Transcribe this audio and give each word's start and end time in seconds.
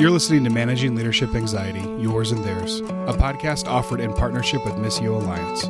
You're 0.00 0.10
listening 0.10 0.42
to 0.44 0.50
Managing 0.50 0.94
Leadership 0.94 1.34
Anxiety, 1.34 1.80
Yours 2.02 2.32
and 2.32 2.42
Theirs, 2.42 2.80
a 2.80 3.12
podcast 3.12 3.66
offered 3.68 4.00
in 4.00 4.12
partnership 4.12 4.64
with 4.64 4.74
Missio 4.74 5.14
Alliance. 5.14 5.64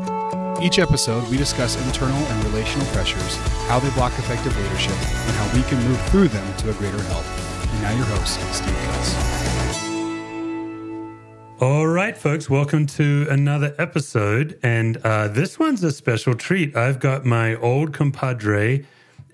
Each 0.63 0.79
episode, 0.79 1.29
we 1.29 1.37
discuss 1.37 1.77
internal 1.87 2.17
and 2.17 2.45
relational 2.45 2.87
pressures, 2.87 3.37
how 3.67 3.79
they 3.79 3.91
block 3.91 4.13
effective 4.19 4.57
leadership, 4.57 4.93
and 4.93 5.37
how 5.37 5.57
we 5.57 5.63
can 5.65 5.83
move 5.89 6.01
through 6.09 6.29
them 6.29 6.57
to 6.59 6.71
a 6.71 6.75
greater 6.75 7.03
health. 7.03 7.71
And 7.73 7.83
now, 7.83 7.97
your 7.97 8.07
host, 8.07 8.41
Steve 8.55 8.75
Cuss. 8.85 9.17
All 11.61 11.87
right, 11.87 12.17
folks, 12.17 12.49
welcome 12.49 12.87
to 12.87 13.27
another 13.29 13.75
episode. 13.79 14.59
And 14.63 14.99
uh, 14.99 15.29
this 15.29 15.59
one's 15.59 15.83
a 15.85 15.93
special 15.93 16.35
treat. 16.35 16.77
I've 16.77 17.01
got 17.01 17.25
my 17.25 17.57
old 17.57 17.93
compadre 17.93 18.87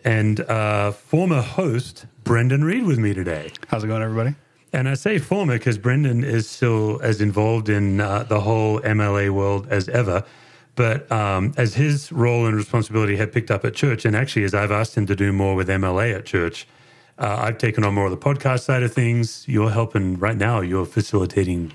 and 0.04 0.40
uh, 0.40 0.92
former 0.92 1.42
host, 1.42 2.06
Brendan 2.24 2.64
Reed, 2.64 2.84
with 2.84 2.98
me 2.98 3.14
today. 3.14 3.52
How's 3.68 3.84
it 3.84 3.88
going, 3.88 4.02
everybody? 4.02 4.34
And 4.72 4.88
I 4.88 4.94
say 4.94 5.18
former 5.18 5.54
because 5.58 5.78
Brendan 5.78 6.24
is 6.24 6.48
still 6.48 7.00
as 7.02 7.20
involved 7.20 7.68
in 7.68 8.00
uh, 8.00 8.24
the 8.24 8.40
whole 8.40 8.80
MLA 8.80 9.30
world 9.30 9.66
as 9.70 9.88
ever. 9.88 10.24
But 10.74 11.10
um, 11.10 11.54
as 11.56 11.74
his 11.74 12.12
role 12.12 12.46
and 12.46 12.54
responsibility 12.54 13.16
had 13.16 13.32
picked 13.32 13.50
up 13.50 13.64
at 13.64 13.74
church, 13.74 14.04
and 14.04 14.14
actually 14.14 14.44
as 14.44 14.54
I've 14.54 14.70
asked 14.70 14.96
him 14.96 15.06
to 15.06 15.16
do 15.16 15.32
more 15.32 15.54
with 15.56 15.68
MLA 15.68 16.14
at 16.14 16.24
church, 16.24 16.68
uh, 17.18 17.36
I've 17.40 17.58
taken 17.58 17.84
on 17.84 17.94
more 17.94 18.04
of 18.04 18.12
the 18.12 18.16
podcast 18.16 18.60
side 18.60 18.82
of 18.84 18.92
things. 18.92 19.44
You're 19.48 19.70
helping 19.70 20.18
right 20.18 20.36
now, 20.36 20.60
you're 20.60 20.86
facilitating. 20.86 21.72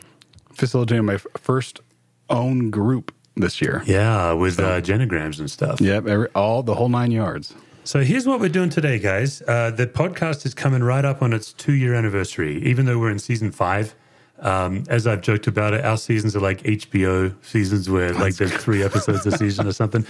Facilitating 0.53 1.05
my 1.05 1.17
first 1.37 1.81
own 2.29 2.69
group 2.69 3.13
this 3.35 3.61
year. 3.61 3.83
Yeah, 3.85 4.33
with 4.33 4.59
uh, 4.59 4.79
genograms 4.79 5.39
and 5.39 5.51
stuff. 5.51 5.81
Yep, 5.81 6.07
every, 6.07 6.27
all 6.29 6.63
the 6.63 6.75
whole 6.75 6.89
nine 6.89 7.11
yards. 7.11 7.53
So 7.85 7.99
here's 8.01 8.25
what 8.25 8.39
we're 8.39 8.47
doing 8.47 8.69
today, 8.69 8.97
guys. 8.97 9.41
Uh, 9.41 9.69
the 9.69 9.85
podcast 9.85 10.45
is 10.45 10.53
coming 10.53 10.81
right 10.83 11.03
up 11.03 11.21
on 11.21 11.33
its 11.33 11.51
two 11.51 11.73
year 11.73 11.93
anniversary, 11.93 12.63
even 12.63 12.85
though 12.85 12.97
we're 12.97 13.11
in 13.11 13.19
season 13.19 13.51
five. 13.51 13.93
Um, 14.39 14.83
as 14.89 15.05
I've 15.05 15.21
joked 15.21 15.47
about 15.47 15.73
it, 15.73 15.83
our 15.83 15.97
seasons 15.97 16.33
are 16.35 16.39
like 16.39 16.63
HBO 16.63 17.35
seasons 17.43 17.89
where 17.89 18.13
like 18.13 18.35
there's 18.35 18.53
three 18.53 18.83
episodes 18.89 19.25
a 19.25 19.37
season 19.37 19.67
or 19.67 19.73
something. 19.73 20.05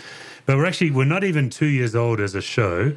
But 0.45 0.57
we're 0.57 0.65
actually 0.65 0.91
we're 0.91 1.05
not 1.05 1.23
even 1.23 1.49
two 1.49 1.65
years 1.65 1.95
old 1.95 2.19
as 2.19 2.35
a 2.35 2.41
show, 2.41 2.95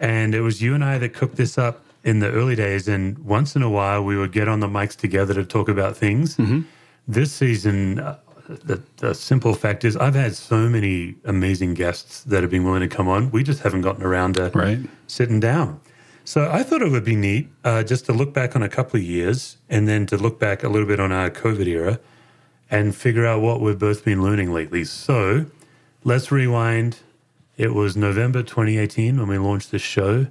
and 0.00 0.34
it 0.34 0.40
was 0.40 0.60
you 0.60 0.74
and 0.74 0.84
I 0.84 0.98
that 0.98 1.14
cooked 1.14 1.36
this 1.36 1.56
up 1.56 1.84
in 2.02 2.18
the 2.18 2.30
early 2.30 2.56
days. 2.56 2.88
And 2.88 3.18
once 3.18 3.54
in 3.54 3.62
a 3.62 3.70
while, 3.70 4.04
we 4.04 4.16
would 4.16 4.32
get 4.32 4.48
on 4.48 4.58
the 4.58 4.68
mics 4.68 4.96
together 4.96 5.34
to 5.34 5.44
talk 5.44 5.68
about 5.68 5.96
things. 5.96 6.36
This 7.06 7.32
season, 7.32 8.00
the, 8.48 8.82
the 8.98 9.14
simple 9.14 9.54
fact 9.54 9.84
is, 9.84 9.96
I've 9.96 10.14
had 10.14 10.34
so 10.34 10.68
many 10.68 11.16
amazing 11.24 11.74
guests 11.74 12.22
that 12.24 12.42
have 12.42 12.50
been 12.50 12.64
willing 12.64 12.80
to 12.80 12.88
come 12.88 13.08
on. 13.08 13.30
We 13.30 13.42
just 13.42 13.62
haven't 13.62 13.82
gotten 13.82 14.02
around 14.04 14.34
to 14.36 14.50
Right. 14.54 14.80
sitting 15.06 15.40
down. 15.40 15.80
So 16.24 16.50
I 16.50 16.62
thought 16.62 16.82
it 16.82 16.90
would 16.90 17.04
be 17.04 17.14
neat 17.16 17.48
uh, 17.64 17.82
just 17.84 18.06
to 18.06 18.12
look 18.12 18.32
back 18.34 18.56
on 18.56 18.62
a 18.62 18.68
couple 18.68 18.98
of 18.98 19.04
years 19.04 19.58
and 19.68 19.86
then 19.86 20.06
to 20.06 20.16
look 20.16 20.40
back 20.40 20.64
a 20.64 20.68
little 20.68 20.88
bit 20.88 20.98
on 20.98 21.12
our 21.12 21.30
COVID 21.30 21.66
era 21.66 22.00
and 22.70 22.94
figure 22.96 23.24
out 23.24 23.40
what 23.42 23.60
we've 23.60 23.78
both 23.78 24.04
been 24.04 24.22
learning 24.22 24.52
lately. 24.52 24.84
So 24.84 25.46
let's 26.02 26.32
rewind. 26.32 26.98
It 27.56 27.74
was 27.74 27.96
November 27.96 28.42
2018 28.42 29.18
when 29.18 29.28
we 29.28 29.38
launched 29.38 29.70
this 29.70 29.82
show. 29.82 30.26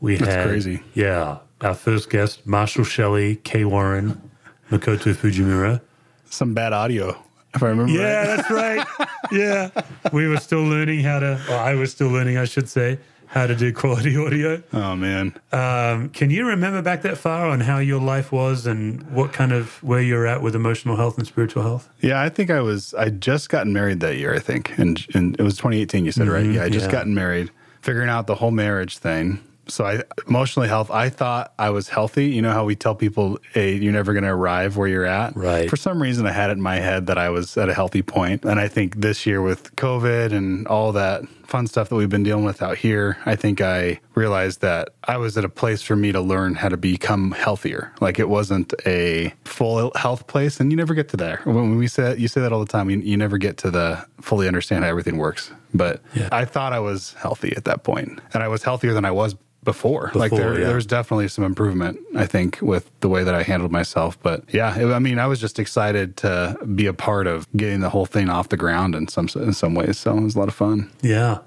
We 0.00 0.16
That's 0.16 0.32
had 0.34 0.48
crazy. 0.48 0.82
Yeah, 0.94 1.38
our 1.60 1.74
first 1.74 2.08
guest, 2.08 2.46
Marshall 2.46 2.84
Shelley, 2.84 3.36
Kay 3.36 3.64
Warren, 3.66 4.30
Makoto 4.70 5.14
Fujimura. 5.14 5.82
Some 6.24 6.54
bad 6.54 6.72
audio, 6.72 7.22
if 7.54 7.62
I 7.62 7.68
remember 7.68 7.92
Yeah, 7.92 8.18
right. 8.18 8.36
that's 8.36 8.50
right. 8.50 9.08
yeah. 9.32 9.70
We 10.12 10.28
were 10.28 10.38
still 10.38 10.62
learning 10.64 11.00
how 11.00 11.18
to, 11.20 11.40
or 11.48 11.54
I 11.56 11.74
was 11.74 11.90
still 11.92 12.08
learning, 12.08 12.36
I 12.38 12.44
should 12.44 12.68
say, 12.68 12.98
how 13.26 13.46
to 13.46 13.54
do 13.54 13.72
quality 13.72 14.16
audio. 14.16 14.62
Oh, 14.72 14.96
man. 14.96 15.34
Um, 15.52 16.08
can 16.10 16.30
you 16.30 16.46
remember 16.46 16.82
back 16.82 17.02
that 17.02 17.16
far 17.16 17.46
on 17.48 17.60
how 17.60 17.78
your 17.78 18.00
life 18.00 18.32
was 18.32 18.66
and 18.66 19.02
what 19.12 19.32
kind 19.32 19.52
of 19.52 19.82
where 19.82 20.00
you're 20.00 20.26
at 20.26 20.42
with 20.42 20.54
emotional 20.56 20.96
health 20.96 21.16
and 21.18 21.26
spiritual 21.26 21.62
health? 21.62 21.88
Yeah, 22.00 22.20
I 22.20 22.28
think 22.28 22.50
I 22.50 22.60
was, 22.60 22.92
I 22.94 23.10
just 23.10 23.48
gotten 23.48 23.72
married 23.72 24.00
that 24.00 24.16
year, 24.16 24.34
I 24.34 24.40
think. 24.40 24.76
And, 24.78 25.04
and 25.14 25.38
it 25.38 25.42
was 25.42 25.54
2018, 25.56 26.04
you 26.04 26.12
said, 26.12 26.28
right? 26.28 26.44
Yeah, 26.46 26.64
I 26.64 26.68
just 26.70 26.86
yeah. 26.86 26.92
gotten 26.92 27.14
married, 27.14 27.50
figuring 27.82 28.08
out 28.08 28.26
the 28.26 28.34
whole 28.36 28.50
marriage 28.50 28.98
thing. 28.98 29.40
So 29.70 29.84
I 29.84 30.02
emotionally 30.26 30.68
health. 30.68 30.90
I 30.90 31.08
thought 31.08 31.52
I 31.58 31.70
was 31.70 31.88
healthy. 31.88 32.26
You 32.26 32.42
know 32.42 32.52
how 32.52 32.64
we 32.64 32.74
tell 32.74 32.94
people, 32.94 33.38
"Hey, 33.52 33.74
you're 33.74 33.92
never 33.92 34.12
going 34.12 34.24
to 34.24 34.30
arrive 34.30 34.76
where 34.76 34.88
you're 34.88 35.04
at." 35.04 35.36
Right. 35.36 35.70
For 35.70 35.76
some 35.76 36.02
reason, 36.02 36.26
I 36.26 36.32
had 36.32 36.50
it 36.50 36.54
in 36.54 36.62
my 36.62 36.76
head 36.76 37.06
that 37.06 37.18
I 37.18 37.30
was 37.30 37.56
at 37.56 37.68
a 37.68 37.74
healthy 37.74 38.02
point. 38.02 38.44
And 38.44 38.58
I 38.60 38.68
think 38.68 39.00
this 39.00 39.26
year 39.26 39.40
with 39.42 39.74
COVID 39.76 40.32
and 40.32 40.66
all 40.66 40.92
that 40.92 41.22
fun 41.50 41.66
stuff 41.66 41.88
that 41.88 41.96
we've 41.96 42.08
been 42.08 42.22
dealing 42.22 42.44
with 42.44 42.62
out 42.62 42.78
here, 42.78 43.18
I 43.26 43.34
think 43.34 43.60
I 43.60 44.00
realized 44.14 44.60
that 44.60 44.90
I 45.04 45.16
was 45.16 45.36
at 45.36 45.44
a 45.44 45.48
place 45.48 45.82
for 45.82 45.96
me 45.96 46.12
to 46.12 46.20
learn 46.20 46.54
how 46.54 46.68
to 46.68 46.76
become 46.76 47.32
healthier. 47.32 47.92
Like 48.00 48.18
it 48.18 48.28
wasn't 48.28 48.72
a 48.86 49.34
full 49.44 49.90
health 49.96 50.26
place, 50.26 50.60
and 50.60 50.70
you 50.70 50.76
never 50.76 50.94
get 50.94 51.08
to 51.10 51.16
there. 51.16 51.40
When 51.44 51.76
we 51.76 51.88
say 51.88 52.16
you 52.16 52.28
say 52.28 52.40
that 52.40 52.52
all 52.52 52.60
the 52.60 52.70
time, 52.70 52.90
you, 52.90 52.98
you 52.98 53.16
never 53.16 53.38
get 53.38 53.56
to 53.58 53.70
the 53.70 54.06
fully 54.20 54.46
understand 54.46 54.84
how 54.84 54.90
everything 54.90 55.16
works. 55.16 55.50
But 55.74 56.00
Yeah. 56.14 56.28
I 56.32 56.44
thought 56.44 56.72
I 56.72 56.80
was 56.80 57.14
healthy 57.14 57.54
at 57.56 57.64
that 57.64 57.82
point, 57.84 58.20
and 58.34 58.42
I 58.42 58.48
was 58.48 58.62
healthier 58.62 58.92
than 58.92 59.04
I 59.04 59.10
was 59.10 59.36
before. 59.62 60.10
like 60.14 60.30
there, 60.32 60.58
yeah. 60.58 60.66
there's 60.68 60.86
definitely 60.86 61.28
some 61.28 61.44
improvement, 61.44 61.98
I 62.16 62.24
think, 62.26 62.58
with 62.62 62.90
the 63.00 63.08
way 63.10 63.24
that 63.24 63.34
I 63.34 63.42
handled 63.42 63.70
myself. 63.70 64.18
But 64.22 64.42
yeah, 64.48 64.74
it- 64.78 64.90
I 64.92 64.98
mean, 64.98 65.18
I 65.18 65.26
was 65.26 65.38
just 65.38 65.58
excited 65.58 66.16
to 66.18 66.56
be 66.74 66.86
a 66.86 66.94
part 66.94 67.26
of 67.26 67.46
getting 67.56 67.80
the 67.80 67.90
whole 67.90 68.06
thing 68.06 68.30
off 68.30 68.48
the 68.48 68.56
ground 68.56 68.94
in 68.94 69.06
some 69.08 69.28
in 69.36 69.52
some 69.52 69.74
ways. 69.74 69.98
So 69.98 70.16
it 70.16 70.22
was 70.22 70.34
a 70.34 70.38
lot 70.38 70.48
of 70.48 70.54
fun. 70.54 70.90
Yeah. 71.02 71.38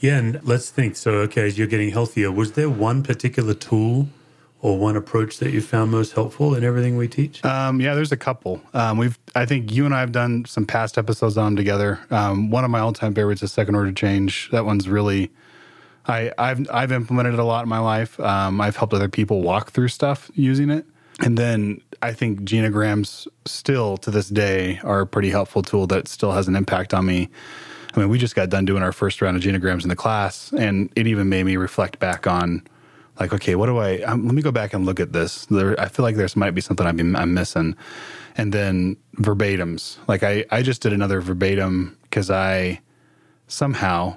Yeah. 0.00 0.18
And 0.18 0.40
let's 0.44 0.68
think. 0.68 0.96
So, 0.96 1.12
okay, 1.26 1.46
as 1.46 1.56
you're 1.56 1.66
getting 1.66 1.90
healthier, 1.92 2.30
was 2.30 2.52
there 2.52 2.68
one 2.68 3.02
particular 3.02 3.54
tool 3.54 4.08
or 4.62 4.78
one 4.78 4.96
approach 4.96 5.38
that 5.38 5.52
you 5.52 5.60
found 5.60 5.90
most 5.90 6.12
helpful 6.12 6.54
in 6.54 6.62
everything 6.62 6.96
we 6.96 7.08
teach? 7.08 7.44
Um, 7.44 7.80
yeah, 7.80 7.94
there's 7.94 8.12
a 8.12 8.16
couple. 8.16 8.62
Um, 8.72 8.96
we've, 8.96 9.18
I 9.34 9.44
think 9.44 9.72
you 9.72 9.84
and 9.84 9.94
I 9.94 10.00
have 10.00 10.12
done 10.12 10.44
some 10.46 10.64
past 10.64 10.96
episodes 10.96 11.36
on 11.36 11.48
'em 11.48 11.56
together. 11.56 11.98
Um, 12.10 12.48
one 12.50 12.64
of 12.64 12.70
my 12.70 12.78
all-time 12.78 13.12
favorites 13.12 13.42
is 13.42 13.52
Second 13.52 13.74
Order 13.74 13.92
Change. 13.92 14.48
That 14.52 14.64
one's 14.64 14.88
really, 14.88 15.30
I, 16.06 16.32
I've, 16.38 16.66
I've 16.72 16.92
implemented 16.92 17.34
it 17.34 17.40
a 17.40 17.44
lot 17.44 17.64
in 17.64 17.68
my 17.68 17.80
life. 17.80 18.18
Um, 18.20 18.60
I've 18.60 18.76
helped 18.76 18.94
other 18.94 19.08
people 19.08 19.42
walk 19.42 19.72
through 19.72 19.88
stuff 19.88 20.30
using 20.34 20.70
it, 20.70 20.86
and 21.20 21.36
then 21.36 21.80
I 22.00 22.12
think 22.12 22.42
genograms 22.42 23.26
still 23.44 23.96
to 23.98 24.12
this 24.12 24.28
day 24.28 24.80
are 24.84 25.00
a 25.00 25.06
pretty 25.06 25.30
helpful 25.30 25.62
tool 25.62 25.88
that 25.88 26.06
still 26.06 26.30
has 26.32 26.46
an 26.46 26.54
impact 26.54 26.94
on 26.94 27.04
me. 27.04 27.28
I 27.94 28.00
mean, 28.00 28.08
we 28.08 28.16
just 28.16 28.36
got 28.36 28.48
done 28.48 28.64
doing 28.64 28.82
our 28.82 28.92
first 28.92 29.20
round 29.20 29.36
of 29.36 29.42
genograms 29.42 29.82
in 29.82 29.88
the 29.88 29.96
class, 29.96 30.52
and 30.52 30.88
it 30.94 31.08
even 31.08 31.28
made 31.28 31.44
me 31.46 31.56
reflect 31.56 31.98
back 31.98 32.26
on 32.28 32.62
like 33.20 33.32
okay 33.32 33.54
what 33.54 33.66
do 33.66 33.78
i 33.78 33.98
um, 34.02 34.24
let 34.26 34.34
me 34.34 34.42
go 34.42 34.50
back 34.52 34.72
and 34.74 34.84
look 34.86 35.00
at 35.00 35.12
this. 35.12 35.46
There 35.46 35.78
i 35.80 35.88
feel 35.88 36.02
like 36.04 36.16
there's 36.16 36.36
might 36.36 36.52
be 36.52 36.60
something 36.60 36.86
I'm, 36.86 37.16
I'm 37.16 37.34
missing. 37.34 37.76
And 38.36 38.52
then 38.52 38.96
verbatims. 39.16 39.98
Like 40.08 40.22
i 40.22 40.44
i 40.50 40.62
just 40.62 40.82
did 40.82 40.92
another 40.92 41.20
verbatim 41.20 41.96
because 42.04 42.30
i 42.30 42.80
somehow 43.48 44.16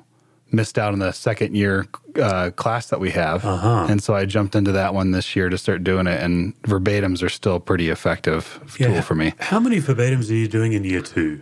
missed 0.52 0.78
out 0.78 0.94
on 0.94 1.00
the 1.00 1.12
second 1.12 1.56
year 1.56 1.86
uh, 2.22 2.50
class 2.52 2.88
that 2.88 3.00
we 3.00 3.10
have. 3.12 3.44
And 3.90 4.02
so 4.02 4.16
i 4.16 4.26
jumped 4.26 4.56
into 4.56 4.72
that 4.72 4.94
one 4.94 5.12
this 5.12 5.36
year 5.36 5.50
to 5.50 5.58
start 5.58 5.84
doing 5.84 6.08
it. 6.08 6.22
And 6.22 6.60
verbatims 6.64 7.22
are 7.24 7.30
still 7.30 7.56
a 7.56 7.60
pretty 7.60 7.90
effective 7.90 8.62
tool 8.74 9.02
for 9.02 9.16
me. 9.16 9.34
How 9.40 9.60
many 9.60 9.82
verbatims 9.82 10.30
are 10.30 10.36
you 10.36 10.48
doing 10.48 10.74
in 10.74 10.84
year 10.86 11.02
two? 11.02 11.42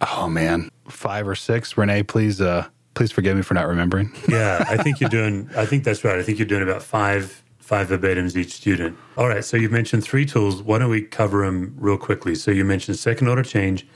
oh 0.00 0.28
man. 0.28 0.70
Five 0.88 1.28
or 1.28 1.34
six. 1.36 1.76
Renee 1.76 2.02
please 2.02 2.40
uh 2.40 2.66
please 2.94 3.12
forgive 3.12 3.36
me 3.36 3.42
for 3.42 3.54
not 3.54 3.66
remembering 3.68 4.10
Yeah, 4.28 4.64
I 4.68 4.76
think 4.76 5.00
you're 5.00 5.10
doing. 5.10 5.48
I 5.56 5.66
think 5.66 5.84
that's 5.84 6.04
right. 6.04 6.18
I 6.18 6.22
think 6.22 6.38
you're 6.38 6.48
doing 6.48 6.62
about 6.62 6.82
five 6.82 7.42
five 7.58 7.88
verbatims 7.88 8.34
each 8.36 8.52
student. 8.52 8.96
All 9.16 9.28
right. 9.28 9.44
So 9.44 9.56
you 9.56 9.68
mentioned 9.68 10.02
three 10.02 10.26
tools. 10.26 10.60
Why 10.60 10.78
don't 10.78 10.90
we 10.90 11.02
cover 11.02 11.44
them 11.46 11.74
real 11.78 11.96
quickly? 11.96 12.34
So 12.34 12.50
you 12.50 12.64
mentioned 12.64 12.98
second 12.98 13.28
order 13.28 13.44
change, 13.44 13.86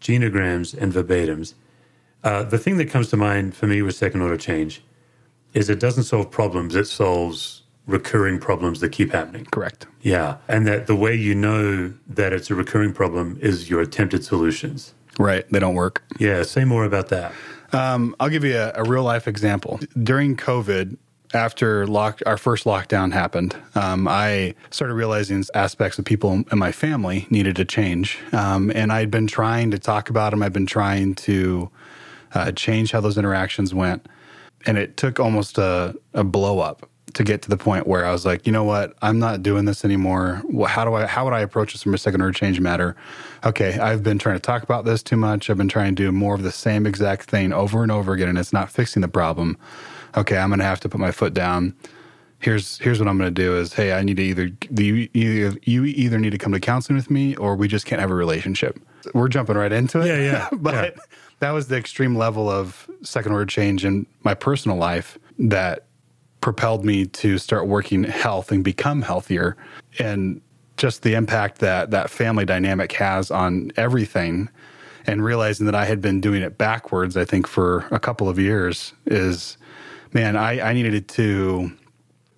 genograms, 0.00 0.74
and 0.76 0.92
verbatims. 0.92 1.54
Uh, 2.22 2.42
the 2.44 2.58
thing 2.58 2.76
that 2.76 2.90
comes 2.90 3.08
to 3.08 3.16
mind 3.16 3.56
for 3.56 3.66
me 3.66 3.82
with 3.82 3.94
second 3.94 4.20
order 4.22 4.36
change 4.36 4.82
is 5.54 5.68
it 5.70 5.80
doesn't 5.80 6.04
solve 6.04 6.30
problems. 6.30 6.74
It 6.74 6.86
solves 6.86 7.62
recurring 7.86 8.38
problems 8.38 8.80
that 8.80 8.90
keep 8.90 9.10
happening. 9.12 9.44
correct 9.46 9.86
Yeah, 10.02 10.36
and 10.46 10.66
that 10.68 10.86
the 10.86 10.94
way 10.94 11.14
you 11.14 11.34
know 11.34 11.92
that 12.06 12.32
it's 12.32 12.48
a 12.50 12.54
recurring 12.54 12.92
problem 12.92 13.38
is 13.40 13.68
your 13.68 13.80
attempted 13.80 14.24
solutions. 14.24 14.94
right 15.18 15.44
they 15.50 15.58
don't 15.58 15.74
work 15.74 16.02
Yeah. 16.18 16.42
Say 16.44 16.64
more 16.64 16.84
about 16.84 17.08
that. 17.08 17.32
Um, 17.72 18.14
I'll 18.20 18.28
give 18.28 18.44
you 18.44 18.56
a, 18.56 18.72
a 18.76 18.84
real 18.84 19.02
life 19.02 19.26
example. 19.26 19.80
During 20.00 20.36
COVID, 20.36 20.96
after 21.34 21.86
lock, 21.86 22.20
our 22.26 22.36
first 22.36 22.64
lockdown 22.64 23.12
happened, 23.12 23.56
um, 23.74 24.06
I 24.06 24.54
started 24.70 24.94
realizing 24.94 25.42
aspects 25.54 25.98
of 25.98 26.04
people 26.04 26.44
in 26.50 26.58
my 26.58 26.72
family 26.72 27.26
needed 27.30 27.56
to 27.56 27.64
change. 27.64 28.18
Um, 28.32 28.70
and 28.74 28.92
I'd 28.92 29.10
been 29.10 29.26
trying 29.26 29.70
to 29.70 29.78
talk 29.78 30.10
about 30.10 30.30
them. 30.30 30.42
I've 30.42 30.52
been 30.52 30.66
trying 30.66 31.14
to 31.16 31.70
uh, 32.34 32.52
change 32.52 32.92
how 32.92 33.00
those 33.00 33.16
interactions 33.16 33.74
went. 33.74 34.06
And 34.66 34.78
it 34.78 34.96
took 34.96 35.18
almost 35.18 35.58
a, 35.58 35.94
a 36.14 36.22
blow 36.22 36.60
up 36.60 36.88
to 37.14 37.24
get 37.24 37.42
to 37.42 37.50
the 37.50 37.56
point 37.56 37.86
where 37.86 38.04
I 38.04 38.12
was 38.12 38.24
like, 38.24 38.46
you 38.46 38.52
know 38.52 38.64
what, 38.64 38.94
I'm 39.02 39.18
not 39.18 39.42
doing 39.42 39.64
this 39.64 39.84
anymore. 39.84 40.42
How 40.66 40.84
do 40.84 40.94
I? 40.94 41.06
How 41.06 41.24
would 41.24 41.34
I 41.34 41.40
approach 41.40 41.72
this 41.72 41.82
from 41.82 41.94
a 41.94 41.98
second 41.98 42.20
order 42.20 42.32
change 42.32 42.60
matter? 42.60 42.96
Okay, 43.44 43.78
I've 43.78 44.02
been 44.02 44.18
trying 44.18 44.36
to 44.36 44.40
talk 44.40 44.62
about 44.62 44.84
this 44.84 45.02
too 45.02 45.16
much. 45.16 45.50
I've 45.50 45.56
been 45.58 45.68
trying 45.68 45.94
to 45.94 46.02
do 46.02 46.12
more 46.12 46.34
of 46.34 46.42
the 46.42 46.52
same 46.52 46.86
exact 46.86 47.28
thing 47.28 47.52
over 47.52 47.82
and 47.82 47.92
over 47.92 48.12
again, 48.12 48.28
and 48.28 48.38
it's 48.38 48.52
not 48.52 48.70
fixing 48.70 49.02
the 49.02 49.08
problem. 49.08 49.58
Okay, 50.16 50.36
I'm 50.36 50.50
going 50.50 50.58
to 50.58 50.64
have 50.64 50.80
to 50.80 50.88
put 50.88 51.00
my 51.00 51.10
foot 51.10 51.34
down. 51.34 51.74
here's 52.38 52.78
here's 52.78 52.98
what 52.98 53.08
I'm 53.08 53.16
going 53.18 53.32
to 53.32 53.42
do 53.42 53.56
is 53.56 53.72
hey 53.74 53.92
I 53.92 54.02
need 54.02 54.16
to 54.16 54.22
either 54.22 54.50
you 54.70 55.08
either 55.14 55.58
you 55.62 55.84
either 55.84 56.18
need 56.18 56.30
to 56.30 56.38
come 56.38 56.52
to 56.52 56.60
counseling 56.60 56.96
with 56.96 57.10
me 57.10 57.36
or 57.36 57.56
we 57.56 57.68
just 57.68 57.86
can't 57.86 58.00
have 58.00 58.10
a 58.10 58.14
relationship. 58.14 58.78
We're 59.14 59.28
jumping 59.28 59.56
right 59.56 59.72
into 59.72 60.00
it. 60.00 60.06
Yeah, 60.06 60.18
yeah, 60.18 60.48
but 60.52 60.74
yeah. 60.74 61.02
that 61.40 61.50
was 61.50 61.68
the 61.68 61.76
extreme 61.76 62.16
level 62.16 62.48
of 62.50 62.88
second 63.02 63.32
order 63.32 63.46
change 63.46 63.84
in 63.84 64.06
my 64.22 64.34
personal 64.34 64.76
life 64.76 65.18
that 65.38 65.86
propelled 66.42 66.84
me 66.84 67.06
to 67.06 67.38
start 67.38 67.66
working 67.66 68.04
health 68.04 68.52
and 68.52 68.62
become 68.62 69.00
healthier. 69.00 69.56
And 69.98 70.42
just 70.76 71.02
the 71.02 71.14
impact 71.14 71.58
that 71.60 71.90
that 71.90 72.10
family 72.10 72.44
dynamic 72.44 72.92
has 72.92 73.30
on 73.30 73.72
everything 73.76 74.48
and 75.06 75.24
realizing 75.24 75.66
that 75.66 75.74
I 75.74 75.84
had 75.84 76.00
been 76.00 76.20
doing 76.20 76.42
it 76.42 76.58
backwards 76.58 77.16
I 77.16 77.24
think 77.24 77.46
for 77.46 77.86
a 77.90 77.98
couple 77.98 78.28
of 78.28 78.38
years 78.38 78.92
is 79.06 79.56
man 80.12 80.36
I, 80.36 80.70
I 80.70 80.72
needed 80.72 81.08
to 81.08 81.72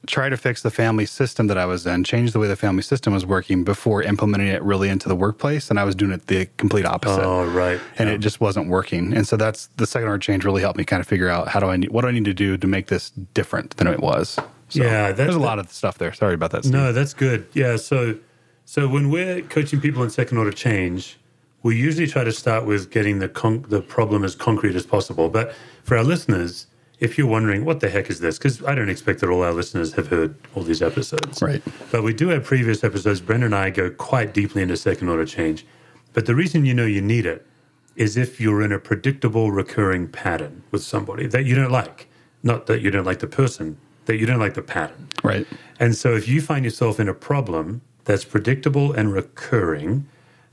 try 0.06 0.28
to 0.28 0.36
fix 0.36 0.62
the 0.62 0.70
family 0.70 1.06
system 1.06 1.46
that 1.48 1.58
I 1.58 1.66
was 1.66 1.86
in, 1.86 2.04
change 2.04 2.32
the 2.32 2.38
way 2.38 2.48
the 2.48 2.56
family 2.56 2.82
system 2.82 3.12
was 3.12 3.24
working 3.26 3.64
before 3.64 4.02
implementing 4.02 4.48
it 4.48 4.62
really 4.62 4.88
into 4.88 5.08
the 5.08 5.16
workplace. 5.16 5.70
And 5.70 5.78
I 5.78 5.84
was 5.84 5.94
doing 5.94 6.12
it 6.12 6.26
the 6.26 6.46
complete 6.56 6.84
opposite. 6.86 7.24
Oh, 7.24 7.44
right. 7.46 7.80
And 7.98 8.08
Yeah. 8.08 8.14
it 8.16 8.18
just 8.18 8.40
wasn't 8.40 8.68
working. 8.68 9.14
And 9.14 9.26
so 9.26 9.36
that's 9.36 9.68
the 9.76 9.86
second 9.86 10.08
order 10.08 10.18
change 10.18 10.44
really 10.44 10.60
helped 10.62 10.78
me 10.78 10.84
kind 10.84 11.00
of 11.00 11.06
figure 11.06 11.28
out 11.28 11.48
how 11.48 11.60
do 11.60 11.66
I 11.66 11.76
need, 11.76 11.90
what 11.90 12.02
do 12.02 12.08
I 12.08 12.12
need 12.12 12.24
to 12.26 12.34
do 12.34 12.56
to 12.56 12.66
make 12.66 12.86
this 12.88 13.10
different 13.34 13.76
than 13.76 13.86
it 13.86 14.00
was. 14.00 14.38
So 14.68 14.82
Yeah, 14.82 15.08
that- 15.08 15.16
there's 15.16 15.34
a 15.34 15.38
lot 15.40 15.58
of 15.58 15.70
stuff 15.70 15.98
there. 15.98 16.12
Sorry 16.12 16.34
about 16.34 16.50
that. 16.52 16.64
Steve. 16.64 16.72
No, 16.74 16.92
that's 16.92 17.14
good. 17.14 17.46
Yeah. 17.52 17.76
So, 17.76 18.16
so 18.64 18.88
when 18.88 19.10
we're 19.10 19.42
coaching 19.42 19.80
people 19.80 20.02
in 20.02 20.10
second 20.10 20.38
order 20.38 20.52
change, 20.52 21.18
we 21.62 21.76
usually 21.76 22.06
try 22.06 22.24
to 22.24 22.32
start 22.32 22.66
with 22.66 22.90
getting 22.90 23.18
the 23.20 23.28
con- 23.28 23.64
the 23.68 23.80
problem 23.80 24.22
as 24.24 24.34
concrete 24.34 24.76
as 24.76 24.84
possible. 24.84 25.28
But 25.30 25.54
for 25.82 25.96
our 25.96 26.04
listeners, 26.04 26.66
if 27.04 27.18
you're 27.18 27.26
wondering 27.26 27.66
what 27.66 27.80
the 27.80 27.90
heck 27.90 28.08
is 28.08 28.20
this, 28.20 28.38
because 28.38 28.64
I 28.64 28.74
don't 28.74 28.88
expect 28.88 29.20
that 29.20 29.28
all 29.28 29.42
our 29.42 29.52
listeners 29.52 29.92
have 29.92 30.08
heard 30.08 30.34
all 30.54 30.62
these 30.62 30.80
episodes, 30.80 31.42
Right. 31.42 31.62
But 31.92 32.02
we 32.02 32.14
do 32.14 32.28
have 32.28 32.44
previous 32.44 32.82
episodes. 32.82 33.20
Brendan 33.20 33.52
and 33.52 33.54
I 33.54 33.68
go 33.70 33.90
quite 33.90 34.32
deeply 34.32 34.62
into 34.62 34.76
second 34.76 35.08
order 35.10 35.26
change. 35.26 35.66
But 36.14 36.24
the 36.24 36.34
reason 36.34 36.64
you 36.64 36.72
know 36.72 36.86
you 36.86 37.02
need 37.02 37.26
it 37.26 37.46
is 37.94 38.16
if 38.16 38.40
you're 38.40 38.62
in 38.62 38.72
a 38.72 38.78
predictable, 38.78 39.52
recurring 39.52 40.08
pattern 40.08 40.62
with 40.70 40.82
somebody 40.82 41.26
that 41.26 41.44
you 41.44 41.54
don't 41.54 41.70
like. 41.70 42.08
Not 42.42 42.66
that 42.66 42.80
you 42.80 42.90
don't 42.90 43.04
like 43.04 43.20
the 43.20 43.26
person, 43.26 43.76
that 44.06 44.16
you 44.16 44.26
don't 44.26 44.40
like 44.40 44.54
the 44.54 44.62
pattern. 44.62 45.08
Right. 45.22 45.46
And 45.78 45.94
so 45.94 46.14
if 46.14 46.26
you 46.26 46.40
find 46.40 46.64
yourself 46.64 46.98
in 46.98 47.08
a 47.08 47.14
problem 47.14 47.82
that's 48.04 48.24
predictable 48.24 48.92
and 48.92 49.12
recurring, 49.12 50.06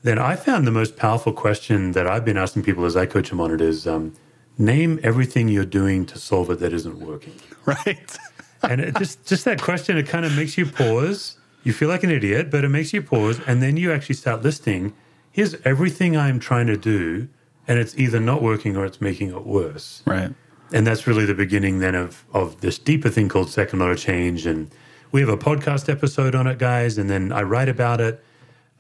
then 0.04 0.20
I 0.20 0.36
found 0.36 0.68
the 0.68 0.72
most 0.72 0.98
powerful 0.98 1.32
question 1.32 1.94
that 1.94 2.08
I've 2.08 2.26
been 2.26 2.38
asking 2.38 2.64
people 2.64 2.86
as 2.86 2.96
I 2.96 3.06
coach 3.06 3.30
them 3.30 3.40
on 3.40 3.52
it 3.52 3.62
is 3.62 3.88
um, 3.88 4.14
name 4.62 5.00
everything 5.04 5.48
you're 5.50 5.66
doing 5.66 6.06
to 6.06 6.18
solve 6.18 6.50
it 6.52 6.60
that 6.60 6.74
isn't 6.74 7.00
working. 7.00 7.34
Right. 7.66 8.18
And 8.64 8.82
it 8.82 8.96
just 8.98 9.26
just 9.28 9.46
that 9.46 9.62
question, 9.62 9.98
it 9.98 10.08
kind 10.08 10.26
of 10.26 10.36
makes 10.36 10.58
you 10.58 10.66
pause. 10.66 11.38
You 11.64 11.74
feel 11.74 11.90
like 11.90 12.04
an 12.04 12.10
idiot, 12.10 12.50
but 12.50 12.64
it 12.64 12.70
makes 12.70 12.92
you 12.92 13.02
pause, 13.04 13.40
and 13.48 13.62
then 13.62 13.78
you 13.78 13.92
actually 13.92 14.16
start 14.16 14.42
listing. 14.42 14.94
Here's 15.32 15.54
everything 15.64 16.18
I'm 16.18 16.40
trying 16.40 16.66
to 16.68 16.78
do, 16.78 17.28
and 17.68 17.78
it's 17.80 17.96
either 17.98 18.20
not 18.20 18.42
working 18.42 18.76
or 18.78 18.86
it's 18.86 19.00
making 19.00 19.30
it 19.30 19.46
worse 19.46 20.02
right. 20.06 20.34
and 20.74 20.86
that's 20.88 21.06
really 21.08 21.26
the 21.26 21.34
beginning 21.36 21.80
then 21.80 21.96
of 21.96 22.26
of 22.34 22.60
this 22.62 22.78
deeper 22.80 23.10
thing 23.10 23.30
called 23.30 23.50
second 23.50 23.82
order 23.82 23.96
change 23.96 24.46
and 24.46 24.70
we 25.12 25.22
have 25.22 25.30
a 25.30 25.38
podcast 25.38 25.88
episode 25.88 26.34
on 26.36 26.48
it 26.48 26.58
guys 26.58 26.98
and 26.98 27.10
then 27.10 27.32
i 27.32 27.42
write 27.42 27.70
about 27.70 28.02
it 28.02 28.24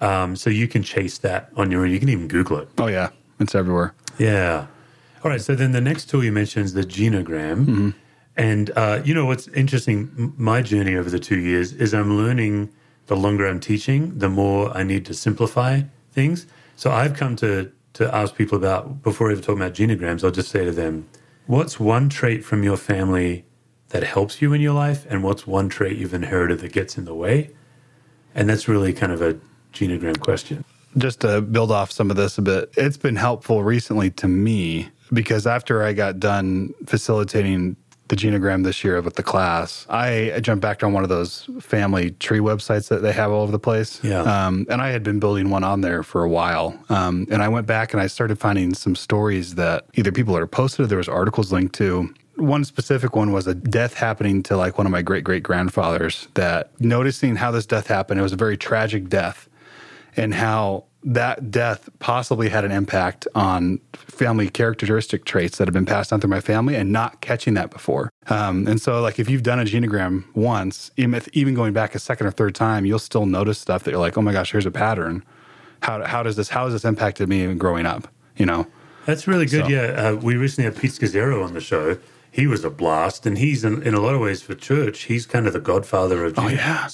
um, 0.02 0.36
so 0.36 0.50
you 0.50 0.68
can 0.68 0.82
chase 0.82 1.20
that 1.20 1.50
on 1.56 1.70
your 1.72 1.84
own 1.84 1.92
you 1.92 2.00
can 2.00 2.10
even 2.10 2.28
google 2.28 2.58
it 2.58 2.68
Oh 2.80 2.88
yeah. 2.88 3.10
It's 3.40 3.54
everywhere. 3.56 3.94
yeah 4.18 4.66
all 5.24 5.32
right 5.32 5.42
so 5.42 5.56
then 5.56 5.72
the 5.72 5.82
next 5.82 6.10
tool 6.10 6.24
you 6.24 6.32
mentioned 6.32 6.66
is 6.66 6.74
the 6.74 6.84
genogram. 6.84 7.94
And 8.38 8.72
uh, 8.78 9.02
you 9.04 9.14
know 9.14 9.26
what's 9.26 9.48
interesting 9.50 10.34
my 10.38 10.62
journey 10.62 10.96
over 10.96 11.10
the 11.10 11.20
two 11.20 11.40
years 11.40 11.74
is 11.74 11.94
i'm 11.94 12.18
learning 12.18 12.72
the 13.08 13.16
longer 13.16 13.46
i'm 13.48 13.60
teaching 13.60 14.18
the 14.18 14.30
more 14.30 14.76
i 14.76 14.84
need 14.84 15.06
to 15.06 15.14
simplify 15.14 15.82
things. 16.12 16.48
So 16.76 16.92
i've 16.92 17.16
come 17.16 17.36
to 17.38 17.72
to 17.94 18.16
ask 18.16 18.36
people 18.36 18.58
about 18.58 19.04
before 19.04 19.30
I 19.30 19.32
even 19.34 19.44
talk 19.44 19.58
about 19.58 19.74
genograms 19.74 20.24
i'll 20.24 20.32
just 20.32 20.50
say 20.50 20.64
to 20.64 20.72
them 20.72 21.08
what's 21.46 21.80
one 21.80 22.08
trait 22.08 22.46
from 22.46 22.64
your 22.64 22.78
family 22.78 23.44
that 23.92 24.04
helps 24.04 24.42
you 24.42 24.54
in 24.54 24.62
your 24.62 24.74
life 24.74 25.06
and 25.10 25.24
what's 25.24 25.46
one 25.46 25.70
trait 25.70 25.98
you've 25.98 26.14
inherited 26.14 26.60
that 26.60 26.72
gets 26.72 26.98
in 26.98 27.06
the 27.06 27.14
way? 27.14 27.52
And 28.34 28.50
that's 28.50 28.68
really 28.68 28.94
kind 28.94 29.12
of 29.12 29.22
a 29.22 29.38
genogram 29.74 30.20
question. 30.20 30.64
Just 30.98 31.22
to 31.22 31.42
build 31.42 31.72
off 31.72 31.92
some 31.92 32.10
of 32.10 32.18
this 32.18 32.38
a 32.38 32.42
bit, 32.42 32.74
it's 32.78 32.98
been 32.98 33.16
helpful 33.16 33.64
recently 33.64 34.10
to 34.12 34.28
me 34.28 34.90
because 35.14 35.48
after 35.48 35.84
I 35.84 35.94
got 35.94 36.20
done 36.20 36.74
facilitating 36.86 37.76
the 38.08 38.16
genogram 38.18 38.66
this 38.66 38.84
year 38.84 39.02
with 39.02 39.16
the 39.16 39.24
class, 39.24 39.86
I 39.90 40.38
jumped 40.42 40.62
back 40.62 40.84
on 40.84 40.92
one 40.92 41.04
of 41.04 41.10
those 41.10 41.48
family 41.62 42.12
tree 42.12 42.40
websites 42.40 42.90
that 42.90 43.02
they 43.02 43.14
have 43.14 43.32
all 43.32 43.44
over 43.44 43.54
the 43.54 43.60
place. 43.60 44.04
Yeah. 44.04 44.22
Um, 44.22 44.66
and 44.70 44.82
I 44.82 44.90
had 44.90 45.02
been 45.02 45.20
building 45.20 45.50
one 45.50 45.64
on 45.64 45.80
there 45.80 46.04
for 46.04 46.24
a 46.24 46.30
while. 46.30 46.78
Um, 46.90 47.26
and 47.32 47.42
I 47.42 47.48
went 47.48 47.68
back 47.68 47.94
and 47.94 48.02
I 48.02 48.08
started 48.08 48.38
finding 48.38 48.74
some 48.74 48.96
stories 48.96 49.56
that 49.56 49.86
either 49.94 50.12
people 50.12 50.36
had 50.36 50.52
posted, 50.52 50.84
or 50.84 50.88
there 50.88 50.98
was 50.98 51.08
articles 51.08 51.54
linked 51.54 51.74
to. 51.76 52.14
One 52.36 52.66
specific 52.66 53.16
one 53.16 53.32
was 53.32 53.48
a 53.48 53.54
death 53.54 53.94
happening 53.94 54.44
to 54.44 54.58
like 54.58 54.78
one 54.78 54.88
of 54.88 54.92
my 54.92 55.02
great 55.02 55.24
great 55.24 55.44
grandfathers. 55.44 56.28
That 56.34 56.72
noticing 56.82 57.38
how 57.38 57.52
this 57.52 57.66
death 57.66 57.88
happened, 57.88 58.20
it 58.20 58.24
was 58.24 58.34
a 58.34 58.38
very 58.38 58.58
tragic 58.58 59.08
death 59.08 59.48
and 60.18 60.34
how 60.34 60.86
that 61.04 61.50
death 61.50 61.90
possibly 62.00 62.50
had 62.50 62.64
an 62.64 62.72
impact 62.72 63.28
on 63.34 63.80
family 63.94 64.50
characteristic 64.50 65.26
traits 65.26 65.58
that 65.58 65.68
have 65.68 65.74
been 65.74 65.86
passed 65.86 66.12
down 66.12 66.22
through 66.22 66.30
my 66.30 66.42
family 66.42 66.76
and 66.76 66.92
not 66.92 67.22
catching 67.22 67.56
that 67.56 67.72
before. 67.72 68.12
Um, 68.28 68.68
and 68.68 68.80
so, 68.80 69.02
like, 69.02 69.18
if 69.18 69.30
you've 69.30 69.42
done 69.44 69.60
a 69.60 69.64
genogram 69.64 70.24
once, 70.36 70.92
even, 70.98 71.16
if, 71.16 71.28
even 71.30 71.56
going 71.56 71.74
back 71.74 71.96
a 71.96 72.00
second 72.00 72.28
or 72.28 72.32
third 72.32 72.54
time, 72.54 72.86
you'll 72.86 73.00
still 73.00 73.26
notice 73.26 73.58
stuff 73.58 73.84
that 73.84 73.92
you're 73.92 74.00
like, 74.00 74.18
oh 74.18 74.22
my 74.22 74.32
gosh, 74.32 74.52
here's 74.52 74.66
a 74.68 74.72
pattern. 74.72 75.24
How, 75.82 76.06
how 76.06 76.22
does 76.22 76.36
this, 76.36 76.50
how 76.50 76.66
has 76.66 76.74
this 76.74 76.86
impacted 76.86 77.28
me 77.28 77.52
growing 77.56 77.88
up? 77.88 78.08
You 78.38 78.46
know? 78.46 78.68
That's 79.08 79.28
really 79.28 79.48
good. 79.48 79.66
So- 79.66 79.70
Yeah, 79.72 79.82
uh, 80.12 80.16
we 80.18 80.36
recently 80.36 80.70
had 80.72 80.80
Pete 80.80 80.92
Scazzero 80.92 81.44
on 81.44 81.54
the 81.56 81.62
show. 81.62 81.98
He 82.30 82.46
was 82.48 82.64
a 82.64 82.70
blast, 82.70 83.26
and 83.26 83.40
he's 83.40 83.64
in, 83.66 83.82
in 83.84 83.94
a 83.96 84.00
lot 84.00 84.14
of 84.14 84.22
ways 84.22 84.42
for 84.44 84.54
church. 84.56 85.04
He's 85.06 85.26
kind 85.26 85.48
of 85.48 85.54
the 85.54 85.60
godfather 85.60 86.24
of 86.26 86.38
Oh, 86.38 86.48
yeah. 86.48 86.88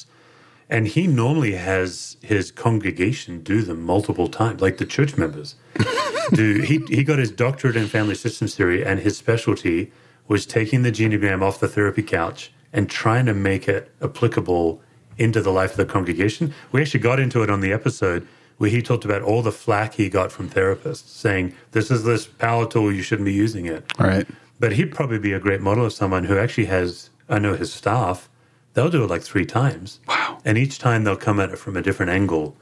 Genograms. 0.70 0.78
and 0.78 0.88
he 0.88 1.08
normally 1.08 1.54
has 1.54 2.18
his 2.22 2.52
congregation 2.52 3.42
do 3.42 3.62
them 3.62 3.82
multiple 3.82 4.28
times, 4.28 4.62
like 4.62 4.78
the 4.78 4.86
church 4.86 5.18
members 5.18 5.56
do. 6.34 6.62
He 6.62 6.80
he 6.90 7.04
got 7.04 7.20
his 7.20 7.32
doctorate 7.32 7.76
in 7.76 7.88
family 7.88 8.16
systems 8.16 8.56
theory, 8.56 8.84
and 8.86 9.00
his 9.00 9.18
specialty 9.18 9.92
was 10.28 10.46
taking 10.46 10.82
the 10.84 10.92
genogram 10.92 11.42
off 11.42 11.60
the 11.60 11.68
therapy 11.68 12.04
couch 12.04 12.52
and 12.74 12.90
trying 12.90 13.26
to 13.26 13.34
make 13.34 13.68
it 13.68 13.92
applicable 14.02 14.82
into 15.18 15.42
the 15.42 15.52
life 15.52 15.72
of 15.72 15.78
the 15.78 15.86
congregation. 15.86 16.54
We 16.72 16.82
actually 16.82 17.00
got 17.00 17.20
into 17.20 17.42
it 17.44 17.50
on 17.50 17.62
the 17.62 17.72
episode 17.72 18.28
where 18.58 18.70
he 18.70 18.82
talked 18.82 19.06
about 19.06 19.22
all 19.22 19.42
the 19.42 19.52
flack 19.52 19.94
he 19.94 20.10
got 20.10 20.32
from 20.32 20.50
therapists 20.50 21.08
saying, 21.08 21.54
This 21.72 21.90
is 21.90 22.04
this 22.04 22.26
power 22.28 22.68
tool, 22.68 22.92
you 22.92 23.02
shouldn't 23.02 23.26
be 23.26 23.34
using 23.34 23.66
it. 23.66 23.86
All 24.00 24.08
right. 24.08 24.28
But 24.60 24.74
he'd 24.74 24.94
probably 24.94 25.20
be 25.20 25.32
a 25.34 25.40
great 25.40 25.62
model 25.62 25.86
of 25.86 25.94
someone 25.94 26.24
who 26.26 26.38
actually 26.38 26.66
has, 26.66 27.10
I 27.30 27.40
know 27.40 27.56
his 27.56 27.72
staff, 27.72 28.30
they'll 28.78 28.92
do 28.92 29.04
it 29.04 29.10
like 29.10 29.24
three 29.24 29.46
times. 29.46 30.00
Wow. 30.08 30.38
And 30.46 30.56
each 30.56 30.78
time 30.78 31.04
they'll 31.04 31.18
come 31.18 31.40
at 31.40 31.50
it 31.50 31.58
from 31.58 31.76
a 31.76 31.82
different 31.82 32.12
angle. 32.12 32.56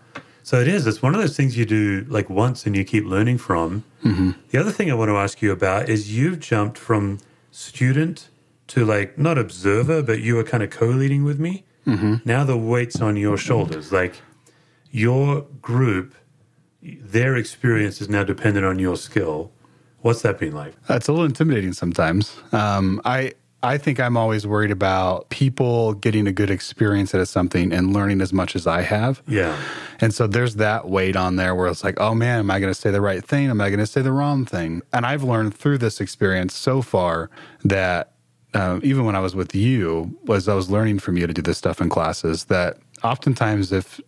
So 0.43 0.61
it 0.61 0.67
is, 0.69 0.87
it's 0.87 1.01
one 1.01 1.13
of 1.13 1.19
those 1.19 1.35
things 1.35 1.57
you 1.57 1.65
do 1.65 2.05
like 2.07 2.29
once 2.29 2.65
and 2.65 2.73
you 2.73 2.85
keep 2.85 3.03
learning 3.03 3.39
from. 3.39 3.83
The 4.51 4.57
other 4.57 4.71
thing 4.71 4.89
I 4.89 4.93
want 4.93 5.09
to 5.09 5.17
ask 5.17 5.41
you 5.41 5.51
about 5.51 5.89
is 5.89 6.15
you've 6.15 6.39
jumped 6.39 6.77
from 6.77 7.19
student 7.51 8.29
to 8.67 8.85
like 8.85 9.17
not 9.17 9.37
observer, 9.37 10.01
but 10.01 10.21
you 10.21 10.35
were 10.35 10.43
kind 10.45 10.63
of 10.63 10.69
co 10.69 10.85
leading 10.85 11.25
with 11.25 11.37
me. 11.37 11.65
Now 12.23 12.45
the 12.45 12.57
weight's 12.57 13.01
on 13.01 13.17
your 13.17 13.35
shoulders. 13.37 13.91
Like 13.91 14.21
your 14.91 15.41
group, 15.61 16.15
their 16.81 17.35
experience 17.35 17.99
is 17.99 18.07
now 18.07 18.23
dependent 18.23 18.65
on 18.65 18.79
your 18.79 18.95
skill. 18.95 19.51
What's 19.99 20.21
that 20.21 20.39
been 20.39 20.53
like? 20.53 20.75
It's 20.87 21.09
a 21.09 21.11
little 21.11 21.25
intimidating 21.25 21.73
sometimes. 21.73 22.37
Um, 22.53 23.01
I 23.03 23.33
I 23.63 23.77
think 23.77 23.99
I'm 23.99 24.15
always 24.15 24.45
worried 24.45 24.71
about 24.71 25.29
people 25.29 25.93
getting 25.93 26.27
a 26.27 26.31
good 26.31 26.51
experience 26.51 27.15
at 27.15 27.27
something 27.27 27.73
and 27.73 27.93
learning 27.93 28.21
as 28.21 28.31
much 28.31 28.55
as 28.55 28.67
I 28.67 28.81
have. 28.81 29.23
Yeah. 29.27 29.59
And 29.99 30.13
so 30.13 30.27
there's 30.27 30.55
that 30.55 30.87
weight 30.87 31.15
on 31.15 31.35
there 31.35 31.55
where 31.55 31.67
it's 31.67 31.83
like, 31.83 31.99
oh 31.99 32.13
man, 32.13 32.39
am 32.39 32.51
I 32.51 32.59
going 32.59 32.71
to 32.71 32.79
say 32.79 32.91
the 32.91 33.01
right 33.01 33.23
thing? 33.23 33.49
Am 33.49 33.61
I 33.61 33.69
going 33.69 33.79
to 33.79 33.87
say 33.87 34.01
the 34.01 34.11
wrong 34.11 34.45
thing? 34.45 34.81
And 34.93 35.05
I've 35.05 35.23
learned 35.23 35.55
through 35.55 35.79
this 35.79 35.99
experience 35.99 36.55
so 36.55 36.81
far 36.81 37.31
that 37.63 38.11
uh, 38.53 38.79
even 38.83 39.03
when 39.05 39.15
I 39.15 39.19
was 39.19 39.35
with 39.35 39.55
you, 39.55 40.17
was 40.25 40.47
I 40.47 40.53
was 40.53 40.69
learning 40.69 40.99
from 40.99 41.17
you 41.17 41.27
to 41.27 41.33
do 41.33 41.41
this 41.41 41.57
stuff 41.57 41.81
in 41.81 41.89
classes, 41.89 42.45
that 42.45 42.77
oftentimes 43.03 43.71
if 43.71 43.99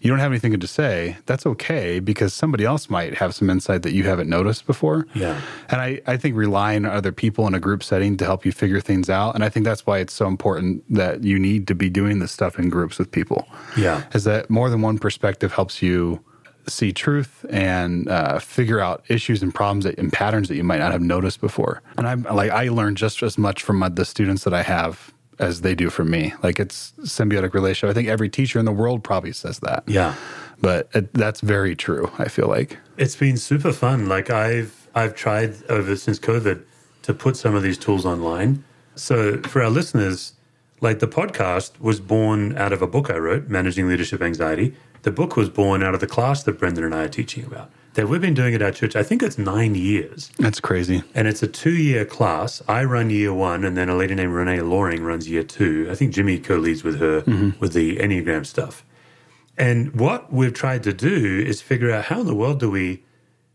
you 0.00 0.10
don't 0.10 0.18
have 0.18 0.30
anything 0.30 0.58
to 0.58 0.66
say, 0.66 1.16
that's 1.26 1.46
okay 1.46 1.98
because 2.00 2.32
somebody 2.34 2.64
else 2.64 2.88
might 2.90 3.14
have 3.14 3.34
some 3.34 3.48
insight 3.50 3.82
that 3.82 3.92
you 3.92 4.04
haven't 4.04 4.28
noticed 4.28 4.66
before. 4.66 5.06
Yeah. 5.14 5.40
And 5.68 5.80
I, 5.80 6.00
I 6.06 6.16
think 6.16 6.36
relying 6.36 6.84
on 6.84 6.92
other 6.92 7.12
people 7.12 7.46
in 7.46 7.54
a 7.54 7.60
group 7.60 7.82
setting 7.82 8.16
to 8.18 8.24
help 8.24 8.44
you 8.44 8.52
figure 8.52 8.80
things 8.80 9.08
out. 9.10 9.34
And 9.34 9.42
I 9.42 9.48
think 9.48 9.64
that's 9.64 9.86
why 9.86 9.98
it's 9.98 10.12
so 10.14 10.26
important 10.26 10.84
that 10.92 11.24
you 11.24 11.38
need 11.38 11.66
to 11.68 11.74
be 11.74 11.88
doing 11.88 12.18
this 12.18 12.32
stuff 12.32 12.58
in 12.58 12.68
groups 12.68 12.98
with 12.98 13.10
people 13.10 13.48
Yeah. 13.76 14.04
is 14.12 14.24
that 14.24 14.50
more 14.50 14.70
than 14.70 14.82
one 14.82 14.98
perspective 14.98 15.52
helps 15.52 15.82
you 15.82 16.20
see 16.68 16.92
truth 16.92 17.46
and 17.48 18.08
uh, 18.08 18.38
figure 18.40 18.80
out 18.80 19.04
issues 19.08 19.40
and 19.40 19.54
problems 19.54 19.84
that, 19.84 19.96
and 19.98 20.12
patterns 20.12 20.48
that 20.48 20.56
you 20.56 20.64
might 20.64 20.80
not 20.80 20.90
have 20.90 21.00
noticed 21.00 21.40
before. 21.40 21.80
And 21.96 22.08
I'm 22.08 22.22
like, 22.24 22.50
I 22.50 22.68
learned 22.68 22.96
just 22.96 23.22
as 23.22 23.38
much 23.38 23.62
from 23.62 23.78
my, 23.78 23.88
the 23.88 24.04
students 24.04 24.42
that 24.44 24.52
I 24.52 24.62
have 24.62 25.12
as 25.38 25.60
they 25.60 25.74
do 25.74 25.90
for 25.90 26.04
me. 26.04 26.32
Like 26.42 26.58
it's 26.58 26.92
symbiotic 27.00 27.54
relationship. 27.54 27.90
I 27.90 27.94
think 27.94 28.08
every 28.08 28.28
teacher 28.28 28.58
in 28.58 28.64
the 28.64 28.72
world 28.72 29.04
probably 29.04 29.32
says 29.32 29.58
that. 29.60 29.84
Yeah. 29.86 30.14
But 30.60 30.88
it, 30.94 31.12
that's 31.12 31.40
very 31.40 31.76
true. 31.76 32.10
I 32.18 32.28
feel 32.28 32.48
like 32.48 32.78
It's 32.96 33.16
been 33.16 33.36
super 33.36 33.72
fun. 33.72 34.08
Like 34.08 34.30
I've 34.30 34.88
I've 34.94 35.14
tried 35.14 35.54
over 35.68 35.96
since 35.96 36.18
COVID 36.18 36.62
to 37.02 37.14
put 37.14 37.36
some 37.36 37.54
of 37.54 37.62
these 37.62 37.78
tools 37.78 38.06
online. 38.06 38.64
So 38.94 39.40
for 39.42 39.62
our 39.62 39.70
listeners, 39.70 40.32
like 40.80 41.00
the 41.00 41.06
podcast 41.08 41.78
was 41.80 42.00
born 42.00 42.56
out 42.56 42.72
of 42.72 42.80
a 42.80 42.86
book 42.86 43.10
I 43.10 43.18
wrote, 43.18 43.48
Managing 43.48 43.88
Leadership 43.88 44.22
Anxiety. 44.22 44.74
The 45.02 45.10
book 45.10 45.36
was 45.36 45.48
born 45.50 45.82
out 45.82 45.94
of 45.94 46.00
the 46.00 46.06
class 46.06 46.42
that 46.44 46.58
Brendan 46.58 46.84
and 46.84 46.94
I 46.94 47.04
are 47.04 47.08
teaching 47.08 47.44
about. 47.44 47.70
That 47.96 48.10
we've 48.10 48.20
been 48.20 48.34
doing 48.34 48.54
at 48.54 48.60
our 48.60 48.72
church. 48.72 48.94
I 48.94 49.02
think 49.02 49.22
it's 49.22 49.38
nine 49.38 49.74
years. 49.74 50.30
that's 50.38 50.60
crazy. 50.60 51.02
And 51.14 51.26
it's 51.26 51.42
a 51.42 51.46
two 51.46 51.72
year 51.72 52.04
class. 52.04 52.62
I 52.68 52.84
run 52.84 53.08
year 53.08 53.32
one, 53.32 53.64
and 53.64 53.74
then 53.74 53.88
a 53.88 53.96
lady 53.96 54.14
named 54.14 54.34
Renee 54.34 54.60
Loring 54.60 55.02
runs 55.02 55.30
year 55.30 55.42
two. 55.42 55.88
I 55.90 55.94
think 55.94 56.12
Jimmy 56.12 56.38
co 56.38 56.56
leads 56.56 56.84
with 56.84 57.00
her 57.00 57.22
mm-hmm. 57.22 57.58
with 57.58 57.72
the 57.72 57.96
Enneagram 57.96 58.44
stuff. 58.44 58.84
And 59.56 59.98
what 59.98 60.30
we've 60.30 60.52
tried 60.52 60.82
to 60.82 60.92
do 60.92 61.42
is 61.46 61.62
figure 61.62 61.90
out 61.90 62.04
how 62.04 62.20
in 62.20 62.26
the 62.26 62.34
world 62.34 62.60
do 62.60 62.70
we 62.70 63.02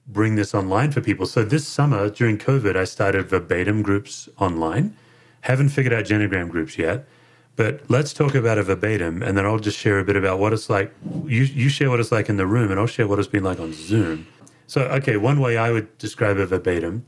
bring 0.08 0.38
this 0.38 0.56
online 0.56 0.92
for 0.92 1.02
people. 1.02 1.28
So 1.28 1.44
this 1.44 1.68
summer 1.68 2.10
during 2.10 2.40
COVID, 2.40 2.76
I 2.76 2.86
started 2.86 3.30
verbatim 3.30 3.84
groups 3.84 4.28
online. 4.40 4.98
Haven't 5.42 5.70
figured 5.70 5.94
out 5.94 6.06
genogram 6.06 6.50
groups 6.50 6.80
yet, 6.80 7.08
but 7.56 7.82
let's 7.90 8.14
talk 8.14 8.34
about 8.36 8.58
a 8.58 8.64
verbatim, 8.64 9.22
and 9.22 9.38
then 9.38 9.46
I'll 9.46 9.60
just 9.60 9.78
share 9.78 10.00
a 10.00 10.04
bit 10.04 10.16
about 10.16 10.40
what 10.40 10.54
it's 10.54 10.70
like. 10.70 10.94
You 11.26 11.44
you 11.44 11.70
share 11.70 11.90
what 11.90 12.00
it's 12.00 12.12
like 12.12 12.30
in 12.30 12.38
the 12.38 12.48
room, 12.48 12.72
and 12.72 12.80
I'll 12.80 12.88
share 12.88 13.08
what 13.08 13.20
it's 13.20 13.28
been 13.28 13.44
like 13.44 13.60
on 13.60 13.74
Zoom. 13.74 14.26
So 14.68 14.82
okay, 14.84 15.18
one 15.18 15.40
way 15.40 15.58
I 15.58 15.72
would 15.72 15.96
describe 15.98 16.38
a 16.38 16.46
verbatim 16.46 17.06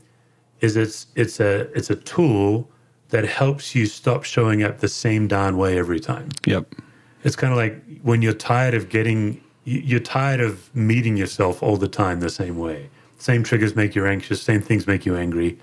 is 0.60 0.76
it's 0.76 1.06
it's 1.16 1.40
a 1.40 1.70
it's 1.76 1.90
a 1.90 1.96
tool 1.96 2.68
that 3.08 3.24
helps 3.24 3.74
you 3.74 3.86
stop 3.86 4.24
showing 4.24 4.62
up 4.62 4.80
the 4.80 4.88
same 4.88 5.28
darn 5.28 5.56
way 5.56 5.78
every 5.78 6.00
time. 6.00 6.28
Yep. 6.46 6.74
It's 7.22 7.36
kind 7.36 7.52
of 7.52 7.56
like 7.56 7.82
when 8.02 8.22
you're 8.22 8.32
tired 8.34 8.74
of 8.74 8.88
getting, 8.88 9.40
you- 9.64 9.80
you're 9.80 10.00
tired 10.00 10.40
of 10.40 10.74
meeting 10.74 11.16
yourself 11.16 11.62
all 11.62 11.76
the 11.76 11.88
time 11.88 12.20
the 12.20 12.28
same 12.30 12.58
way. 12.58 12.90
Same 13.18 13.42
triggers 13.42 13.74
make 13.76 13.94
you 13.94 14.04
anxious. 14.04 14.42
Same 14.42 14.60
things 14.60 14.86
make 14.86 15.06
you 15.06 15.16
angry. 15.16 15.58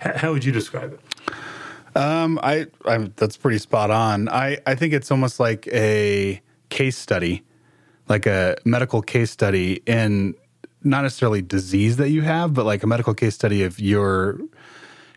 How 0.00 0.32
would 0.32 0.44
you 0.44 0.52
describe 0.52 0.92
it? 0.94 1.00
Um, 1.96 2.38
I, 2.42 2.66
I 2.84 3.10
that's 3.16 3.36
pretty 3.36 3.58
spot 3.58 3.90
on. 3.90 4.28
I, 4.28 4.58
I 4.66 4.74
think 4.74 4.92
it's 4.92 5.10
almost 5.10 5.40
like 5.40 5.66
a 5.68 6.40
case 6.68 6.96
study, 6.98 7.42
like 8.08 8.26
a 8.26 8.56
medical 8.64 9.00
case 9.00 9.30
study 9.30 9.82
in 9.86 10.34
not 10.84 11.02
necessarily 11.02 11.42
disease 11.42 11.96
that 11.96 12.10
you 12.10 12.22
have, 12.22 12.54
but 12.54 12.66
like 12.66 12.82
a 12.82 12.86
medical 12.86 13.14
case 13.14 13.34
study 13.34 13.62
of 13.62 13.80
your 13.80 14.38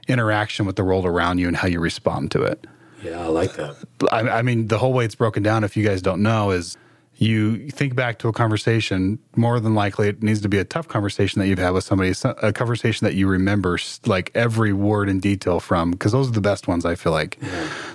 interaction 0.08 0.66
with 0.66 0.78
the 0.78 0.84
world 0.84 1.06
around 1.06 1.38
you 1.38 1.48
and 1.48 1.58
how 1.58 1.68
you 1.68 1.80
respond 1.80 2.32
to 2.32 2.42
it. 2.42 2.66
Yeah, 3.04 3.22
I 3.22 3.28
like 3.28 3.54
that. 3.56 3.76
I, 4.12 4.22
I 4.22 4.42
mean, 4.42 4.68
the 4.68 4.78
whole 4.78 4.94
way 4.94 5.06
it's 5.06 5.16
broken 5.16 5.44
down, 5.44 5.64
if 5.64 5.78
you 5.78 5.86
guys 5.86 6.02
don't 6.02 6.22
know, 6.22 6.52
is 6.52 6.78
you 7.22 7.70
think 7.70 7.96
back 7.96 8.18
to 8.20 8.30
a 8.30 8.34
conversation. 8.34 9.20
More 9.36 9.60
than 9.60 9.76
likely, 9.76 10.08
it 10.08 10.24
needs 10.24 10.40
to 10.42 10.50
be 10.50 10.58
a 10.58 10.64
tough 10.64 10.88
conversation 10.88 11.42
that 11.42 11.48
you've 11.48 11.60
had 11.60 11.72
with 11.72 11.84
somebody, 11.84 12.14
a 12.24 12.54
conversation 12.54 13.04
that 13.06 13.14
you 13.14 13.28
remember 13.28 13.78
like 14.06 14.32
every 14.34 14.72
word 14.72 15.10
in 15.10 15.20
detail 15.20 15.60
from, 15.60 15.92
because 15.92 16.14
those 16.14 16.30
are 16.30 16.34
the 16.34 16.40
best 16.40 16.70
ones. 16.70 16.86
I 16.86 16.96
feel 16.96 17.12
like 17.12 17.38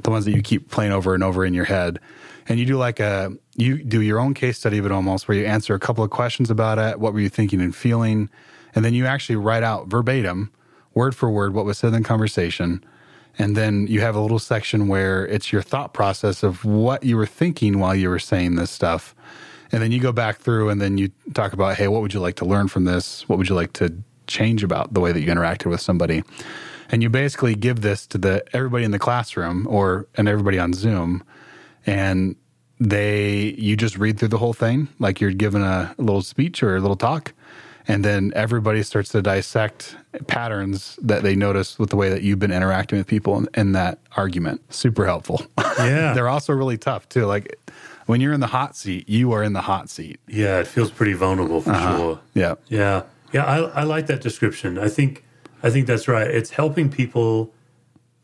the 0.02 0.10
ones 0.10 0.26
that 0.26 0.32
you 0.32 0.42
keep 0.42 0.70
playing 0.70 0.92
over 0.92 1.14
and 1.14 1.24
over 1.24 1.42
in 1.42 1.54
your 1.54 1.64
head. 1.64 2.00
And 2.46 2.60
you 2.60 2.66
do 2.66 2.76
like 2.76 3.00
a 3.00 3.32
you 3.56 3.82
do 3.82 4.02
your 4.02 4.20
own 4.20 4.34
case 4.34 4.58
study 4.58 4.76
of 4.76 4.84
it 4.84 4.92
almost, 4.92 5.26
where 5.26 5.38
you 5.38 5.46
answer 5.46 5.74
a 5.74 5.80
couple 5.80 6.04
of 6.04 6.10
questions 6.10 6.50
about 6.50 6.78
it. 6.78 7.00
What 7.00 7.14
were 7.14 7.20
you 7.20 7.30
thinking 7.30 7.62
and 7.62 7.74
feeling? 7.74 8.28
And 8.74 8.84
then 8.84 8.92
you 8.92 9.06
actually 9.06 9.36
write 9.36 9.62
out 9.62 9.86
verbatim, 9.86 10.52
word 10.92 11.16
for 11.16 11.30
word, 11.30 11.54
what 11.54 11.64
was 11.64 11.78
said 11.78 11.94
in 11.94 12.02
the 12.02 12.06
conversation. 12.06 12.84
And 13.38 13.56
then 13.56 13.86
you 13.86 14.00
have 14.00 14.14
a 14.14 14.20
little 14.20 14.38
section 14.38 14.88
where 14.88 15.26
it's 15.26 15.52
your 15.52 15.62
thought 15.62 15.92
process 15.92 16.42
of 16.42 16.64
what 16.64 17.02
you 17.02 17.16
were 17.16 17.26
thinking 17.26 17.78
while 17.78 17.94
you 17.94 18.08
were 18.08 18.18
saying 18.18 18.54
this 18.54 18.70
stuff. 18.70 19.14
And 19.72 19.82
then 19.82 19.90
you 19.90 20.00
go 20.00 20.12
back 20.12 20.38
through 20.38 20.68
and 20.68 20.80
then 20.80 20.98
you 20.98 21.10
talk 21.32 21.52
about, 21.52 21.76
hey, 21.76 21.88
what 21.88 22.02
would 22.02 22.14
you 22.14 22.20
like 22.20 22.36
to 22.36 22.44
learn 22.44 22.68
from 22.68 22.84
this? 22.84 23.28
What 23.28 23.38
would 23.38 23.48
you 23.48 23.56
like 23.56 23.72
to 23.74 23.92
change 24.26 24.62
about 24.62 24.94
the 24.94 25.00
way 25.00 25.10
that 25.10 25.20
you 25.20 25.26
interacted 25.26 25.66
with 25.66 25.80
somebody? 25.80 26.22
And 26.90 27.02
you 27.02 27.08
basically 27.08 27.54
give 27.54 27.80
this 27.80 28.06
to 28.08 28.18
the 28.18 28.44
everybody 28.54 28.84
in 28.84 28.92
the 28.92 28.98
classroom 28.98 29.66
or 29.68 30.06
and 30.14 30.28
everybody 30.28 30.58
on 30.58 30.72
Zoom. 30.72 31.24
And 31.86 32.36
they 32.78 33.54
you 33.58 33.76
just 33.76 33.98
read 33.98 34.18
through 34.18 34.28
the 34.28 34.38
whole 34.38 34.52
thing 34.52 34.88
like 34.98 35.20
you're 35.20 35.32
given 35.32 35.62
a 35.62 35.94
little 35.98 36.22
speech 36.22 36.62
or 36.62 36.76
a 36.76 36.80
little 36.80 36.96
talk 36.96 37.32
and 37.86 38.04
then 38.04 38.32
everybody 38.34 38.82
starts 38.82 39.10
to 39.10 39.22
dissect 39.22 39.96
patterns 40.26 40.98
that 41.02 41.22
they 41.22 41.34
notice 41.36 41.78
with 41.78 41.90
the 41.90 41.96
way 41.96 42.08
that 42.08 42.22
you've 42.22 42.38
been 42.38 42.52
interacting 42.52 42.98
with 42.98 43.06
people 43.06 43.36
in, 43.38 43.48
in 43.54 43.72
that 43.72 43.98
argument 44.16 44.60
super 44.72 45.04
helpful 45.06 45.42
Yeah. 45.78 46.12
they're 46.14 46.28
also 46.28 46.52
really 46.52 46.78
tough 46.78 47.08
too 47.08 47.26
like 47.26 47.58
when 48.06 48.20
you're 48.20 48.32
in 48.32 48.40
the 48.40 48.46
hot 48.48 48.76
seat 48.76 49.08
you 49.08 49.32
are 49.32 49.42
in 49.42 49.52
the 49.54 49.62
hot 49.62 49.88
seat 49.90 50.20
Yeah, 50.28 50.60
it 50.60 50.66
feels 50.66 50.90
pretty 50.90 51.14
vulnerable 51.14 51.60
for 51.62 51.70
uh-huh. 51.70 51.96
sure. 51.96 52.20
yeah 52.34 52.54
Yeah, 52.68 53.02
yeah, 53.32 53.44
I, 53.44 53.80
I 53.80 53.82
like 53.82 54.06
that 54.06 54.20
description. 54.20 54.78
I 54.78 54.88
think 54.88 55.24
I 55.62 55.70
think 55.70 55.86
that's 55.86 56.06
right. 56.06 56.28
It's 56.30 56.50
helping 56.50 56.90
people 56.90 57.50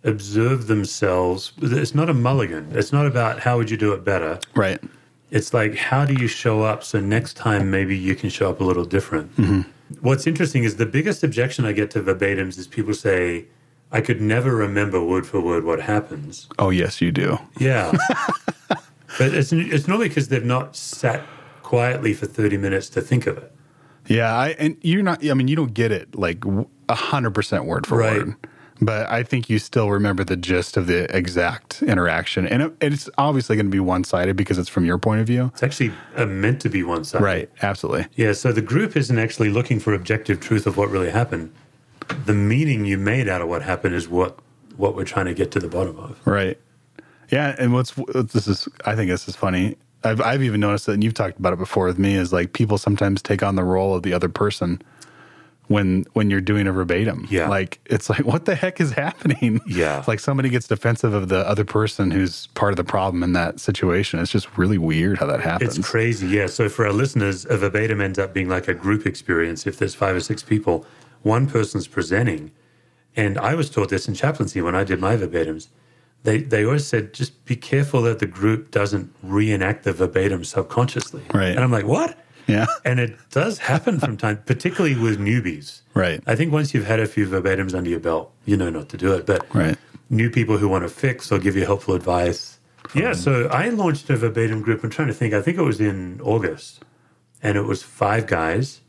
observe 0.04 0.66
themselves. 0.66 1.52
It's 1.60 1.94
not 1.94 2.08
a 2.10 2.14
mulligan. 2.14 2.68
It's 2.72 2.92
not 2.92 3.06
about 3.06 3.40
how 3.40 3.56
would 3.56 3.70
you 3.70 3.76
do 3.76 3.92
it 3.92 4.04
better. 4.04 4.38
right 4.54 4.78
It's 5.30 5.52
like 5.54 5.74
how 5.76 6.04
do 6.04 6.14
you 6.14 6.26
show 6.28 6.62
up 6.62 6.84
so 6.84 7.00
next 7.00 7.34
time 7.34 7.70
maybe 7.70 7.96
you 7.96 8.14
can 8.14 8.28
show 8.30 8.50
up 8.50 8.60
a 8.60 8.64
little 8.64 8.84
different. 8.84 9.34
Mm-hmm. 9.36 9.62
What's 10.00 10.26
interesting 10.26 10.64
is 10.64 10.76
the 10.76 10.86
biggest 10.86 11.22
objection 11.24 11.64
I 11.64 11.72
get 11.72 11.90
to 11.92 12.02
verbatims 12.02 12.58
is 12.58 12.66
people 12.66 12.94
say 12.94 13.46
I 13.92 14.00
could 14.00 14.20
never 14.20 14.54
remember 14.54 15.02
word 15.04 15.26
for 15.26 15.40
word 15.40 15.64
what 15.64 15.80
happens. 15.80 16.48
oh 16.58 16.70
yes 16.70 17.00
you 17.00 17.10
do 17.12 17.38
Yeah. 17.58 17.90
but 19.18 19.34
it's 19.34 19.52
it's 19.52 19.88
normally 19.88 20.08
because 20.08 20.28
they've 20.28 20.44
not 20.44 20.76
sat 20.76 21.22
quietly 21.62 22.14
for 22.14 22.26
30 22.26 22.56
minutes 22.56 22.88
to 22.90 23.00
think 23.00 23.26
of 23.26 23.36
it. 23.38 23.52
Yeah, 24.06 24.32
I 24.34 24.48
and 24.58 24.76
you're 24.82 25.02
not. 25.02 25.24
I 25.24 25.34
mean, 25.34 25.46
you 25.46 25.54
don't 25.56 25.74
get 25.74 25.92
it 25.92 26.14
like 26.16 26.42
a 26.88 26.94
hundred 26.94 27.32
percent 27.32 27.66
word 27.66 27.86
for 27.86 27.98
Right. 27.98 28.18
word, 28.26 28.34
but 28.80 29.10
I 29.10 29.22
think 29.22 29.50
you 29.50 29.58
still 29.58 29.90
remember 29.90 30.24
the 30.24 30.36
gist 30.36 30.76
of 30.76 30.86
the 30.86 31.14
exact 31.14 31.82
interaction, 31.82 32.46
and 32.46 32.62
it, 32.62 32.72
it's 32.80 33.10
obviously 33.18 33.56
going 33.56 33.66
to 33.66 33.70
be 33.70 33.80
one 33.80 34.04
sided 34.04 34.36
because 34.36 34.58
it's 34.58 34.68
from 34.68 34.84
your 34.84 34.98
point 34.98 35.20
of 35.20 35.26
view. 35.26 35.50
It's 35.52 35.62
actually 35.62 35.92
uh, 36.16 36.26
meant 36.26 36.60
to 36.62 36.68
be 36.68 36.82
one 36.82 37.04
sided. 37.04 37.24
Right. 37.24 37.50
Absolutely. 37.62 38.06
Yeah, 38.14 38.32
so 38.32 38.52
the 38.52 38.62
group 38.62 38.96
isn't 38.96 39.18
actually 39.18 39.50
looking 39.50 39.80
for 39.80 39.92
objective 39.92 40.40
truth 40.40 40.66
of 40.66 40.76
what 40.76 40.90
really 40.90 41.10
happened. 41.10 41.52
The 42.24 42.34
meaning 42.34 42.86
you 42.86 42.98
made 42.98 43.28
out 43.28 43.40
of 43.42 43.48
what 43.48 43.62
happened 43.62 43.94
is 43.94 44.08
what 44.08 44.38
what 44.76 44.96
we're 44.96 45.04
trying 45.04 45.26
to 45.26 45.34
get 45.34 45.50
to 45.52 45.60
the 45.60 45.68
bottom 45.68 45.98
of. 45.98 46.18
Right. 46.26 46.58
Yeah, 47.30 47.54
and 47.58 47.72
what's 47.72 47.92
this 47.92 48.48
is 48.48 48.68
I 48.86 48.96
think 48.96 49.10
this 49.10 49.28
is 49.28 49.36
funny. 49.36 49.76
I've 50.02 50.20
I've 50.20 50.42
even 50.42 50.60
noticed 50.60 50.86
that, 50.86 50.92
and 50.92 51.04
you've 51.04 51.14
talked 51.14 51.38
about 51.38 51.52
it 51.52 51.58
before 51.58 51.86
with 51.86 51.98
me. 51.98 52.14
Is 52.14 52.32
like 52.32 52.54
people 52.54 52.78
sometimes 52.78 53.20
take 53.20 53.42
on 53.42 53.56
the 53.56 53.64
role 53.64 53.94
of 53.94 54.02
the 54.02 54.14
other 54.14 54.28
person 54.28 54.82
when 55.70 56.04
when 56.14 56.30
you're 56.30 56.40
doing 56.40 56.66
a 56.66 56.72
verbatim. 56.72 57.28
Yeah. 57.30 57.48
like 57.48 57.78
it's 57.86 58.10
like 58.10 58.24
what 58.24 58.44
the 58.44 58.56
heck 58.56 58.80
is 58.80 58.90
happening? 58.90 59.60
Yeah. 59.68 60.00
It's 60.00 60.08
like 60.12 60.18
somebody 60.18 60.48
gets 60.48 60.66
defensive 60.66 61.14
of 61.14 61.28
the 61.28 61.48
other 61.48 61.64
person 61.64 62.10
who's 62.10 62.48
part 62.48 62.72
of 62.72 62.76
the 62.76 62.82
problem 62.82 63.22
in 63.22 63.34
that 63.34 63.60
situation. 63.60 64.18
It's 64.18 64.32
just 64.32 64.58
really 64.58 64.78
weird 64.78 65.18
how 65.18 65.26
that 65.26 65.40
happens. 65.40 65.78
It's 65.78 65.88
crazy, 65.88 66.26
yeah. 66.26 66.48
So 66.48 66.68
for 66.68 66.86
our 66.86 66.92
listeners, 66.92 67.44
a 67.44 67.56
verbatim 67.56 68.00
ends 68.00 68.18
up 68.18 68.34
being 68.34 68.48
like 68.48 68.66
a 68.66 68.74
group 68.74 69.06
experience. 69.06 69.64
If 69.64 69.78
there's 69.78 69.94
five 69.94 70.16
or 70.16 70.20
six 70.20 70.42
people, 70.42 70.84
one 71.22 71.46
person's 71.46 71.86
presenting, 71.86 72.50
and 73.14 73.38
I 73.38 73.54
was 73.54 73.70
taught 73.70 73.90
this 73.90 74.08
in 74.08 74.14
chaplaincy 74.14 74.60
when 74.60 74.74
I 74.74 74.82
did 74.82 74.98
my 74.98 75.16
verbatims. 75.16 75.68
They 76.24 76.38
they 76.38 76.64
always 76.64 76.84
said 76.84 77.14
just 77.14 77.44
be 77.44 77.54
careful 77.54 78.02
that 78.02 78.18
the 78.18 78.26
group 78.26 78.72
doesn't 78.72 79.14
reenact 79.22 79.84
the 79.84 79.92
verbatim 79.92 80.42
subconsciously. 80.42 81.22
Right. 81.32 81.50
And 81.50 81.60
I'm 81.60 81.70
like, 81.70 81.86
what? 81.86 82.18
Yeah. 82.50 82.66
And 82.84 83.00
it 83.00 83.16
does 83.30 83.58
happen 83.58 83.98
from 84.00 84.16
time, 84.16 84.38
particularly 84.46 84.96
with 84.96 85.18
newbies. 85.18 85.80
Right. 85.94 86.22
I 86.26 86.34
think 86.36 86.52
once 86.52 86.74
you've 86.74 86.86
had 86.86 87.00
a 87.00 87.06
few 87.06 87.26
verbatims 87.26 87.74
under 87.74 87.90
your 87.90 88.00
belt, 88.00 88.32
you 88.44 88.56
know 88.56 88.70
not 88.70 88.88
to 88.90 88.96
do 88.96 89.12
it. 89.14 89.26
But 89.26 89.46
Right. 89.54 89.76
new 90.08 90.30
people 90.30 90.58
who 90.58 90.68
want 90.68 90.84
to 90.84 90.88
fix 90.88 91.30
or 91.32 91.38
give 91.38 91.56
you 91.56 91.64
helpful 91.64 91.94
advice. 91.94 92.58
Yeah, 92.94 93.12
so 93.12 93.46
I 93.48 93.68
launched 93.68 94.10
a 94.10 94.16
verbatim 94.16 94.62
group. 94.62 94.82
I'm 94.82 94.90
trying 94.90 95.08
to 95.08 95.14
think. 95.14 95.32
I 95.34 95.42
think 95.42 95.58
it 95.58 95.62
was 95.62 95.80
in 95.80 96.20
August, 96.22 96.82
and 97.42 97.56
it 97.56 97.62
was 97.62 97.82
five 97.84 98.26
guys, 98.26 98.80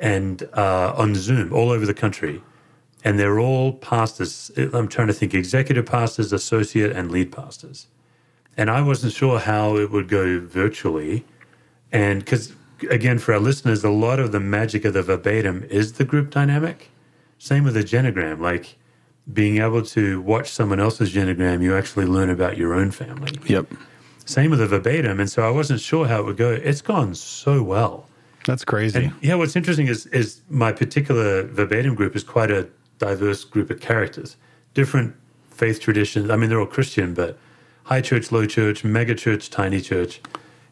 and 0.00 0.42
uh, 0.54 0.92
on 0.96 1.14
Zoom 1.14 1.52
all 1.52 1.70
over 1.70 1.86
the 1.86 1.94
country, 1.94 2.42
and 3.04 3.16
they're 3.18 3.38
all 3.38 3.74
pastors. 3.74 4.50
I'm 4.56 4.88
trying 4.88 5.06
to 5.06 5.12
think: 5.12 5.34
executive 5.34 5.86
pastors, 5.86 6.32
associate, 6.32 6.90
and 6.92 7.12
lead 7.12 7.30
pastors. 7.30 7.86
And 8.56 8.68
I 8.70 8.80
wasn't 8.80 9.12
sure 9.12 9.38
how 9.38 9.76
it 9.76 9.92
would 9.92 10.08
go 10.08 10.40
virtually, 10.40 11.24
and 11.92 12.24
because 12.24 12.52
again, 12.90 13.18
for 13.18 13.34
our 13.34 13.40
listeners, 13.40 13.84
a 13.84 13.90
lot 13.90 14.18
of 14.20 14.32
the 14.32 14.40
magic 14.40 14.84
of 14.84 14.94
the 14.94 15.02
verbatim 15.02 15.64
is 15.64 15.94
the 15.94 16.04
group 16.04 16.30
dynamic. 16.30 16.90
Same 17.38 17.64
with 17.64 17.74
the 17.74 17.84
genogram, 17.84 18.40
like 18.40 18.76
being 19.32 19.58
able 19.58 19.82
to 19.82 20.20
watch 20.22 20.50
someone 20.50 20.80
else's 20.80 21.12
genogram, 21.12 21.62
you 21.62 21.76
actually 21.76 22.06
learn 22.06 22.30
about 22.30 22.56
your 22.56 22.74
own 22.74 22.90
family. 22.90 23.38
Yep. 23.46 23.66
Same 24.24 24.50
with 24.50 24.58
the 24.58 24.66
verbatim. 24.66 25.20
And 25.20 25.30
so 25.30 25.42
I 25.42 25.50
wasn't 25.50 25.80
sure 25.80 26.06
how 26.06 26.20
it 26.20 26.24
would 26.24 26.36
go. 26.36 26.50
It's 26.50 26.82
gone 26.82 27.14
so 27.14 27.62
well. 27.62 28.06
That's 28.46 28.64
crazy. 28.64 29.04
And 29.04 29.12
yeah, 29.20 29.34
what's 29.34 29.56
interesting 29.56 29.88
is 29.88 30.06
is 30.06 30.40
my 30.48 30.72
particular 30.72 31.42
verbatim 31.42 31.94
group 31.94 32.16
is 32.16 32.24
quite 32.24 32.50
a 32.50 32.68
diverse 32.98 33.44
group 33.44 33.70
of 33.70 33.80
characters, 33.80 34.36
different 34.74 35.14
faith 35.50 35.80
traditions. 35.80 36.30
I 36.30 36.36
mean, 36.36 36.48
they're 36.48 36.60
all 36.60 36.66
Christian, 36.66 37.14
but 37.14 37.38
high 37.84 38.00
church, 38.00 38.32
low 38.32 38.46
church, 38.46 38.84
mega 38.84 39.14
church, 39.14 39.50
tiny 39.50 39.80
church. 39.80 40.20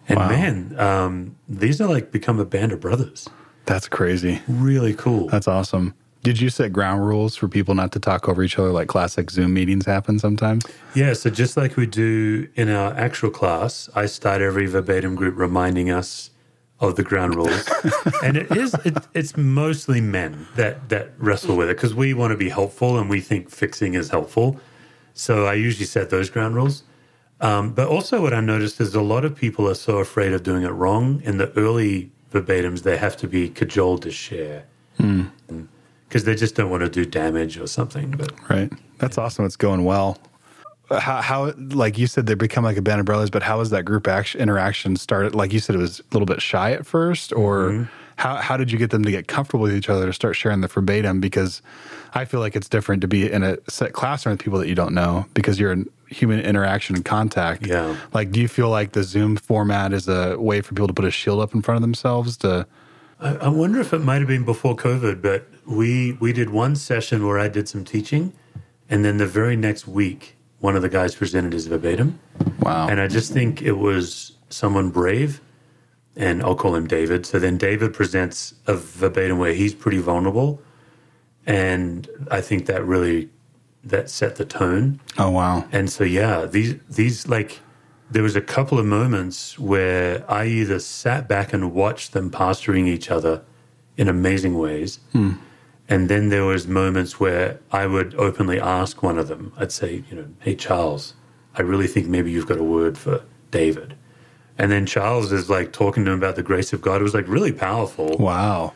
And 0.09 0.19
Wow. 0.19 0.29
man, 0.29 0.75
um, 0.79 1.37
these 1.49 1.81
are 1.81 1.89
like 1.89 2.13
become 2.13 2.39
a 2.39 2.45
band 2.45 2.73
of 2.73 2.81
brothers. 2.81 3.29
That's 3.65 3.89
crazy. 3.89 4.41
Really 4.47 4.95
cool. 4.95 5.29
That's 5.29 5.49
awesome. 5.49 5.95
Did 6.23 6.41
you 6.41 6.51
set 6.51 6.73
ground 6.73 7.07
rules 7.07 7.37
for 7.37 7.47
people 7.49 7.75
not 7.75 7.93
to 7.93 8.01
talk 8.01 8.29
over 8.29 8.43
each 8.43 8.59
other 8.59 8.71
like 8.73 8.89
classic 8.89 9.31
Zoom 9.31 9.55
meetings 9.55 9.87
happen 9.87 10.19
sometimes? 10.19 10.65
Yeah, 10.95 11.13
so 11.13 11.31
just 11.31 11.57
like 11.57 11.77
we 11.77 11.87
do 11.87 12.49
in 12.57 12.69
our 12.69 12.93
actual 12.95 13.31
class, 13.31 13.89
I 13.95 14.07
start 14.07 14.43
every 14.43 14.67
verbatim 14.67 15.15
group 15.15 15.37
reminding 15.37 15.91
us 15.91 16.31
of 16.81 16.97
the 16.97 17.03
ground 17.03 17.35
rules, 17.37 17.67
and 18.23 18.37
it 18.37 18.51
is 18.55 18.75
it, 18.85 18.99
it's 19.15 19.37
mostly 19.37 20.01
men 20.01 20.47
that 20.57 20.89
that 20.89 21.13
wrestle 21.17 21.57
with 21.57 21.71
it 21.71 21.77
because 21.77 21.95
we 21.95 22.13
want 22.13 22.33
to 22.33 22.37
be 22.37 22.49
helpful 22.49 22.99
and 22.99 23.09
we 23.09 23.21
think 23.21 23.49
fixing 23.49 23.95
is 23.95 24.11
helpful. 24.11 24.61
So 25.15 25.47
I 25.47 25.55
usually 25.55 25.87
set 25.87 26.11
those 26.11 26.29
ground 26.29 26.55
rules. 26.55 26.83
Um, 27.41 27.73
but 27.73 27.89
also, 27.89 28.23
what 28.23 28.33
I 28.33 28.41
noticed 28.41 28.81
is 28.81 28.95
a 28.95 29.03
lot 29.03 29.25
of 29.25 29.37
people 29.37 29.69
are 29.69 29.75
so 29.75 29.99
afraid 29.99 30.33
of 30.33 30.43
doing 30.43 30.63
it 30.63 30.71
wrong. 30.71 31.21
In 31.23 31.39
the 31.39 31.53
early 31.59 32.11
verbatims, 32.33 32.83
they 32.83 32.97
have 32.97 33.17
to 33.19 33.29
be 33.29 33.49
cajoled 33.49 34.03
to 34.03 34.11
share 34.11 34.65
hmm. 34.97 35.25
because 36.09 36.25
they 36.25 36.35
just 36.35 36.55
don't 36.55 36.71
want 36.71 36.83
to 36.83 36.89
do 36.89 37.05
damage 37.05 37.59
or 37.59 37.67
something. 37.67 38.13
But 38.13 38.33
Right. 38.49 38.73
That's 38.99 39.19
awesome. 39.19 39.45
It's 39.45 39.57
going 39.57 39.85
well. 39.85 40.19
Uh, 40.89 41.01
how, 41.01 41.21
how, 41.21 41.53
like 41.57 41.99
you 41.99 42.07
said, 42.07 42.27
they 42.27 42.35
become 42.35 42.65
like 42.65 42.77
a 42.77 42.83
band 42.83 43.01
of 43.01 43.07
brothers, 43.07 43.29
but 43.29 43.43
how 43.43 43.59
has 43.59 43.71
that 43.71 43.85
group 43.85 44.07
action, 44.07 44.41
interaction 44.41 44.97
started? 44.97 45.35
Like 45.35 45.53
you 45.53 45.59
said, 45.59 45.75
it 45.75 45.81
was 45.81 46.01
a 46.01 46.05
little 46.13 46.27
bit 46.27 46.41
shy 46.41 46.73
at 46.73 46.87
first, 46.87 47.33
or 47.33 47.71
mm-hmm. 47.71 47.85
How, 48.17 48.37
how 48.37 48.57
did 48.57 48.73
you 48.73 48.79
get 48.79 48.91
them 48.91 49.05
to 49.05 49.11
get 49.11 49.29
comfortable 49.29 49.63
with 49.63 49.75
each 49.75 49.89
other 49.89 50.07
to 50.07 50.13
start 50.13 50.37
sharing 50.37 50.61
the 50.61 50.69
verbatim? 50.69 51.21
Because 51.21 51.63
I 52.15 52.25
feel 52.25 52.41
like 52.41 52.57
it's 52.57 52.69
different 52.69 53.03
to 53.03 53.09
be 53.09 53.31
in 53.31 53.43
a 53.43 53.59
set 53.69 53.93
classroom 53.93 54.35
with 54.35 54.41
people 54.41 54.59
that 54.59 54.69
you 54.69 54.75
don't 54.75 54.95
know 54.95 55.27
because 55.35 55.61
you're 55.61 55.73
in 55.73 55.89
human 56.09 56.41
interaction 56.41 56.97
and 56.97 57.05
contact. 57.05 57.67
Yeah. 57.67 57.97
Like, 58.15 58.31
do 58.31 58.41
you 58.41 58.49
feel 58.49 58.71
like 58.71 58.93
the 58.93 59.03
Zoom 59.03 59.37
format 59.37 59.93
is 59.93 60.09
a 60.09 60.39
way 60.39 60.61
for 60.61 60.75
people 60.75 60.89
to 60.89 60.95
put 60.95 61.05
a 61.05 61.11
shield 61.11 61.41
up 61.41 61.55
in 61.55 61.63
front 61.63 61.77
of 61.77 61.83
themselves 61.83 62.37
to, 62.39 62.67
I, 63.21 63.35
I 63.37 63.49
wonder 63.49 63.81
if 63.81 63.93
it 63.93 64.01
might 64.01 64.19
have 64.19 64.29
been 64.29 64.45
before 64.45 64.77
COVID, 64.77 65.23
but 65.23 65.47
we 65.67 66.13
we 66.21 66.33
did 66.33 66.51
one 66.51 66.77
session 66.77 67.27
where 67.27 67.39
I 67.39 67.49
did 67.49 67.69
some 67.69 67.85
teaching, 67.85 68.33
and 68.89 69.05
then 69.05 69.17
the 69.17 69.27
very 69.27 69.57
next 69.57 69.87
week, 69.87 70.37
one 70.61 70.77
of 70.77 70.83
the 70.83 70.89
guys 70.89 71.15
presented 71.15 71.53
his 71.53 71.67
verbatim, 71.67 72.19
wow. 72.61 72.89
and 72.89 73.01
I 73.01 73.09
just 73.09 73.33
think 73.33 73.63
it 73.63 73.73
was 73.73 74.37
someone 74.49 74.91
brave, 74.91 75.41
and 76.17 76.43
I'll 76.43 76.55
call 76.57 76.75
him 76.75 76.87
David. 76.87 77.27
So 77.27 77.39
then 77.39 77.59
David 77.59 77.93
presents 77.93 78.55
a 78.67 78.75
verbatim 78.75 79.39
where 79.39 79.53
he's 79.53 79.75
pretty 79.75 79.99
vulnerable, 79.99 80.61
and 81.47 82.09
I 82.31 82.41
think 82.41 82.67
that 82.67 82.85
really 82.85 83.29
that 83.85 84.11
set 84.11 84.37
the 84.37 84.45
tone. 84.45 85.01
oh, 85.19 85.31
wow. 85.31 85.65
And 85.73 85.91
so 85.91 86.05
yeah, 86.05 86.47
these 86.47 86.75
these 86.89 87.29
like 87.29 87.61
there 88.11 88.23
was 88.23 88.37
a 88.37 88.41
couple 88.41 88.79
of 88.79 88.87
moments 88.87 89.59
where 89.59 90.25
I 90.31 90.47
either 90.47 90.79
sat 90.79 91.29
back 91.29 91.53
and 91.53 91.73
watched 91.73 92.13
them 92.13 92.31
pastoring 92.31 92.87
each 92.87 93.11
other 93.11 93.43
in 93.97 94.09
amazing 94.09 94.57
ways. 94.59 95.01
Hmm. 95.13 95.35
And 95.89 96.09
then 96.09 96.31
there 96.31 96.45
was 96.45 96.67
moments 96.67 97.21
where 97.21 97.61
I 97.71 97.87
would 97.87 98.15
openly 98.17 98.61
ask 98.61 99.03
one 99.03 99.19
of 99.19 99.29
them. 99.29 99.53
I'd 99.57 99.73
say, 99.73 100.03
you 100.11 100.17
know, 100.17 100.27
hey 100.41 100.55
Charles, 100.55 101.15
I 101.55 101.63
really 101.63 101.87
think 101.87 102.07
maybe 102.09 102.31
you've 102.31 102.47
got 102.47 102.59
a 102.59 102.65
word 102.65 102.99
for 102.99 103.23
David. 103.51 103.97
And 104.59 104.71
then 104.71 104.87
Charles 104.87 105.33
is 105.33 105.51
like 105.51 105.73
talking 105.73 106.05
to 106.05 106.11
him 106.11 106.19
about 106.19 106.37
the 106.37 106.43
grace 106.43 106.73
of 106.73 106.81
God. 106.81 107.01
It 107.01 107.05
was 107.05 107.15
like 107.15 107.29
really 107.29 107.53
powerful. 107.53 108.17
Wow. 108.19 108.73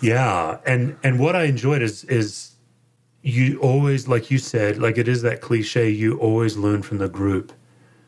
Yeah, 0.00 0.58
and 0.64 0.96
and 1.02 1.18
what 1.18 1.34
I 1.34 1.44
enjoyed 1.44 1.82
is 1.82 2.04
is 2.04 2.52
you 3.22 3.58
always 3.60 4.06
like 4.06 4.30
you 4.30 4.38
said 4.38 4.78
like 4.78 4.96
it 4.96 5.08
is 5.08 5.22
that 5.22 5.40
cliche 5.40 5.90
you 5.90 6.16
always 6.18 6.56
learn 6.56 6.82
from 6.82 6.98
the 6.98 7.08
group. 7.08 7.52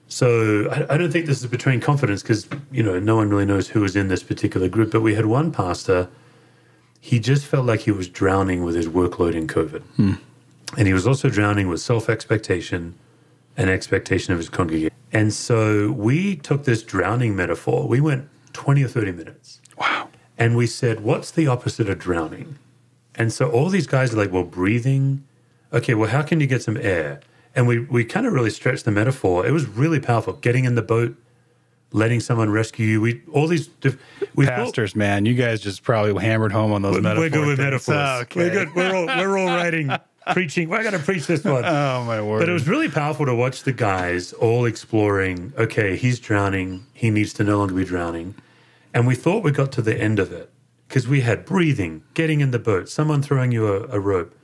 So 0.07 0.69
I, 0.71 0.95
I 0.95 0.97
don't 0.97 1.11
think 1.11 1.27
this 1.27 1.41
is 1.41 1.47
betraying 1.47 1.81
confidence 1.81 2.23
because 2.23 2.49
you 2.71 2.83
know 2.83 2.99
no 2.99 3.17
one 3.17 3.29
really 3.29 3.45
knows 3.45 3.69
who 3.69 3.81
was 3.81 3.97
in 3.97 4.09
this 4.09 4.23
particular 4.23 4.69
group. 4.69 4.93
But 4.93 5.01
we 5.01 5.15
had 5.15 5.27
one 5.27 5.51
pastor. 5.51 6.09
He 7.01 7.19
just 7.19 7.47
felt 7.47 7.67
like 7.67 7.81
he 7.81 7.91
was 7.91 8.09
drowning 8.09 8.63
with 8.63 8.75
his 8.75 8.87
workload 8.87 9.35
in 9.35 9.47
COVID, 9.47 9.83
hmm. 9.97 10.15
and 10.79 10.87
he 10.87 10.93
was 10.93 11.07
also 11.07 11.29
drowning 11.29 11.67
with 11.69 11.81
self 11.81 12.09
expectation 12.09 12.95
and 13.61 13.71
expectation 13.71 14.33
of 14.33 14.39
his 14.39 14.49
congregation. 14.49 14.95
And 15.13 15.33
so 15.33 15.93
we 15.93 16.37
took 16.37 16.65
this 16.65 16.83
drowning 16.83 17.37
metaphor. 17.37 17.87
We 17.87 18.01
went 18.01 18.29
twenty 18.53 18.83
or 18.83 18.89
thirty 18.89 19.13
minutes 19.13 19.61
Wow. 19.79 20.09
and 20.39 20.57
we 20.57 20.67
said, 20.67 21.01
What's 21.01 21.31
the 21.31 21.47
opposite 21.47 21.89
of 21.89 21.99
drowning? 21.99 22.59
And 23.15 23.33
so 23.33 23.51
all 23.51 23.69
these 23.69 23.87
guys 23.87 24.15
are 24.15 24.17
like, 24.17 24.33
Well, 24.33 24.45
breathing. 24.45 25.25
Okay, 25.73 25.95
well, 25.95 26.11
how 26.11 26.23
can 26.23 26.41
you 26.41 26.47
get 26.47 26.63
some 26.63 26.77
air? 26.77 27.21
And 27.55 27.67
we, 27.67 27.81
we 27.81 28.05
kind 28.05 28.27
of 28.27 28.33
really 28.33 28.51
stretched 28.51 28.85
the 28.85 28.91
metaphor. 28.93 29.45
It 29.47 29.51
was 29.53 29.67
really 29.67 30.01
powerful. 30.01 30.35
Getting 30.35 30.65
in 30.65 30.75
the 30.77 30.83
boat, 30.83 31.17
letting 31.93 32.21
someone 32.21 32.51
rescue 32.51 32.87
you. 32.87 33.01
We 33.01 33.23
all 33.33 33.47
these 33.49 33.67
diff- 33.67 33.99
we 34.37 34.47
thought- 34.47 34.55
Pastors, 34.57 34.95
man, 34.97 35.27
you 35.27 35.35
guys 35.35 35.61
just 35.61 35.83
probably 35.83 36.21
hammered 36.25 36.53
home 36.53 36.73
on 36.73 36.83
those 36.83 36.95
we're 36.95 37.01
metaphors. 37.03 37.31
good 37.33 37.47
with 37.49 37.59
metaphors. 37.59 38.23
Okay. 38.23 38.41
We're 38.41 38.51
good. 38.51 38.75
We're 38.75 38.95
all 38.97 39.07
we're 39.07 39.37
all 39.39 39.47
writing, 39.49 39.91
preaching. 40.33 40.69
We're 40.69 40.83
going 40.83 40.93
to 40.95 40.99
preach 40.99 41.27
this 41.27 41.45
one. 41.45 41.65
Oh 41.71 42.05
my 42.05 42.21
word! 42.23 42.41
But 42.41 42.49
it 42.49 42.53
was 42.53 42.69
really 42.69 42.89
powerful 42.89 43.27
to 43.27 43.35
watch 43.35 43.63
the 43.63 43.73
guys 43.73 44.33
all 44.33 44.65
exploring. 44.65 45.53
Okay, 45.59 45.97
he's 45.97 46.19
drowning. 46.21 46.87
He 46.93 47.11
needs 47.11 47.33
to 47.35 47.45
no 47.45 47.59
longer 47.59 47.75
be 47.75 47.85
drowning. 47.85 48.35
And 48.93 49.07
we 49.07 49.15
thought 49.15 49.43
we 49.45 49.53
got 49.53 49.71
to 49.73 49.83
the 49.83 49.97
end 49.97 50.19
of 50.19 50.33
it 50.33 50.51
because 50.89 51.07
we 51.07 51.21
had 51.21 51.45
breathing, 51.45 52.03
getting 52.15 52.41
in 52.41 52.51
the 52.51 52.59
boat, 52.59 52.89
someone 52.89 53.23
throwing 53.23 53.53
you 53.53 53.67
a, 53.69 53.83
a 53.89 54.01
rope. 54.01 54.35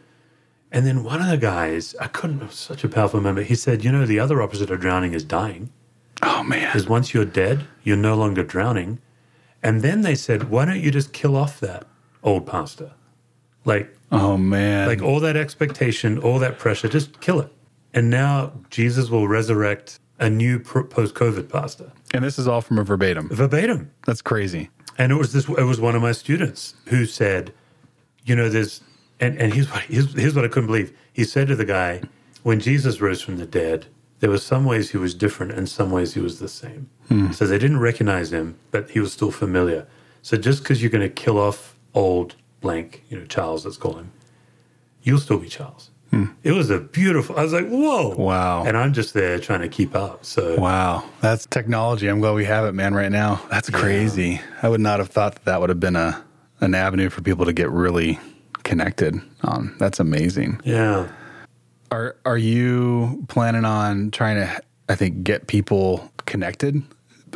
And 0.70 0.86
then 0.86 1.02
one 1.04 1.20
of 1.22 1.28
the 1.28 1.36
guys, 1.38 1.94
I 2.00 2.06
couldn't, 2.08 2.42
it 2.42 2.46
was 2.46 2.54
such 2.54 2.84
a 2.84 2.88
powerful 2.88 3.20
moment. 3.20 3.46
He 3.48 3.54
said, 3.54 3.84
You 3.84 3.90
know, 3.92 4.06
the 4.06 4.18
other 4.20 4.42
opposite 4.42 4.70
of 4.70 4.80
drowning 4.80 5.14
is 5.14 5.24
dying. 5.24 5.70
oh 6.22 6.42
man, 6.42 6.66
Because 6.68 6.88
once 6.88 7.12
you're 7.14 7.24
dead, 7.24 7.64
you're 7.82 7.96
no 7.96 8.14
longer 8.14 8.42
drowning. 8.42 9.00
And 9.62 9.82
then 9.82 10.02
they 10.02 10.14
said, 10.14 10.50
Why 10.50 10.64
don't 10.64 10.80
you 10.80 10.90
just 10.90 11.12
kill 11.12 11.34
off 11.36 11.58
that 11.60 11.86
old 12.22 12.46
pastor? 12.46 12.92
Like, 13.64 13.95
oh 14.12 14.36
man, 14.36 14.88
like 14.88 15.02
all 15.02 15.20
that 15.20 15.36
expectation, 15.36 16.18
all 16.18 16.38
that 16.38 16.58
pressure, 16.58 16.88
just 16.88 17.20
kill 17.20 17.40
it. 17.40 17.52
And 17.94 18.10
now 18.10 18.52
Jesus 18.70 19.08
will 19.08 19.26
resurrect 19.28 19.98
a 20.18 20.30
new 20.30 20.58
post 20.58 21.14
COVID 21.14 21.50
pastor 21.50 21.92
and 22.16 22.24
this 22.24 22.38
is 22.38 22.48
all 22.48 22.60
from 22.62 22.78
a 22.78 22.84
verbatim. 22.84 23.28
verbatim. 23.28 23.90
That's 24.06 24.22
crazy. 24.22 24.70
And 24.98 25.12
it 25.12 25.16
was 25.16 25.32
this. 25.32 25.48
It 25.48 25.64
was 25.64 25.80
one 25.80 25.94
of 25.94 26.02
my 26.02 26.12
students 26.12 26.74
who 26.86 27.04
said, 27.04 27.52
"You 28.24 28.34
know, 28.34 28.48
there's." 28.48 28.80
And 29.20 29.38
and 29.38 29.52
here's 29.52 29.70
what 29.70 29.82
here's, 29.82 30.12
here's 30.14 30.34
what 30.34 30.44
I 30.44 30.48
couldn't 30.48 30.66
believe. 30.66 30.96
He 31.12 31.24
said 31.24 31.48
to 31.48 31.56
the 31.56 31.64
guy, 31.64 32.02
"When 32.42 32.58
Jesus 32.60 33.00
rose 33.00 33.20
from 33.20 33.36
the 33.36 33.46
dead, 33.46 33.86
there 34.20 34.30
were 34.30 34.38
some 34.38 34.64
ways 34.64 34.90
he 34.90 34.96
was 34.96 35.14
different, 35.14 35.52
and 35.52 35.68
some 35.68 35.90
ways 35.90 36.14
he 36.14 36.20
was 36.20 36.38
the 36.38 36.48
same. 36.48 36.88
Hmm. 37.08 37.32
So 37.32 37.46
they 37.46 37.58
didn't 37.58 37.80
recognize 37.80 38.32
him, 38.32 38.58
but 38.70 38.90
he 38.90 39.00
was 39.00 39.12
still 39.12 39.30
familiar. 39.30 39.86
So 40.22 40.38
just 40.38 40.62
because 40.62 40.82
you're 40.82 40.90
going 40.90 41.02
to 41.02 41.22
kill 41.22 41.38
off 41.38 41.76
old 41.94 42.34
blank, 42.60 43.04
you 43.08 43.18
know, 43.18 43.26
Charles, 43.26 43.64
let's 43.64 43.76
call 43.76 43.94
him, 43.94 44.12
you'll 45.02 45.20
still 45.20 45.38
be 45.38 45.48
Charles." 45.48 45.90
It 46.42 46.52
was 46.52 46.70
a 46.70 46.78
beautiful. 46.78 47.38
I 47.38 47.42
was 47.42 47.52
like, 47.52 47.68
"Whoa, 47.68 48.14
Wow. 48.16 48.64
And 48.64 48.74
I'm 48.74 48.94
just 48.94 49.12
there 49.12 49.38
trying 49.38 49.60
to 49.60 49.68
keep 49.68 49.94
up. 49.94 50.24
So 50.24 50.58
Wow, 50.58 51.04
that's 51.20 51.44
technology. 51.44 52.06
I'm 52.08 52.20
glad 52.20 52.34
we 52.34 52.46
have 52.46 52.64
it, 52.64 52.72
man. 52.72 52.94
Right 52.94 53.12
now, 53.12 53.42
that's 53.50 53.68
crazy. 53.68 54.40
I 54.62 54.70
would 54.70 54.80
not 54.80 54.98
have 54.98 55.08
thought 55.10 55.34
that 55.34 55.44
that 55.44 55.60
would 55.60 55.68
have 55.68 55.80
been 55.80 55.94
a 55.96 56.24
an 56.60 56.74
avenue 56.74 57.10
for 57.10 57.20
people 57.20 57.44
to 57.44 57.52
get 57.52 57.68
really 57.70 58.18
connected 58.62 59.20
on. 59.44 59.74
That's 59.78 60.00
amazing. 60.00 60.62
yeah. 60.64 61.08
Are 61.90 62.16
are 62.24 62.38
you 62.38 63.26
planning 63.28 63.66
on 63.66 64.10
trying 64.10 64.36
to? 64.36 64.60
I 64.88 64.94
think 64.94 65.22
get 65.22 65.48
people 65.48 66.10
connected 66.24 66.82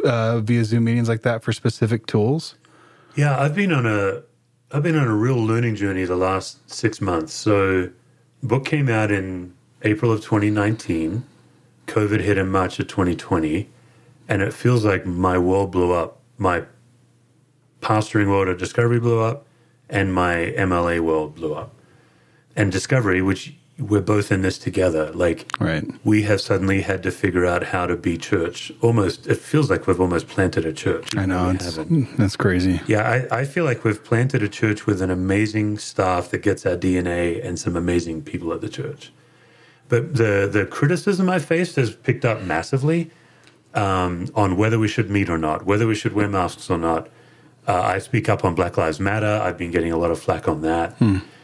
uh, 0.05 0.41
via 0.41 0.65
Zoom 0.65 0.85
meetings 0.85 1.09
like 1.09 1.21
that 1.23 1.43
for 1.45 1.53
specific 1.53 2.07
tools. 2.07 2.55
Yeah, 3.15 3.39
I've 3.39 3.55
been 3.55 3.73
on 3.73 3.85
a 3.85 4.23
I've 4.73 4.85
been 4.85 4.97
on 4.97 5.09
a 5.09 5.15
real 5.15 5.35
learning 5.37 5.75
journey 5.75 6.05
the 6.05 6.15
last 6.15 6.71
six 6.71 7.01
months. 7.01 7.35
So, 7.35 7.91
book 8.41 8.65
came 8.65 8.89
out 8.89 9.11
in 9.11 9.55
April 9.83 10.13
of 10.13 10.21
2019. 10.21 11.25
COVID 11.89 12.21
hit 12.21 12.39
in 12.39 12.49
March 12.49 12.79
of 12.79 12.87
2020, 12.87 13.69
and 14.29 14.43
it 14.43 14.55
feels 14.55 14.85
like 14.85 15.05
my 15.05 15.37
world 15.39 15.73
blew 15.73 15.91
up. 15.91 16.21
My 16.39 16.67
pastoring 17.81 18.29
world 18.29 18.47
at 18.47 18.59
Discovery 18.59 19.01
blew 19.01 19.19
up, 19.19 19.45
and 19.89 20.15
my 20.15 20.55
MLA 20.57 21.01
world 21.01 21.35
blew 21.35 21.53
up. 21.53 21.75
And 22.55 22.71
Discovery, 22.71 23.21
which 23.21 23.57
we're 23.81 24.01
both 24.01 24.31
in 24.31 24.43
this 24.43 24.59
together, 24.59 25.11
like 25.13 25.51
Right. 25.59 25.85
we 26.05 26.23
have 26.23 26.41
suddenly 26.41 26.83
had 26.83 27.03
to 27.05 27.11
figure 27.11 27.47
out 27.47 27.65
how 27.65 27.87
to 27.87 27.97
be 27.97 28.17
church. 28.17 28.71
Almost, 28.81 29.27
it 29.27 29.39
feels 29.39 29.71
like 29.71 29.87
we've 29.87 30.01
almost 30.01 30.29
planted 30.29 30.65
a 30.67 30.73
church. 30.73 31.17
I 31.17 31.27
know 31.27 31.53
that's 32.19 32.37
crazy. 32.37 32.81
Yeah, 32.87 33.27
I, 33.31 33.41
I 33.41 33.45
feel 33.45 33.65
like 33.65 33.85
we've 33.85 34.03
planted 34.03 34.43
a 34.43 34.49
church 34.49 34.87
with 34.87 35.01
an 35.03 35.11
amazing 35.11 35.79
staff 35.79 36.31
that 36.31 36.43
gets 36.43 36.67
our 36.67 36.77
DNA 36.77 37.45
and 37.45 37.59
some 37.59 37.77
amazing 37.77 38.23
people 38.23 38.53
at 38.53 38.61
the 38.61 38.69
church. 38.69 39.13
But 39.89 40.15
the 40.15 40.49
the 40.51 40.67
criticism 40.67 41.29
I 41.29 41.39
faced 41.41 41.75
has 41.77 41.91
picked 41.95 42.25
up 42.25 42.43
massively 42.43 43.11
um, 43.75 44.29
on 44.35 44.57
whether 44.57 44.79
we 44.79 44.87
should 44.89 45.11
meet 45.11 45.29
or 45.29 45.39
not, 45.39 45.67
whether 45.67 45.87
we 45.87 45.95
should 45.97 46.13
wear 46.13 46.29
masks 46.29 46.71
or 46.71 46.79
not. 46.79 47.09
Uh, 47.67 47.81
I 47.81 47.99
speak 47.99 48.29
up 48.29 48.45
on 48.45 48.55
Black 48.55 48.77
Lives 48.77 49.01
Matter. 49.01 49.41
I've 49.43 49.59
been 49.59 49.71
getting 49.71 49.93
a 49.93 49.97
lot 49.99 50.11
of 50.11 50.19
flack 50.21 50.49
on 50.49 50.63
that. 50.63 50.97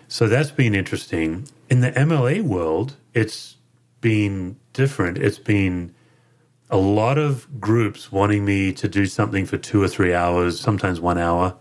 So 0.09 0.29
that's 0.29 0.51
been 0.51 0.75
interesting. 0.75 1.49
In 1.69 1.81
the 1.81 1.93
MLA 1.93 2.43
world, 2.43 2.97
it's 3.15 3.57
been 4.01 4.57
different. 4.73 5.19
It's 5.19 5.39
been 5.39 5.95
a 6.71 6.77
lot 6.77 7.19
of 7.19 7.61
groups 7.61 8.11
wanting 8.11 8.45
me 8.45 8.73
to 8.73 8.89
do 8.89 9.07
something 9.07 9.47
for 9.47 9.57
two 9.57 9.83
or 9.83 9.89
three 9.89 10.15
hours, 10.15 10.61
sometimes 10.61 11.01
one 11.01 11.19
hour, 11.19 11.57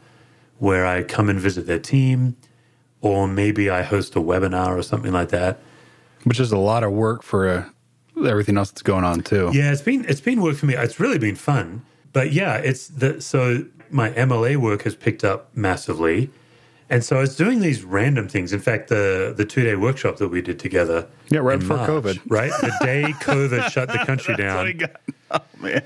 where 0.58 0.86
I 0.86 1.04
come 1.04 1.30
and 1.30 1.40
visit 1.40 1.68
their 1.68 1.80
team, 1.80 2.38
or 3.02 3.28
maybe 3.28 3.70
I 3.70 3.84
host 3.84 4.16
a 4.16 4.20
webinar 4.20 4.78
or 4.78 4.84
something 4.84 5.12
like 5.12 5.30
that. 5.30 5.60
Which 6.24 6.40
is 6.40 6.52
a 6.52 6.58
lot 6.58 6.84
of 6.84 6.92
work 6.92 7.22
for 7.22 7.48
uh, 7.48 8.24
everything 8.24 8.58
else 8.58 8.72
that's 8.72 8.82
going 8.82 9.04
on 9.04 9.22
too. 9.22 9.52
Yeah, 9.54 9.72
it's 9.72 9.82
been 9.82 10.06
it's 10.06 10.22
been 10.22 10.42
work 10.42 10.58
for 10.58 10.66
me. 10.66 10.76
It's 10.76 11.00
really 11.00 11.20
been 11.20 11.36
fun. 11.36 11.84
But 12.14 12.32
yeah, 12.32 12.56
it's 12.56 12.88
the 12.88 13.22
so 13.22 13.66
my 13.92 14.10
MLA 14.12 14.58
work 14.58 14.84
has 14.84 14.96
picked 14.96 15.24
up 15.24 15.56
massively. 15.56 16.32
And 16.90 17.04
so 17.04 17.18
I 17.18 17.22
was 17.22 17.36
doing 17.36 17.60
these 17.60 17.84
random 17.84 18.28
things. 18.28 18.54
In 18.54 18.60
fact, 18.60 18.90
the 18.90 19.34
the 19.36 19.46
two 19.46 19.64
day 19.64 19.76
workshop 19.76 20.18
that 20.18 20.30
we 20.30 20.42
did 20.42 20.60
together. 20.60 21.08
Yeah, 21.30 21.40
right 21.40 21.60
before 21.60 21.78
March, 21.78 21.90
COVID. 21.90 22.22
Right? 22.28 22.52
The 22.62 22.74
day 22.82 23.04
COVID 23.22 23.70
shut 23.70 23.88
the 23.90 24.00
country 24.06 24.36
down. 24.36 24.80
Oh 25.32 25.40
man. 25.60 25.84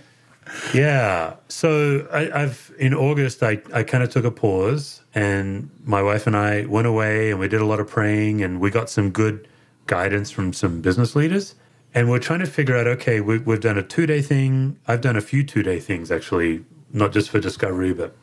Yeah. 0.74 1.36
So 1.48 2.08
I, 2.12 2.44
I've 2.44 2.74
in 2.80 2.94
August 2.94 3.44
I, 3.44 3.62
I 3.74 3.84
kind 3.84 4.04
of 4.04 4.10
took 4.10 4.26
a 4.26 4.32
pause 4.32 5.02
and 5.16 5.70
my 5.86 6.02
wife 6.02 6.28
and 6.28 6.36
I 6.36 6.66
went 6.66 6.88
away 6.88 7.32
and 7.32 7.40
we 7.40 7.48
did 7.48 7.62
a 7.62 7.66
lot 7.66 7.80
of 7.80 7.88
praying 7.88 8.44
and 8.44 8.60
we 8.60 8.70
got 8.70 8.90
some 8.90 9.10
good 9.12 9.48
guidance 9.88 10.32
from 10.32 10.54
some 10.54 10.82
business 10.82 11.16
leaders. 11.16 11.56
And 11.96 12.10
we're 12.10 12.20
trying 12.20 12.40
to 12.40 12.46
figure 12.46 12.78
out, 12.78 12.86
okay, 12.86 13.20
we, 13.20 13.40
we've 13.40 13.60
done 13.60 13.78
a 13.78 13.84
two 13.84 14.06
day 14.06 14.22
thing. 14.22 14.78
I've 14.88 15.02
done 15.02 15.16
a 15.16 15.22
few 15.22 15.44
two 15.44 15.64
day 15.64 15.80
things 15.80 16.12
actually, 16.12 16.66
not 16.92 17.14
just 17.14 17.30
for 17.30 17.40
discovery, 17.40 17.94
but 17.94 18.16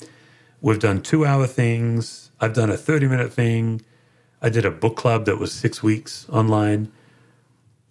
we've 0.67 0.81
done 0.81 1.01
two 1.01 1.25
hour 1.25 1.47
things. 1.47 2.33
I've 2.41 2.53
done 2.53 2.71
a 2.71 2.77
30 2.77 3.07
minute 3.07 3.33
thing. 3.33 3.83
I 4.43 4.49
did 4.49 4.65
a 4.65 4.71
book 4.71 4.97
club 4.97 5.25
that 5.27 5.39
was 5.39 5.53
six 5.53 5.81
weeks 5.81 6.27
online 6.29 6.91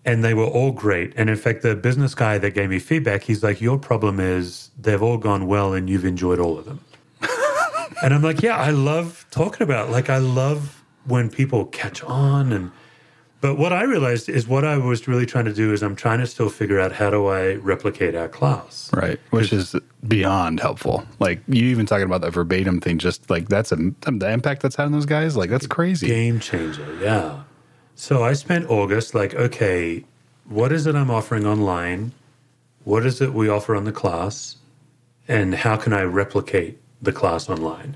and 0.04 0.26
they 0.26 0.34
were 0.34 0.46
all 0.46 0.74
great. 0.74 1.14
And 1.16 1.30
in 1.30 1.38
fact, 1.38 1.62
the 1.62 1.74
business 1.74 2.14
guy 2.14 2.38
that 2.38 2.52
gave 2.52 2.70
me 2.70 2.80
feedback, 2.80 3.24
he's 3.24 3.42
like, 3.42 3.62
Your 3.62 3.80
problem 3.80 4.20
is 4.20 4.72
they've 4.78 5.02
all 5.02 5.18
gone 5.18 5.48
well 5.48 5.74
and 5.74 5.90
you've 5.90 6.04
enjoyed 6.04 6.38
all 6.38 6.60
of 6.60 6.66
them. 6.66 6.82
and 8.04 8.14
I'm 8.14 8.22
like, 8.22 8.42
Yeah, 8.44 8.58
I 8.58 8.72
love 8.72 9.26
talking 9.32 9.64
about 9.64 9.90
like 9.90 10.10
I 10.10 10.18
love 10.18 10.84
when 11.06 11.30
people 11.30 11.68
catch 11.68 12.04
on 12.04 12.52
and 12.52 12.72
but 13.46 13.60
what 13.60 13.72
I 13.72 13.84
realized 13.84 14.28
is 14.28 14.48
what 14.48 14.66
I 14.66 14.76
was 14.76 15.08
really 15.08 15.28
trying 15.28 15.46
to 15.46 15.54
do 15.54 15.72
is 15.72 15.84
I'm 15.84 15.96
trying 15.96 16.18
to 16.18 16.26
still 16.26 16.50
figure 16.50 16.80
out 16.80 16.92
how 16.92 17.12
do 17.12 17.28
I 17.28 17.54
replicate 17.58 18.16
our 18.16 18.28
class. 18.28 18.90
Right. 18.92 19.20
Which 19.30 19.54
is 19.54 19.76
beyond 20.08 20.60
helpful. 20.60 21.06
Like 21.20 21.42
you 21.48 21.66
even 21.66 21.86
talking 21.86 22.08
about 22.08 22.22
that 22.22 22.32
verbatim 22.32 22.82
thing, 22.82 22.98
just 22.98 23.30
like 23.30 23.48
that's 23.48 23.72
a 23.72 23.76
the 23.76 24.32
impact 24.32 24.64
that's 24.64 24.76
had 24.76 24.86
on 24.86 24.94
those 24.94 25.06
guys. 25.06 25.38
Like 25.38 25.52
that's 25.52 25.68
crazy. 25.68 26.08
Game 26.08 26.40
changer, 26.40 26.98
yeah. 27.00 27.44
So 27.94 28.24
I 28.24 28.34
spent 28.34 28.68
August 28.68 29.14
like, 29.14 29.36
okay, 29.36 30.04
what 30.46 30.72
is 30.72 30.88
it 30.88 30.96
I'm 30.96 31.12
offering 31.12 31.46
online? 31.46 32.14
What 32.84 33.06
is 33.06 33.22
it 33.22 33.32
we 33.32 33.48
offer 33.48 33.76
on 33.76 33.84
the 33.84 33.92
class? 33.92 34.58
And 35.28 35.54
how 35.54 35.78
can 35.78 35.94
I 35.94 36.02
replicate 36.02 36.80
the 37.00 37.14
class 37.14 37.48
online? 37.48 37.96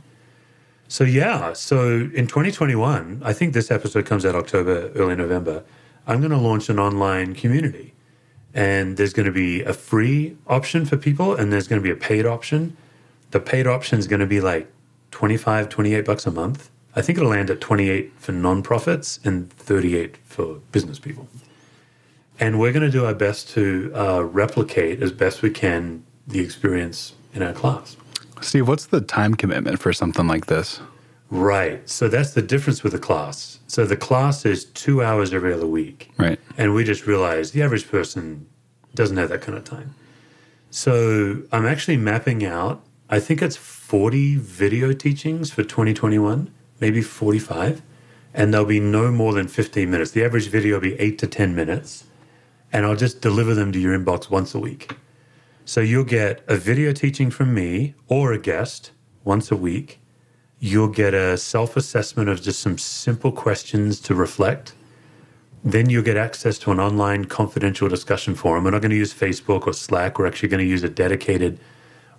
So 0.89 1.03
yeah, 1.03 1.53
so 1.53 2.09
in 2.15 2.25
2021, 2.25 3.21
I 3.23 3.31
think 3.31 3.53
this 3.53 3.69
episode 3.69 4.07
comes 4.07 4.25
out 4.25 4.33
October, 4.33 4.91
early 4.95 5.15
November. 5.15 5.63
I'm 6.07 6.19
going 6.19 6.31
to 6.31 6.37
launch 6.37 6.67
an 6.67 6.79
online 6.79 7.35
community. 7.35 7.93
And 8.55 8.97
there's 8.97 9.13
going 9.13 9.27
to 9.27 9.31
be 9.31 9.61
a 9.61 9.71
free 9.71 10.35
option 10.47 10.87
for 10.87 10.97
people 10.97 11.35
and 11.35 11.53
there's 11.53 11.67
going 11.67 11.79
to 11.79 11.83
be 11.83 11.91
a 11.91 11.95
paid 11.95 12.25
option. 12.25 12.75
The 13.29 13.39
paid 13.39 13.67
option 13.67 13.99
is 13.99 14.07
going 14.07 14.21
to 14.21 14.25
be 14.25 14.41
like 14.41 14.67
25, 15.11 15.69
28 15.69 16.05
bucks 16.05 16.25
a 16.25 16.31
month. 16.31 16.71
I 16.95 17.03
think 17.03 17.19
it'll 17.19 17.29
land 17.29 17.51
at 17.51 17.61
28 17.61 18.11
for 18.17 18.31
nonprofits 18.31 19.23
and 19.23 19.53
38 19.53 20.17
for 20.25 20.55
business 20.71 20.97
people. 20.97 21.27
And 22.39 22.59
we're 22.59 22.71
going 22.71 22.81
to 22.83 22.91
do 22.91 23.05
our 23.05 23.13
best 23.13 23.49
to 23.49 23.91
uh, 23.93 24.23
replicate 24.23 25.03
as 25.03 25.11
best 25.11 25.43
we 25.43 25.51
can 25.51 26.03
the 26.25 26.39
experience 26.39 27.13
in 27.35 27.43
our 27.43 27.53
class. 27.53 27.95
Steve, 28.41 28.67
what's 28.67 28.87
the 28.87 29.01
time 29.01 29.35
commitment 29.35 29.79
for 29.79 29.93
something 29.93 30.27
like 30.27 30.47
this? 30.47 30.81
Right. 31.29 31.87
So 31.87 32.07
that's 32.07 32.33
the 32.33 32.41
difference 32.41 32.83
with 32.83 32.93
the 32.93 32.99
class. 32.99 33.59
So 33.67 33.85
the 33.85 33.97
class 33.97 34.45
is 34.45 34.65
two 34.65 35.03
hours 35.03 35.33
every 35.33 35.53
other 35.53 35.67
week. 35.67 36.11
Right. 36.17 36.39
And 36.57 36.73
we 36.73 36.83
just 36.83 37.05
realized 37.05 37.53
the 37.53 37.61
average 37.61 37.87
person 37.89 38.47
doesn't 38.95 39.17
have 39.17 39.29
that 39.29 39.41
kind 39.41 39.57
of 39.57 39.63
time. 39.63 39.93
So 40.71 41.43
I'm 41.51 41.65
actually 41.65 41.97
mapping 41.97 42.45
out, 42.45 42.83
I 43.09 43.19
think 43.19 43.41
it's 43.41 43.55
40 43.55 44.37
video 44.37 44.93
teachings 44.93 45.51
for 45.51 45.63
2021, 45.63 46.51
maybe 46.79 47.01
45. 47.01 47.81
And 48.33 48.53
there'll 48.53 48.67
be 48.67 48.79
no 48.79 49.11
more 49.11 49.33
than 49.33 49.47
15 49.47 49.89
minutes. 49.89 50.11
The 50.11 50.23
average 50.23 50.47
video 50.47 50.75
will 50.75 50.81
be 50.81 50.99
eight 50.99 51.17
to 51.19 51.27
10 51.27 51.55
minutes. 51.55 52.05
And 52.71 52.85
I'll 52.85 52.95
just 52.95 53.21
deliver 53.21 53.55
them 53.55 53.71
to 53.71 53.79
your 53.79 53.97
inbox 53.97 54.29
once 54.29 54.53
a 54.53 54.59
week. 54.59 54.95
So 55.69 55.81
you'll 55.81 56.03
get 56.03 56.41
a 56.47 56.55
video 56.55 56.93
teaching 56.93 57.29
from 57.29 57.53
me 57.53 57.93
or 58.07 58.33
a 58.33 58.39
guest 58.39 58.89
once 59.23 59.51
a 59.51 59.55
week. 59.55 59.99
You'll 60.59 60.87
get 60.87 61.13
a 61.13 61.37
self 61.37 61.77
assessment 61.77 62.27
of 62.27 62.41
just 62.41 62.59
some 62.59 62.79
simple 62.79 63.31
questions 63.31 63.99
to 63.99 64.15
reflect. 64.15 64.73
Then 65.63 65.87
you'll 65.87 66.01
get 66.01 66.17
access 66.17 66.57
to 66.59 66.71
an 66.71 66.79
online 66.79 67.25
confidential 67.25 67.87
discussion 67.87 68.33
forum. 68.33 68.63
We're 68.63 68.71
not 68.71 68.81
going 68.81 68.89
to 68.89 68.97
use 68.97 69.13
Facebook 69.13 69.67
or 69.67 69.73
Slack. 69.73 70.17
We're 70.17 70.25
actually 70.25 70.49
going 70.49 70.65
to 70.65 70.67
use 70.67 70.83
a 70.83 70.89
dedicated 70.89 71.59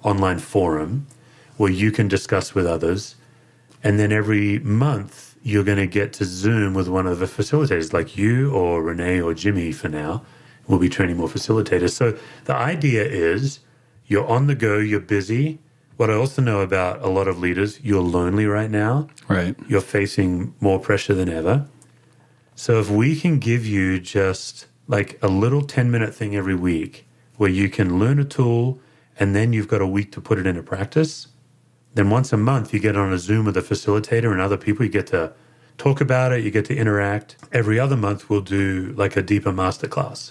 online 0.04 0.38
forum 0.38 1.08
where 1.56 1.72
you 1.72 1.90
can 1.90 2.06
discuss 2.06 2.54
with 2.54 2.68
others. 2.68 3.16
And 3.82 3.98
then 3.98 4.12
every 4.12 4.60
month, 4.60 5.34
you're 5.42 5.64
going 5.64 5.78
to 5.78 5.88
get 5.88 6.12
to 6.12 6.24
Zoom 6.24 6.72
with 6.72 6.86
one 6.86 7.08
of 7.08 7.18
the 7.18 7.26
facilitators, 7.26 7.92
like 7.92 8.16
you 8.16 8.52
or 8.52 8.80
Renee 8.80 9.20
or 9.20 9.34
Jimmy 9.34 9.72
for 9.72 9.88
now. 9.88 10.24
We'll 10.70 10.78
be 10.78 10.88
training 10.88 11.16
more 11.16 11.26
facilitators. 11.26 11.90
So 11.90 12.16
the 12.44 12.54
idea 12.54 13.04
is 13.04 13.58
you're 14.06 14.26
on 14.28 14.46
the 14.46 14.54
go, 14.54 14.78
you're 14.78 15.00
busy. 15.00 15.58
What 15.96 16.10
I 16.10 16.14
also 16.14 16.40
know 16.40 16.60
about 16.60 17.02
a 17.02 17.08
lot 17.08 17.26
of 17.26 17.40
leaders, 17.40 17.80
you're 17.82 18.00
lonely 18.00 18.46
right 18.46 18.70
now. 18.70 19.08
Right. 19.26 19.56
You're 19.66 19.80
facing 19.80 20.54
more 20.60 20.78
pressure 20.78 21.12
than 21.12 21.28
ever. 21.28 21.66
So 22.54 22.78
if 22.78 22.88
we 22.88 23.18
can 23.18 23.40
give 23.40 23.66
you 23.66 23.98
just 23.98 24.68
like 24.86 25.18
a 25.20 25.26
little 25.26 25.62
10 25.62 25.90
minute 25.90 26.14
thing 26.14 26.36
every 26.36 26.54
week 26.54 27.04
where 27.36 27.50
you 27.50 27.68
can 27.68 27.98
learn 27.98 28.20
a 28.20 28.24
tool 28.24 28.78
and 29.18 29.34
then 29.34 29.52
you've 29.52 29.66
got 29.66 29.80
a 29.80 29.88
week 29.88 30.12
to 30.12 30.20
put 30.20 30.38
it 30.38 30.46
into 30.46 30.62
practice, 30.62 31.26
then 31.94 32.10
once 32.10 32.32
a 32.32 32.36
month 32.36 32.72
you 32.72 32.78
get 32.78 32.96
on 32.96 33.12
a 33.12 33.18
Zoom 33.18 33.46
with 33.46 33.56
a 33.56 33.62
facilitator 33.62 34.30
and 34.30 34.40
other 34.40 34.56
people, 34.56 34.84
you 34.86 34.92
get 34.92 35.08
to 35.08 35.32
talk 35.78 36.00
about 36.00 36.30
it, 36.30 36.44
you 36.44 36.52
get 36.52 36.64
to 36.66 36.76
interact. 36.76 37.36
Every 37.50 37.80
other 37.80 37.96
month 37.96 38.30
we'll 38.30 38.40
do 38.40 38.94
like 38.96 39.16
a 39.16 39.22
deeper 39.22 39.50
masterclass. 39.50 40.30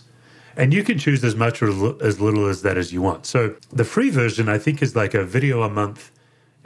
And 0.60 0.74
you 0.74 0.84
can 0.84 0.98
choose 1.00 1.24
as 1.24 1.36
much 1.38 1.62
or 1.64 1.70
as 2.04 2.20
little 2.20 2.46
as 2.48 2.64
that 2.64 2.78
as 2.78 2.92
you 2.92 3.02
want. 3.02 3.26
So 3.26 3.56
the 3.72 3.86
free 3.86 4.10
version, 4.10 4.50
I 4.50 4.58
think, 4.58 4.82
is 4.82 4.94
like 4.94 5.14
a 5.14 5.24
video 5.24 5.64
a 5.64 5.70
month 5.70 6.12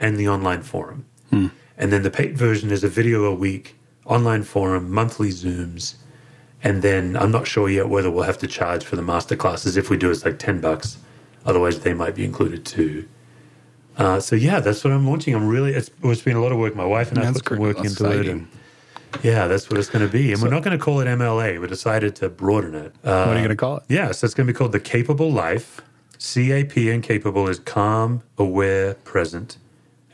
and 0.00 0.16
the 0.16 0.28
online 0.28 0.62
forum. 0.62 1.06
And 1.76 1.92
then 1.92 2.02
the 2.02 2.10
paid 2.10 2.36
version 2.36 2.70
is 2.70 2.82
a 2.84 2.88
video 2.88 3.24
a 3.24 3.34
week, 3.34 3.76
online 4.04 4.42
forum, 4.42 4.90
monthly 4.90 5.30
Zooms. 5.30 5.94
And 6.62 6.82
then 6.82 7.16
I'm 7.16 7.30
not 7.30 7.46
sure 7.46 7.68
yet 7.68 7.88
whether 7.88 8.10
we'll 8.10 8.24
have 8.24 8.38
to 8.38 8.46
charge 8.48 8.84
for 8.84 8.96
the 8.96 9.02
master 9.02 9.36
classes. 9.36 9.76
If 9.76 9.90
we 9.90 9.96
do, 9.96 10.10
it's 10.10 10.24
like 10.24 10.38
10 10.40 10.60
bucks. 10.60 10.98
Otherwise, 11.46 11.80
they 11.80 11.94
might 11.94 12.14
be 12.16 12.24
included 12.24 12.64
too. 12.64 13.08
Uh, 13.96 14.18
so 14.18 14.34
yeah, 14.34 14.58
that's 14.60 14.82
what 14.82 14.92
I'm 14.92 15.06
launching. 15.06 15.34
I'm 15.36 15.46
really, 15.46 15.72
it's, 15.72 15.90
it's 16.02 16.22
been 16.22 16.36
a 16.36 16.40
lot 16.40 16.50
of 16.52 16.58
work. 16.58 16.74
My 16.74 16.84
wife 16.84 17.10
and 17.10 17.18
I 17.20 17.26
That's 17.26 17.38
put 17.42 17.48
some 17.48 17.58
great. 17.58 17.60
work 17.68 17.76
That's 17.76 17.90
into 17.90 18.04
it. 18.04 18.10
exciting. 18.20 18.30
And 18.32 18.48
yeah, 19.22 19.46
that's 19.46 19.68
what 19.70 19.78
it's 19.78 19.88
going 19.90 20.04
to 20.06 20.10
be. 20.12 20.32
And 20.32 20.42
we're 20.42 20.48
not 20.50 20.62
going 20.62 20.76
to 20.76 20.82
call 20.82 21.00
it 21.00 21.06
MLA. 21.06 21.60
We 21.60 21.66
decided 21.68 22.16
to 22.16 22.28
broaden 22.28 22.74
it. 22.74 22.94
Uh, 23.04 23.24
What 23.24 23.28
are 23.28 23.34
you 23.34 23.38
going 23.40 23.48
to 23.50 23.56
call 23.56 23.76
it? 23.78 23.84
yeah, 23.88 24.12
so 24.12 24.24
it's 24.24 24.34
going 24.34 24.46
to 24.46 24.52
be 24.52 24.56
called 24.56 24.72
the 24.72 24.80
Capable 24.80 25.30
Life. 25.30 25.80
CAP 26.18 26.76
and 26.76 27.02
capable 27.02 27.48
is 27.48 27.58
calm, 27.58 28.22
aware, 28.38 28.94
present, 28.94 29.58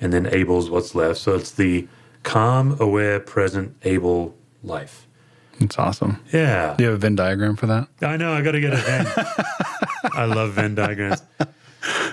and 0.01 0.13
then 0.13 0.27
able 0.27 0.59
is 0.59 0.69
what's 0.71 0.95
left. 0.95 1.21
So 1.21 1.35
it's 1.35 1.53
the 1.53 1.87
calm, 2.25 2.77
aware, 2.81 3.21
present, 3.21 3.77
able 3.85 4.35
life. 4.65 5.07
It's 5.61 5.79
awesome. 5.79 6.21
Yeah. 6.33 6.75
Do 6.77 6.85
you 6.85 6.91
have 6.91 6.99
a 6.99 7.01
Venn 7.01 7.17
diagram 7.17 7.55
for 7.55 7.67
that? 7.67 7.87
I 8.03 8.17
know. 8.17 8.33
I 8.33 8.41
got 8.43 8.53
to 8.53 8.61
get 8.61 8.73
a 8.73 8.77
Venn. 8.77 9.07
I 10.15 10.25
love 10.25 10.55
Venn 10.55 10.75
diagrams. 10.75 11.23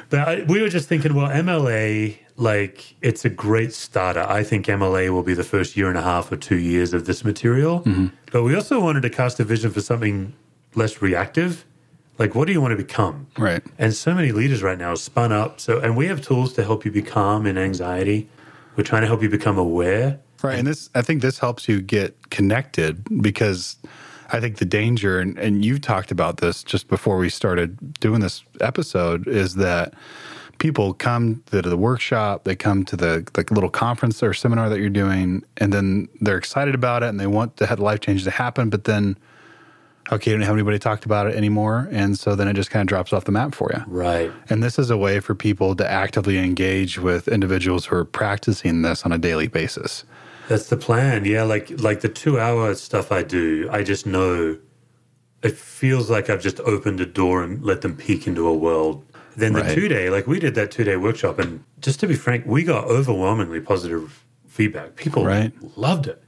But 0.09 0.19
I, 0.19 0.43
we 0.43 0.61
were 0.61 0.69
just 0.69 0.87
thinking, 0.87 1.13
well, 1.13 1.29
MLA, 1.29 2.17
like, 2.37 2.95
it's 3.01 3.25
a 3.25 3.29
great 3.29 3.73
starter. 3.73 4.25
I 4.27 4.43
think 4.43 4.65
MLA 4.67 5.09
will 5.09 5.23
be 5.23 5.33
the 5.33 5.43
first 5.43 5.75
year 5.75 5.89
and 5.89 5.97
a 5.97 6.01
half 6.01 6.31
or 6.31 6.37
two 6.37 6.57
years 6.57 6.93
of 6.93 7.05
this 7.05 7.25
material. 7.25 7.81
Mm-hmm. 7.81 8.07
But 8.31 8.43
we 8.43 8.55
also 8.55 8.79
wanted 8.79 9.01
to 9.01 9.09
cast 9.09 9.39
a 9.39 9.43
vision 9.43 9.71
for 9.71 9.81
something 9.81 10.33
less 10.75 11.01
reactive. 11.01 11.65
Like, 12.17 12.35
what 12.35 12.47
do 12.47 12.53
you 12.53 12.61
want 12.61 12.71
to 12.71 12.77
become? 12.77 13.27
Right. 13.37 13.61
And 13.77 13.93
so 13.93 14.13
many 14.13 14.31
leaders 14.31 14.63
right 14.63 14.77
now 14.77 14.91
are 14.91 14.95
spun 14.97 15.31
up. 15.31 15.59
So, 15.59 15.79
and 15.79 15.95
we 15.95 16.07
have 16.07 16.21
tools 16.21 16.53
to 16.53 16.63
help 16.63 16.85
you 16.85 16.91
be 16.91 17.01
calm 17.01 17.45
in 17.45 17.57
anxiety. 17.57 18.29
We're 18.75 18.83
trying 18.83 19.01
to 19.01 19.07
help 19.07 19.21
you 19.21 19.29
become 19.29 19.57
aware. 19.57 20.19
Right. 20.41 20.57
And 20.57 20.67
this, 20.67 20.89
I 20.95 21.01
think 21.01 21.21
this 21.21 21.39
helps 21.39 21.67
you 21.67 21.81
get 21.81 22.29
connected 22.29 23.03
because 23.21 23.77
I 24.27 24.39
think 24.39 24.57
the 24.57 24.65
danger, 24.65 25.19
and, 25.19 25.37
and 25.37 25.63
you 25.63 25.79
talked 25.79 26.11
about 26.11 26.37
this 26.37 26.63
just 26.63 26.87
before 26.87 27.17
we 27.17 27.29
started 27.29 27.93
doing 27.99 28.19
this 28.19 28.43
episode, 28.59 29.27
is 29.27 29.55
that 29.55 29.93
people 30.57 30.93
come 30.93 31.43
to 31.47 31.61
the 31.61 31.77
workshop, 31.77 32.43
they 32.43 32.55
come 32.55 32.83
to 32.85 32.95
the 32.95 33.27
like 33.37 33.51
little 33.51 33.69
conference 33.69 34.21
or 34.23 34.33
seminar 34.33 34.69
that 34.69 34.79
you're 34.79 34.89
doing, 34.89 35.43
and 35.57 35.71
then 35.71 36.09
they're 36.19 36.37
excited 36.37 36.75
about 36.75 37.03
it 37.03 37.09
and 37.09 37.19
they 37.19 37.27
want 37.27 37.57
to 37.57 37.65
have 37.65 37.79
life 37.79 37.99
change 37.99 38.23
to 38.23 38.31
happen, 38.31 38.69
but 38.69 38.83
then 38.85 39.17
okay, 40.11 40.31
you 40.31 40.37
don't 40.37 40.45
have 40.45 40.55
anybody 40.55 40.79
talked 40.79 41.05
about 41.05 41.27
it 41.27 41.35
anymore. 41.35 41.87
And 41.91 42.17
so 42.17 42.35
then 42.35 42.47
it 42.47 42.53
just 42.53 42.69
kind 42.69 42.81
of 42.81 42.87
drops 42.87 43.11
off 43.11 43.25
the 43.25 43.31
map 43.31 43.53
for 43.53 43.71
you. 43.73 43.83
Right. 43.87 44.31
And 44.49 44.63
this 44.63 44.79
is 44.79 44.89
a 44.89 44.97
way 44.97 45.19
for 45.19 45.35
people 45.35 45.75
to 45.75 45.89
actively 45.89 46.37
engage 46.37 46.97
with 46.97 47.27
individuals 47.27 47.85
who 47.85 47.97
are 47.97 48.05
practicing 48.05 48.81
this 48.83 49.03
on 49.03 49.11
a 49.11 49.17
daily 49.17 49.47
basis. 49.47 50.05
That's 50.47 50.67
the 50.69 50.77
plan. 50.77 51.25
Yeah, 51.25 51.43
like 51.43 51.81
like 51.81 52.01
the 52.01 52.09
two 52.09 52.39
hour 52.39 52.73
stuff 52.75 53.11
I 53.11 53.23
do, 53.23 53.67
I 53.71 53.83
just 53.83 54.05
know 54.05 54.57
it 55.43 55.55
feels 55.55 56.09
like 56.09 56.29
I've 56.29 56.41
just 56.41 56.59
opened 56.61 56.99
a 57.01 57.05
door 57.05 57.43
and 57.43 57.63
let 57.63 57.81
them 57.81 57.95
peek 57.95 58.27
into 58.27 58.47
a 58.47 58.53
world. 58.55 59.03
Then 59.35 59.53
the 59.53 59.61
Right. 59.61 59.75
two 59.75 59.87
day, 59.87 60.09
like 60.09 60.25
we 60.25 60.39
did 60.39 60.55
that 60.55 60.71
two 60.71 60.83
day 60.83 60.95
workshop, 60.97 61.37
and 61.39 61.63
just 61.79 61.99
to 61.99 62.07
be 62.07 62.15
frank, 62.15 62.45
we 62.45 62.63
got 62.63 62.85
overwhelmingly 62.85 63.59
positive 63.61 64.23
feedback. 64.47 64.95
People 64.95 65.25
Right. 65.25 65.51
loved 65.77 66.07
it, 66.07 66.23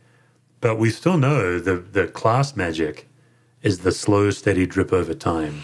but 0.61 0.77
we 0.77 0.89
still 0.89 1.17
know 1.17 1.59
the 1.59 1.75
the 1.77 2.07
class 2.07 2.55
magic 2.55 3.07
is 3.63 3.79
the 3.79 3.91
slow, 3.91 4.29
steady 4.31 4.65
drip 4.65 4.93
over 4.93 5.13
time. 5.13 5.61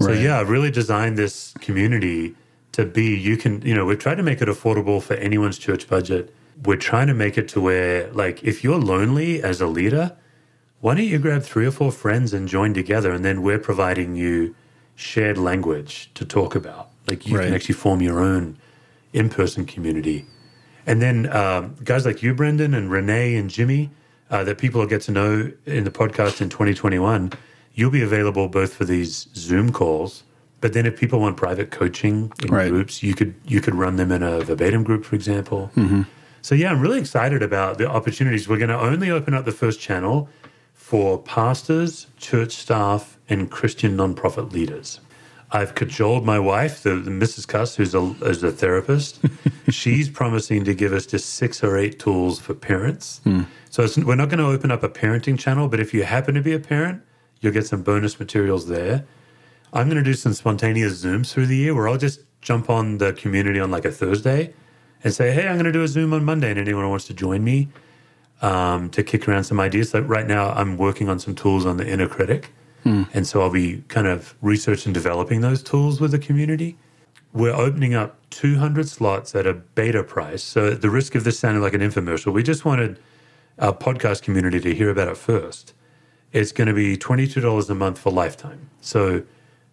So 0.00 0.12
yeah, 0.12 0.38
I've 0.38 0.50
really 0.50 0.70
designed 0.70 1.16
this 1.16 1.54
community 1.60 2.34
to 2.72 2.84
be 2.84 3.16
you 3.16 3.36
can 3.38 3.62
you 3.62 3.74
know 3.74 3.86
we've 3.86 3.98
tried 3.98 4.16
to 4.16 4.22
make 4.22 4.42
it 4.42 4.48
affordable 4.48 5.00
for 5.00 5.14
anyone's 5.14 5.56
church 5.56 5.88
budget. 5.88 6.34
We're 6.64 6.76
trying 6.76 7.06
to 7.08 7.14
make 7.14 7.36
it 7.38 7.48
to 7.48 7.60
where 7.60 8.10
like 8.12 8.42
if 8.42 8.64
you're 8.64 8.78
lonely 8.78 9.42
as 9.42 9.60
a 9.60 9.66
leader, 9.66 10.16
why 10.80 10.94
don't 10.94 11.04
you 11.06 11.18
grab 11.18 11.42
three 11.42 11.66
or 11.66 11.70
four 11.70 11.92
friends 11.92 12.32
and 12.32 12.48
join 12.48 12.74
together, 12.74 13.12
and 13.12 13.24
then 13.24 13.42
we're 13.42 13.58
providing 13.58 14.14
you 14.16 14.54
shared 14.94 15.36
language 15.38 16.10
to 16.14 16.24
talk 16.24 16.54
about. 16.54 16.88
Like 17.06 17.26
you 17.26 17.36
Right. 17.36 17.44
can 17.46 17.54
actually 17.54 17.74
form 17.74 18.00
your 18.02 18.20
own 18.20 18.56
in-person 19.12 19.66
community. 19.66 20.26
And 20.86 21.02
then 21.02 21.30
um, 21.34 21.74
guys 21.84 22.06
like 22.06 22.22
you, 22.22 22.32
Brendan, 22.34 22.72
and 22.74 22.90
Renee 22.90 23.36
and 23.36 23.50
Jimmy, 23.50 23.90
uh, 24.30 24.44
that 24.44 24.58
people 24.58 24.80
will 24.80 24.88
get 24.88 25.02
to 25.02 25.12
know 25.12 25.50
in 25.66 25.84
the 25.84 25.90
podcast 25.90 26.40
in 26.40 26.48
2021, 26.48 27.32
you'll 27.74 27.90
be 27.90 28.02
available 28.02 28.48
both 28.48 28.72
for 28.74 28.84
these 28.84 29.28
Zoom 29.34 29.72
calls. 29.72 30.22
But 30.60 30.72
then, 30.72 30.86
if 30.86 30.98
people 30.98 31.20
want 31.20 31.36
private 31.36 31.70
coaching 31.70 32.32
in 32.42 32.50
Right. 32.50 32.70
groups, 32.70 33.02
you 33.02 33.14
could 33.14 33.34
you 33.46 33.60
could 33.60 33.74
run 33.74 33.96
them 33.96 34.10
in 34.10 34.22
a 34.22 34.40
verbatim 34.40 34.82
group, 34.84 35.04
for 35.04 35.14
example. 35.14 35.70
So 36.46 36.54
yeah, 36.54 36.70
I'm 36.70 36.80
really 36.80 37.00
excited 37.00 37.42
about 37.42 37.76
the 37.76 37.90
opportunities. 37.90 38.48
We're 38.48 38.58
going 38.58 38.68
to 38.68 38.78
only 38.78 39.10
open 39.10 39.34
up 39.34 39.46
the 39.46 39.50
first 39.50 39.80
channel 39.80 40.28
for 40.74 41.18
pastors, 41.18 42.06
church 42.18 42.52
staff, 42.52 43.18
and 43.28 43.50
Christian 43.50 43.96
nonprofit 43.96 44.52
leaders. 44.52 45.00
I've 45.50 45.74
cajoled 45.74 46.24
my 46.24 46.38
wife, 46.38 46.84
the, 46.84 46.90
the 46.90 47.10
Mrs. 47.10 47.48
Cuss, 47.48 47.74
who's 47.74 47.96
a, 47.96 48.00
who's 48.00 48.44
a 48.44 48.52
therapist. 48.52 49.18
She's 49.70 50.08
promising 50.08 50.62
to 50.66 50.72
give 50.72 50.92
us 50.92 51.04
just 51.04 51.30
six 51.30 51.64
or 51.64 51.76
eight 51.76 51.98
tools 51.98 52.38
for 52.38 52.54
parents. 52.54 53.20
Hmm. 53.24 53.42
So 53.70 53.82
it's, 53.82 53.98
we're 53.98 54.14
not 54.14 54.28
going 54.28 54.38
to 54.38 54.46
open 54.46 54.70
up 54.70 54.84
a 54.84 54.88
parenting 54.88 55.36
channel, 55.36 55.66
but 55.66 55.80
if 55.80 55.92
you 55.92 56.04
happen 56.04 56.36
to 56.36 56.42
be 56.42 56.52
a 56.52 56.60
parent, 56.60 57.02
you'll 57.40 57.54
get 57.54 57.66
some 57.66 57.82
bonus 57.82 58.20
materials 58.20 58.68
there. 58.68 59.04
I'm 59.72 59.88
going 59.88 59.98
to 59.98 60.08
do 60.08 60.14
some 60.14 60.32
spontaneous 60.32 61.04
Zooms 61.04 61.32
through 61.32 61.46
the 61.46 61.56
year 61.56 61.74
where 61.74 61.88
I'll 61.88 61.98
just 61.98 62.20
jump 62.40 62.70
on 62.70 62.98
the 62.98 63.14
community 63.14 63.58
on 63.58 63.72
like 63.72 63.84
a 63.84 63.90
Thursday 63.90 64.54
and 65.04 65.12
say, 65.14 65.32
hey, 65.32 65.46
I'm 65.46 65.54
going 65.54 65.64
to 65.66 65.72
do 65.72 65.82
a 65.82 65.88
Zoom 65.88 66.12
on 66.12 66.24
Monday, 66.24 66.50
and 66.50 66.58
anyone 66.58 66.84
who 66.84 66.90
wants 66.90 67.06
to 67.06 67.14
join 67.14 67.44
me 67.44 67.68
um, 68.42 68.90
to 68.90 69.02
kick 69.02 69.28
around 69.28 69.44
some 69.44 69.60
ideas. 69.60 69.94
Like 69.94 70.08
right 70.08 70.26
now, 70.26 70.50
I'm 70.50 70.76
working 70.76 71.08
on 71.08 71.18
some 71.18 71.34
tools 71.34 71.64
on 71.66 71.76
the 71.76 71.86
inner 71.88 72.08
critic. 72.08 72.52
And 73.12 73.26
so 73.26 73.40
I'll 73.40 73.50
be 73.50 73.82
kind 73.88 74.06
of 74.06 74.34
researching 74.42 74.90
and 74.90 74.94
developing 74.94 75.40
those 75.40 75.62
tools 75.62 76.00
with 76.00 76.12
the 76.12 76.20
community. 76.20 76.76
We're 77.32 77.54
opening 77.54 77.94
up 77.94 78.18
200 78.30 78.88
slots 78.88 79.34
at 79.34 79.46
a 79.46 79.54
beta 79.54 80.04
price. 80.04 80.42
So 80.42 80.68
at 80.72 80.82
the 80.82 80.90
risk 80.90 81.14
of 81.16 81.24
this 81.24 81.38
sounding 81.38 81.62
like 81.62 81.74
an 81.74 81.80
infomercial, 81.80 82.32
we 82.32 82.44
just 82.44 82.64
wanted 82.64 83.00
our 83.58 83.74
podcast 83.74 84.22
community 84.22 84.60
to 84.60 84.74
hear 84.74 84.90
about 84.90 85.08
it 85.08 85.16
first. 85.16 85.74
It's 86.32 86.52
going 86.52 86.68
to 86.68 86.74
be 86.74 86.96
$22 86.96 87.68
a 87.68 87.74
month 87.74 87.98
for 87.98 88.12
lifetime. 88.12 88.70
So 88.80 89.24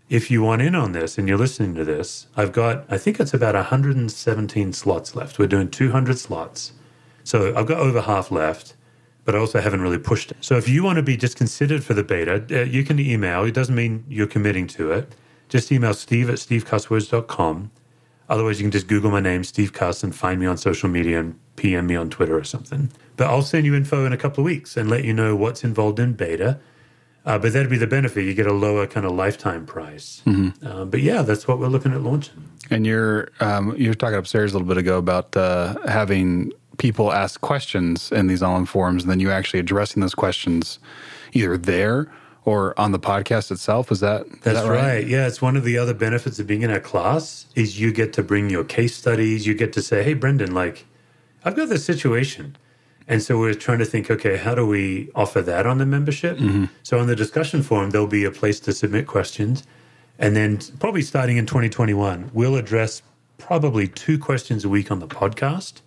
if 0.10 0.30
you 0.30 0.42
want 0.42 0.62
in 0.62 0.76
on 0.76 0.92
this 0.92 1.18
and 1.18 1.28
you're 1.28 1.38
listening 1.38 1.76
to 1.76 1.86
this, 1.86 2.28
I've 2.36 2.52
got, 2.52 2.86
I 2.89 2.98
think 2.98 3.20
it's 3.20 3.34
about 3.34 3.56
117 3.56 4.74
slots 4.74 5.16
left. 5.16 5.39
We're 5.39 5.48
doing 5.48 5.70
200 5.70 6.20
slots. 6.20 6.74
So 7.24 7.56
I've 7.56 7.68
got 7.68 7.80
over 7.80 8.02
half 8.02 8.32
left, 8.32 8.76
but 9.26 9.36
I 9.36 9.39
also 9.39 9.62
haven't 9.62 9.82
really 9.82 9.98
pushed 9.98 10.32
it. 10.32 10.38
So 10.42 10.58
if 10.58 10.68
you 10.68 10.84
want 10.84 10.98
to 10.98 11.04
be 11.04 11.16
just 11.16 11.38
considered 11.38 11.84
for 11.84 11.94
the 11.94 12.04
beta, 12.04 12.46
uh, 12.52 12.63
you 12.63 12.84
can 12.84 13.00
email. 13.00 13.44
It 13.46 13.54
doesn't 13.54 13.76
mean 13.76 14.04
you're 14.10 14.28
committing 14.28 14.68
to 14.68 14.92
it. 14.92 15.16
Just 15.50 15.72
email 15.72 15.94
steve 15.94 16.30
at 16.30 16.36
stevecusswords.com. 16.36 17.72
Otherwise, 18.30 18.60
you 18.60 18.63
can 18.63 18.72
just 18.72 18.88
Google 18.88 19.12
my 19.12 19.20
name, 19.20 19.44
Steve 19.44 19.74
Cuss, 19.74 20.04
and 20.04 20.16
find 20.16 20.39
me 20.39 20.46
on 20.46 20.58
social 20.58 20.89
media 20.89 21.20
and 21.20 21.38
PM 21.56 21.88
me 21.88 21.96
on 21.96 22.10
Twitter 22.10 22.38
or 22.38 22.44
something. 22.44 22.89
But 23.18 23.28
I'll 23.28 23.42
send 23.42 23.66
you 23.66 23.76
info 23.76 24.06
in 24.06 24.13
a 24.13 24.18
couple 24.18 24.42
of 24.42 24.46
weeks 24.46 24.76
and 24.78 24.89
let 24.89 25.04
you 25.04 25.13
know 25.13 25.36
what's 25.36 25.63
involved 25.63 26.00
in 26.00 26.13
beta. 26.13 26.60
Uh, 27.26 27.40
but 27.40 27.54
that'd 27.54 27.70
be 27.70 27.78
the 27.78 27.88
benefit. 27.88 28.24
You 28.26 28.34
get 28.34 28.48
a 28.48 28.54
lower 28.54 28.86
kind 28.86 29.06
of 29.06 29.14
lifetime 29.14 29.66
price. 29.66 30.22
Um, 30.62 30.90
but 30.90 31.02
yeah, 31.02 31.22
that's 31.22 31.48
what 31.48 31.58
we're 31.58 31.68
looking 31.68 31.94
at 31.94 32.02
launching. 32.02 32.50
And 32.70 32.86
you're 32.86 33.30
um, 33.40 33.76
you 33.78 33.90
were 33.90 33.94
talking 33.94 34.18
upstairs 34.18 34.52
a 34.52 34.58
little 34.58 34.68
bit 34.68 34.78
ago 34.78 34.98
about 34.98 35.36
uh, 35.38 35.76
having 35.88 36.52
people 36.78 37.14
ask 37.14 37.40
questions 37.42 38.12
in 38.12 38.28
these 38.28 38.44
online 38.44 38.66
forums, 38.66 39.04
and 39.04 39.12
then 39.12 39.20
you 39.20 39.32
actually 39.32 39.60
addressing 39.60 40.02
those 40.02 40.16
questions 40.16 40.80
either 41.34 41.58
there 41.58 42.12
or 42.46 42.78
on 42.80 42.92
the 42.92 43.00
podcast 43.00 43.52
itself. 43.52 43.92
Is 43.92 44.00
that 44.02 44.26
is 44.26 44.40
That's 44.42 44.62
that 44.62 44.70
right? 44.70 45.08
Yeah, 45.08 45.28
it's 45.28 45.42
one 45.42 45.56
of 45.56 45.64
the 45.64 45.78
other 45.78 45.94
benefits 45.94 46.40
of 46.40 46.48
being 46.48 46.62
in 46.62 46.72
a 46.72 46.80
class 46.80 47.46
is 47.56 47.80
you 47.80 47.94
get 47.94 48.12
to 48.14 48.24
bring 48.24 48.50
your 48.50 48.64
case 48.64 48.96
studies. 48.96 49.48
You 49.48 49.54
get 49.54 49.72
to 49.74 49.82
say, 49.82 50.04
"Hey, 50.04 50.14
Brendan, 50.14 50.54
like, 50.54 50.86
I've 51.46 51.56
got 51.56 51.70
this 51.70 51.86
situation," 51.86 52.58
and 53.08 53.22
so 53.22 53.38
we're 53.38 53.54
trying 53.54 53.80
to 53.80 53.86
think, 53.86 54.10
okay, 54.10 54.38
how 54.38 54.56
do 54.56 54.66
we 54.66 55.10
offer 55.16 55.42
that 55.42 55.66
on 55.66 55.78
the 55.78 55.86
membership? 55.86 56.38
Mm-hmm. 56.38 56.66
So 56.84 57.00
on 57.00 57.08
the 57.08 57.16
discussion 57.16 57.63
forum, 57.63 57.89
there'll 57.92 58.08
be 58.08 58.24
a 58.26 58.32
place 58.32 58.60
to 58.62 58.74
submit 58.74 59.08
questions, 59.08 59.63
and 60.20 60.36
then 60.36 60.60
probably 60.80 61.02
starting 61.02 61.38
in 61.38 61.46
2021, 61.46 62.32
we'll 62.34 62.56
address 62.56 63.02
probably 63.38 63.88
two 63.88 64.18
questions 64.18 64.63
a 64.63 64.70
week 64.70 64.92
on 64.92 65.00
the 65.00 65.08
podcast. 65.08 65.82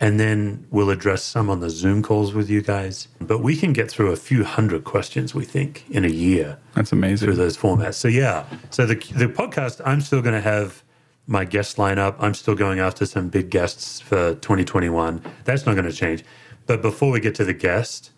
And 0.00 0.18
then 0.18 0.66
we'll 0.72 0.90
address 0.90 1.22
some 1.22 1.48
on 1.48 1.60
the 1.60 1.70
Zoom 1.70 2.02
calls 2.02 2.34
with 2.34 2.50
you 2.50 2.60
guys. 2.60 3.06
But 3.20 3.38
we 3.38 3.56
can 3.56 3.72
get 3.72 3.88
through 3.88 4.10
a 4.10 4.16
few 4.16 4.42
hundred 4.42 4.82
questions, 4.82 5.32
we 5.32 5.44
think, 5.44 5.84
in 5.90 6.04
a 6.04 6.08
year 6.08 6.58
That's 6.74 6.90
amazing. 6.90 7.24
through 7.24 7.36
those 7.36 7.56
formats. 7.56 7.94
So 7.94 8.08
yeah, 8.08 8.44
so 8.70 8.84
the 8.84 8.96
the 8.96 9.28
podcast, 9.28 9.80
I'm 9.84 10.00
still 10.00 10.20
going 10.20 10.34
to 10.34 10.40
have 10.40 10.82
my 11.26 11.44
guest 11.44 11.76
lineup. 11.76 12.16
I'm 12.18 12.34
still 12.34 12.54
going 12.54 12.78
after 12.80 13.06
some 13.06 13.28
big 13.28 13.50
guests 13.50 14.00
for 14.00 14.34
2021. 14.36 15.22
That's 15.44 15.66
not 15.66 15.74
going 15.74 15.84
to 15.86 15.92
change. 15.92 16.24
But 16.66 16.82
before 16.82 17.10
we 17.10 17.20
get 17.20 17.34
to 17.36 17.44
the 17.44 17.54
guest, 17.54 18.10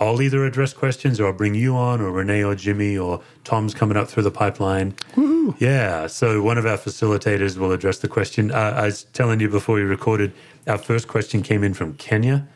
I'll 0.00 0.20
either 0.22 0.44
address 0.44 0.72
questions 0.72 1.20
or 1.20 1.26
I'll 1.26 1.32
bring 1.32 1.54
you 1.54 1.76
on, 1.76 2.00
or 2.00 2.10
Renee 2.10 2.42
or 2.42 2.54
Jimmy 2.54 2.96
or 2.96 3.22
Tom's 3.44 3.74
coming 3.74 3.96
up 3.96 4.08
through 4.08 4.22
the 4.24 4.30
pipeline. 4.30 4.94
Yeah. 5.58 6.06
So 6.06 6.42
one 6.42 6.58
of 6.58 6.66
our 6.66 6.76
facilitators 6.78 7.56
will 7.56 7.72
address 7.72 7.98
the 7.98 8.08
question. 8.08 8.50
Uh, 8.50 8.56
I 8.76 8.84
was 8.86 9.04
telling 9.12 9.38
you 9.40 9.48
before 9.48 9.76
we 9.76 9.82
recorded, 9.82 10.32
our 10.66 10.78
first 10.78 11.08
question 11.08 11.42
came 11.42 11.62
in 11.62 11.74
from 11.74 11.94
Kenya 11.94 12.46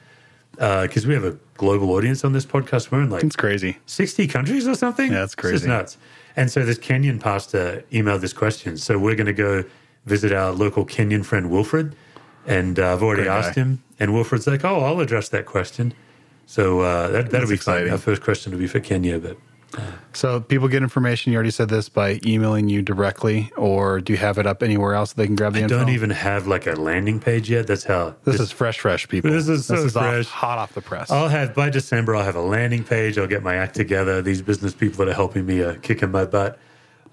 because 0.53 1.07
we 1.07 1.13
have 1.15 1.25
a 1.25 1.37
global 1.57 1.91
audience 1.93 2.25
on 2.25 2.33
this 2.33 2.47
podcast. 2.47 2.91
We're 2.91 3.03
in 3.03 3.11
like 3.11 3.23
It's 3.23 3.37
crazy. 3.37 3.77
60 3.87 4.27
countries 4.29 4.67
or 4.67 4.75
something? 4.75 5.13
Yeah, 5.13 5.21
that's 5.21 5.35
It's 5.35 5.41
crazy. 5.41 5.69
nuts. 5.69 5.99
And 6.37 6.51
so 6.51 6.65
this 6.65 6.79
Kenyan 6.79 7.21
pastor 7.21 7.85
emailed 7.93 8.21
this 8.23 8.33
question. 8.33 8.77
So 8.77 8.99
we're 8.99 9.15
going 9.15 9.27
to 9.27 9.33
go 9.33 9.65
visit 10.07 10.33
our 10.33 10.53
local 10.53 10.87
Kenyan 10.87 11.25
friend, 11.25 11.51
Wilfred. 11.51 11.95
And 12.47 12.79
uh, 12.79 12.93
I've 12.93 13.03
already 13.03 13.23
Great 13.25 13.33
asked 13.33 13.55
guy. 13.57 13.63
him. 13.63 13.83
And 13.99 14.15
Wilfred's 14.15 14.47
like, 14.47 14.65
oh, 14.65 14.81
I'll 14.81 15.01
address 15.01 15.29
that 15.31 15.47
question. 15.47 15.93
So 16.47 16.81
uh, 16.81 17.09
that, 17.09 17.31
that'll 17.31 17.41
That's 17.41 17.51
be 17.51 17.57
fun. 17.57 17.75
exciting. 17.75 17.93
Our 17.93 17.99
first 17.99 18.23
question 18.23 18.53
will 18.53 18.61
be 18.61 18.69
for 18.69 18.79
Kenya. 18.79 19.19
But 19.19 19.37
So 20.13 20.41
people 20.41 20.69
get 20.69 20.83
information. 20.85 21.33
You 21.33 21.37
already 21.39 21.51
said 21.51 21.69
this 21.69 21.89
by 21.89 22.21
emailing 22.25 22.69
you 22.69 22.83
directly, 22.83 23.51
or 23.57 24.01
do 24.01 24.13
you 24.13 24.17
have 24.19 24.39
it 24.39 24.47
up 24.47 24.63
anywhere 24.63 24.95
else 24.95 25.13
that 25.13 25.17
they 25.23 25.27
can 25.27 25.35
grab 25.35 25.55
the 25.55 25.59
I 25.59 25.63
info? 25.65 25.79
don't 25.79 25.89
even 25.89 26.11
have 26.11 26.47
like 26.47 26.69
a 26.69 26.75
landing 26.75 27.19
page 27.19 27.51
yet. 27.51 27.67
That's 27.67 27.83
how 27.83 28.15
This 28.23 28.39
is 28.39 28.53
fresh, 28.53 28.79
fresh 28.79 29.09
people. 29.09 29.31
This 29.33 29.49
is 29.49 29.67
so 29.67 29.85
off- 29.87 29.91
fresh. 29.93 30.27
hot 30.27 30.59
off 30.59 30.73
the 30.75 30.83
press. 30.83 31.11
I'll 31.11 31.29
have 31.29 31.53
by 31.53 31.69
December. 31.69 32.15
I'll 32.15 32.25
have 32.25 32.37
a 32.37 32.41
landing 32.43 32.85
page. 32.85 33.19
I'll 33.19 33.27
get 33.27 33.43
my 33.43 33.57
act 33.57 33.75
together. 33.75 34.23
These 34.23 34.41
business 34.43 34.73
people 34.73 35.05
that 35.05 35.11
are 35.11 35.15
helping 35.17 35.45
me 35.47 35.63
are 35.63 35.75
kicking 35.75 36.13
my 36.13 36.27
butt. 36.27 36.61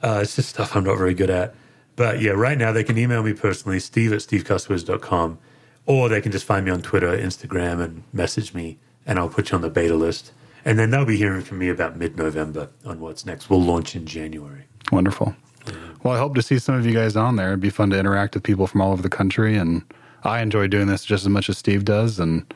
Uh, 0.03 0.19
it's 0.21 0.35
just 0.35 0.49
stuff 0.49 0.75
I'm 0.75 0.83
not 0.83 0.97
very 0.99 1.15
good 1.15 1.31
at. 1.31 1.55
But 1.95 2.21
yeah, 2.21 2.31
right 2.31 2.57
now 2.57 2.71
they 2.71 2.83
can 2.83 2.97
email 2.97 3.23
me 3.23 3.33
personally, 3.33 3.79
Steve 3.79 4.13
at 4.13 4.19
stevecusswords.com, 4.19 5.37
or 5.85 6.09
they 6.09 6.21
can 6.21 6.31
just 6.31 6.45
find 6.45 6.65
me 6.65 6.71
on 6.71 6.81
Twitter, 6.81 7.15
Instagram, 7.15 7.81
and 7.83 8.03
message 8.11 8.53
me, 8.53 8.79
and 9.05 9.19
I'll 9.19 9.29
put 9.29 9.51
you 9.51 9.55
on 9.55 9.61
the 9.61 9.69
beta 9.69 9.95
list. 9.95 10.31
And 10.65 10.79
then 10.79 10.91
they'll 10.91 11.05
be 11.05 11.17
hearing 11.17 11.41
from 11.41 11.59
me 11.59 11.69
about 11.69 11.97
mid-November 11.97 12.69
on 12.85 12.99
what's 12.99 13.25
next. 13.25 13.49
We'll 13.49 13.61
launch 13.61 13.95
in 13.95 14.05
January. 14.05 14.63
Wonderful. 14.91 15.35
Well, 16.03 16.13
I 16.13 16.17
hope 16.17 16.35
to 16.35 16.41
see 16.41 16.59
some 16.59 16.75
of 16.75 16.85
you 16.85 16.93
guys 16.93 17.15
on 17.15 17.35
there. 17.35 17.49
It'd 17.49 17.59
be 17.59 17.69
fun 17.69 17.89
to 17.91 17.99
interact 17.99 18.33
with 18.33 18.43
people 18.43 18.67
from 18.67 18.81
all 18.81 18.91
over 18.91 19.01
the 19.01 19.09
country. 19.09 19.57
And 19.57 19.83
I 20.23 20.41
enjoy 20.41 20.67
doing 20.67 20.87
this 20.87 21.03
just 21.05 21.23
as 21.23 21.29
much 21.29 21.49
as 21.49 21.57
Steve 21.57 21.85
does. 21.85 22.19
And 22.19 22.53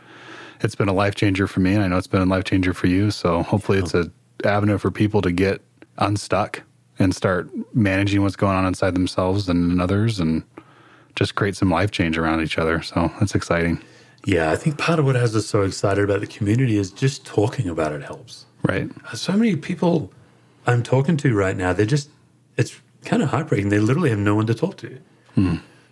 it's 0.61 0.75
been 0.75 0.89
a 0.89 0.93
life 0.93 1.15
changer 1.15 1.47
for 1.47 1.59
me. 1.59 1.73
And 1.73 1.83
I 1.83 1.87
know 1.87 1.97
it's 1.97 2.07
been 2.07 2.21
a 2.21 2.25
life 2.25 2.43
changer 2.45 2.73
for 2.73 2.87
you. 2.87 3.11
So 3.11 3.43
hopefully 3.43 3.79
it's 3.79 3.95
oh. 3.95 4.01
an 4.01 4.13
avenue 4.43 4.77
for 4.77 4.91
people 4.91 5.21
to 5.21 5.31
get 5.31 5.61
unstuck 5.97 6.63
and 6.99 7.15
start 7.15 7.49
managing 7.73 8.21
what's 8.21 8.35
going 8.35 8.55
on 8.55 8.65
inside 8.65 8.95
themselves 8.95 9.47
and 9.49 9.71
in 9.71 9.79
others 9.79 10.19
and 10.19 10.43
just 11.15 11.35
create 11.35 11.55
some 11.55 11.69
life 11.69 11.91
change 11.91 12.17
around 12.17 12.41
each 12.41 12.57
other. 12.57 12.81
So 12.81 13.11
that's 13.19 13.35
exciting. 13.35 13.81
Yeah, 14.25 14.51
I 14.51 14.55
think 14.55 14.77
part 14.77 14.99
of 14.99 15.05
what 15.05 15.15
has 15.15 15.35
us 15.35 15.45
so 15.45 15.61
excited 15.61 16.03
about 16.03 16.19
the 16.19 16.27
community 16.27 16.77
is 16.77 16.91
just 16.91 17.25
talking 17.25 17.69
about 17.69 17.93
it 17.93 18.03
helps. 18.03 18.45
Right. 18.63 18.89
so 19.13 19.33
many 19.33 19.55
people 19.55 20.11
I'm 20.65 20.83
talking 20.83 21.15
to 21.17 21.33
right 21.33 21.55
now, 21.55 21.71
they're 21.71 21.85
just, 21.85 22.09
it's 22.57 22.79
kind 23.05 23.23
of 23.23 23.29
heartbreaking. 23.29 23.69
They 23.69 23.79
literally 23.79 24.09
have 24.09 24.19
no 24.19 24.35
one 24.35 24.47
to 24.47 24.53
talk 24.53 24.77
to. 24.77 24.99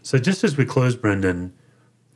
So, 0.01 0.17
just 0.17 0.43
as 0.43 0.57
we 0.57 0.65
close, 0.65 0.95
Brendan, 0.95 1.53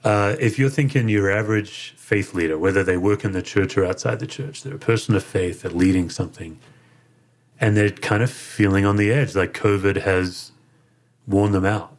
uh, 0.04 0.36
if 0.40 0.58
you're 0.58 0.70
thinking 0.70 1.10
your 1.10 1.32
average 1.32 1.94
faith 1.98 2.34
leader, 2.34 2.58
whether 2.58 2.84
they 2.84 2.98
work 2.98 3.24
in 3.24 3.34
the 3.34 3.42
church 3.42 3.78
or 3.78 3.86
outside 3.86 4.20
the 4.20 4.28
church, 4.28 4.64
they're 4.64 4.76
a 4.76 4.80
person 4.80 5.16
of 5.16 5.24
faith, 5.24 5.62
they're 5.62 5.72
leading 5.72 6.10
something, 6.10 6.60
and 7.60 7.76
they're 7.76 7.90
kind 7.90 8.24
of 8.24 8.32
feeling 8.32 8.86
on 8.86 8.98
the 8.98 9.12
edge, 9.12 9.36
like 9.36 9.54
COVID 9.54 10.02
has 10.02 10.52
worn 11.28 11.52
them 11.52 11.66
out. 11.66 11.96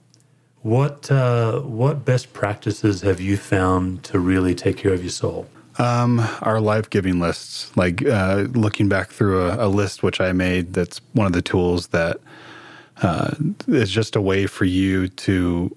What 0.63 1.11
uh, 1.11 1.61
what 1.61 2.05
best 2.05 2.33
practices 2.33 3.01
have 3.03 3.21
you 3.21 3.37
found 3.37 4.05
to 4.05 4.19
really 4.19 4.55
take 4.55 4.77
care 4.77 4.93
of 4.93 5.03
your 5.03 5.11
soul? 5.11 5.49
Um, 5.79 6.21
our 6.43 6.61
life 6.61 6.91
giving 6.91 7.21
lists, 7.21 7.75
like 7.77 8.05
uh, 8.05 8.47
looking 8.53 8.89
back 8.89 9.09
through 9.11 9.49
a, 9.49 9.67
a 9.67 9.69
list 9.69 10.03
which 10.03 10.21
I 10.21 10.33
made, 10.33 10.75
that's 10.75 11.01
one 11.15 11.27
of 11.27 11.33
the 11.33 11.41
tools 11.41 11.89
that 11.89 12.21
uh, 13.01 13.35
is 13.69 13.91
just 13.91 14.17
a 14.17 14.21
way 14.21 14.47
for 14.47 14.67
you 14.67 15.09
to 15.09 15.75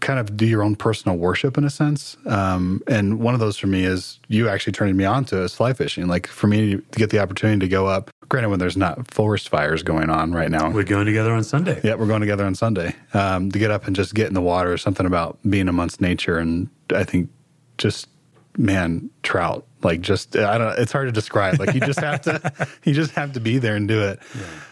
kind 0.00 0.18
of 0.18 0.36
do 0.36 0.46
your 0.46 0.62
own 0.62 0.76
personal 0.76 1.16
worship 1.16 1.58
in 1.58 1.64
a 1.64 1.70
sense. 1.70 2.16
Um, 2.26 2.82
and 2.86 3.20
one 3.20 3.34
of 3.34 3.40
those 3.40 3.58
for 3.58 3.66
me 3.66 3.84
is 3.84 4.18
you 4.28 4.48
actually 4.48 4.72
turning 4.72 4.96
me 4.96 5.04
on 5.04 5.24
to 5.26 5.42
is 5.42 5.54
fly 5.54 5.72
fishing. 5.72 6.06
Like 6.06 6.26
for 6.26 6.46
me 6.46 6.76
to 6.76 6.82
get 6.98 7.10
the 7.10 7.18
opportunity 7.18 7.60
to 7.60 7.68
go 7.68 7.86
up, 7.86 8.10
granted, 8.28 8.48
when 8.48 8.58
there's 8.58 8.76
not 8.76 9.12
forest 9.12 9.48
fires 9.48 9.82
going 9.82 10.10
on 10.10 10.32
right 10.32 10.50
now. 10.50 10.70
We're 10.70 10.84
going 10.84 11.06
together 11.06 11.32
on 11.32 11.44
Sunday. 11.44 11.80
Yeah, 11.84 11.94
we're 11.94 12.06
going 12.06 12.20
together 12.20 12.44
on 12.44 12.54
Sunday 12.54 12.94
um, 13.14 13.50
to 13.50 13.58
get 13.58 13.70
up 13.70 13.86
and 13.86 13.94
just 13.94 14.14
get 14.14 14.28
in 14.28 14.34
the 14.34 14.40
water. 14.40 14.76
Something 14.78 15.06
about 15.06 15.38
being 15.48 15.68
amongst 15.68 16.00
nature, 16.00 16.38
and 16.38 16.68
I 16.94 17.04
think 17.04 17.30
just 17.78 18.08
man, 18.56 19.10
trout. 19.22 19.66
Like 19.82 20.00
just 20.00 20.36
I 20.36 20.58
don't. 20.58 20.78
It's 20.78 20.92
hard 20.92 21.08
to 21.08 21.12
describe. 21.12 21.58
Like 21.58 21.74
you 21.74 21.80
just 21.80 22.00
have 22.00 22.20
to, 22.22 22.68
you 22.84 22.94
just 22.94 23.12
have 23.12 23.32
to 23.32 23.40
be 23.40 23.58
there 23.58 23.74
and 23.76 23.88
do 23.88 24.00
it. 24.02 24.20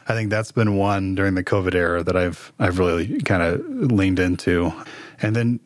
I 0.09 0.15
think 0.15 0.31
that's 0.31 0.53
been 0.53 0.77
one 0.77 1.15
during 1.15 1.35
the 1.35 1.45
COVID 1.45 1.75
era 1.75 2.03
that 2.05 2.17
I've 2.17 2.53
I've 2.59 2.79
really 2.79 3.21
kind 3.23 3.43
of 3.43 3.61
leaned 3.93 4.19
into, 4.19 4.73
and 5.21 5.35
then 5.35 5.61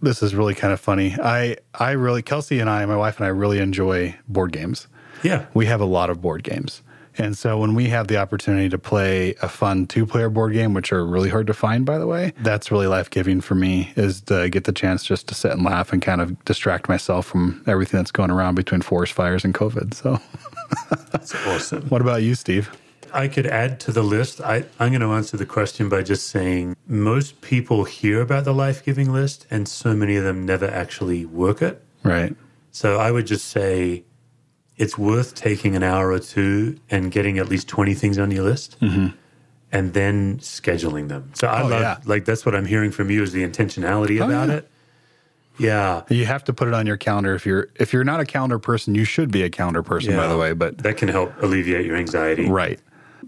this 0.00 0.22
is 0.22 0.34
really 0.34 0.54
kind 0.54 0.72
of 0.72 0.80
funny. 0.80 1.16
I 1.20 1.56
I 1.74 1.92
really 1.92 2.22
Kelsey 2.22 2.60
and 2.60 2.68
I, 2.70 2.84
my 2.86 2.96
wife 2.96 3.16
and 3.16 3.26
I, 3.26 3.30
really 3.30 3.58
enjoy 3.58 4.14
board 4.28 4.52
games 4.52 4.86
Yeah. 5.22 5.46
we 5.54 5.66
have 5.66 5.80
a 5.80 5.86
lot 5.86 6.10
of 6.10 6.20
board 6.20 6.42
games. 6.44 6.82
And 7.16 7.36
so 7.38 7.58
when 7.58 7.74
we 7.74 7.88
have 7.88 8.08
the 8.08 8.16
opportunity 8.16 8.68
to 8.68 8.78
play 8.78 9.34
a 9.42 9.48
fun 9.48 9.86
two 9.86 10.06
player 10.06 10.28
board 10.28 10.52
game, 10.52 10.74
which 10.74 10.92
are 10.92 11.04
really 11.04 11.30
hard 11.30 11.46
to 11.46 11.54
find, 11.54 11.86
by 11.86 11.98
the 11.98 12.06
way, 12.06 12.32
that's 12.40 12.70
really 12.70 12.86
life 12.86 13.10
giving 13.10 13.40
for 13.40 13.54
me 13.54 13.92
is 13.96 14.20
to 14.22 14.48
get 14.48 14.64
the 14.64 14.72
chance 14.72 15.04
just 15.04 15.28
to 15.28 15.34
sit 15.34 15.52
and 15.52 15.64
laugh 15.64 15.92
and 15.92 16.02
kind 16.02 16.20
of 16.20 16.44
distract 16.44 16.88
myself 16.88 17.26
from 17.26 17.62
everything 17.66 17.98
that's 17.98 18.10
going 18.10 18.30
around 18.30 18.54
between 18.54 18.82
forest 18.82 19.12
fires 19.12 19.44
and 19.44 19.54
COVID. 19.54 19.94
So, 19.94 20.20
That's 21.10 21.34
awesome. 21.46 21.82
what 21.88 22.00
about 22.00 22.22
you, 22.22 22.34
Steve? 22.34 22.70
I 23.12 23.28
could 23.28 23.46
add 23.46 23.78
to 23.80 23.92
the 23.92 24.02
list. 24.02 24.40
I, 24.40 24.64
I'm 24.80 24.90
going 24.90 25.00
to 25.00 25.12
answer 25.12 25.36
the 25.36 25.46
question 25.46 25.88
by 25.88 26.02
just 26.02 26.26
saying 26.26 26.76
most 26.88 27.40
people 27.40 27.84
hear 27.84 28.20
about 28.20 28.44
the 28.44 28.52
life 28.52 28.84
giving 28.84 29.12
list, 29.12 29.46
and 29.50 29.68
so 29.68 29.94
many 29.94 30.16
of 30.16 30.24
them 30.24 30.44
never 30.44 30.66
actually 30.66 31.24
work 31.24 31.62
it. 31.62 31.80
Right. 32.02 32.34
So 32.72 32.98
I 32.98 33.12
would 33.12 33.26
just 33.26 33.46
say 33.46 34.02
it's 34.76 34.98
worth 34.98 35.34
taking 35.34 35.76
an 35.76 35.82
hour 35.82 36.10
or 36.10 36.18
two 36.18 36.78
and 36.90 37.10
getting 37.12 37.38
at 37.38 37.48
least 37.48 37.68
20 37.68 37.94
things 37.94 38.18
on 38.18 38.30
your 38.30 38.44
list 38.44 38.76
mm-hmm. 38.80 39.08
and 39.72 39.92
then 39.94 40.38
scheduling 40.38 41.08
them. 41.08 41.30
So 41.34 41.46
I 41.48 41.62
Oh, 41.62 41.66
love, 41.68 41.80
yeah. 41.80 41.96
like, 42.04 42.24
that's 42.24 42.44
what 42.44 42.54
I'm 42.54 42.66
hearing 42.66 42.90
from 42.90 43.10
you 43.10 43.22
is 43.22 43.32
the 43.32 43.44
intentionality 43.46 44.20
Oh, 44.20 44.26
about 44.26 44.48
yeah. 44.48 44.54
it. 44.56 44.70
Yeah. 45.56 46.02
You 46.08 46.26
have 46.26 46.42
to 46.44 46.52
put 46.52 46.66
it 46.66 46.74
on 46.74 46.84
your 46.86 46.96
calendar. 46.96 47.32
If 47.34 47.46
you're 47.46 47.68
if 47.76 47.92
you're 47.92 48.02
not 48.02 48.18
a 48.18 48.26
calendar 48.26 48.58
person, 48.58 48.96
you 48.96 49.04
should 49.04 49.30
be 49.30 49.44
a 49.44 49.50
calendar 49.50 49.84
person, 49.84 50.16
by 50.16 50.26
the 50.26 50.36
way. 50.36 50.52
But 50.52 50.78
That 50.78 50.96
can 50.96 51.08
help 51.08 51.32
alleviate 51.40 51.86
your 51.86 51.96
anxiety. 51.96 52.48
right. 52.48 52.80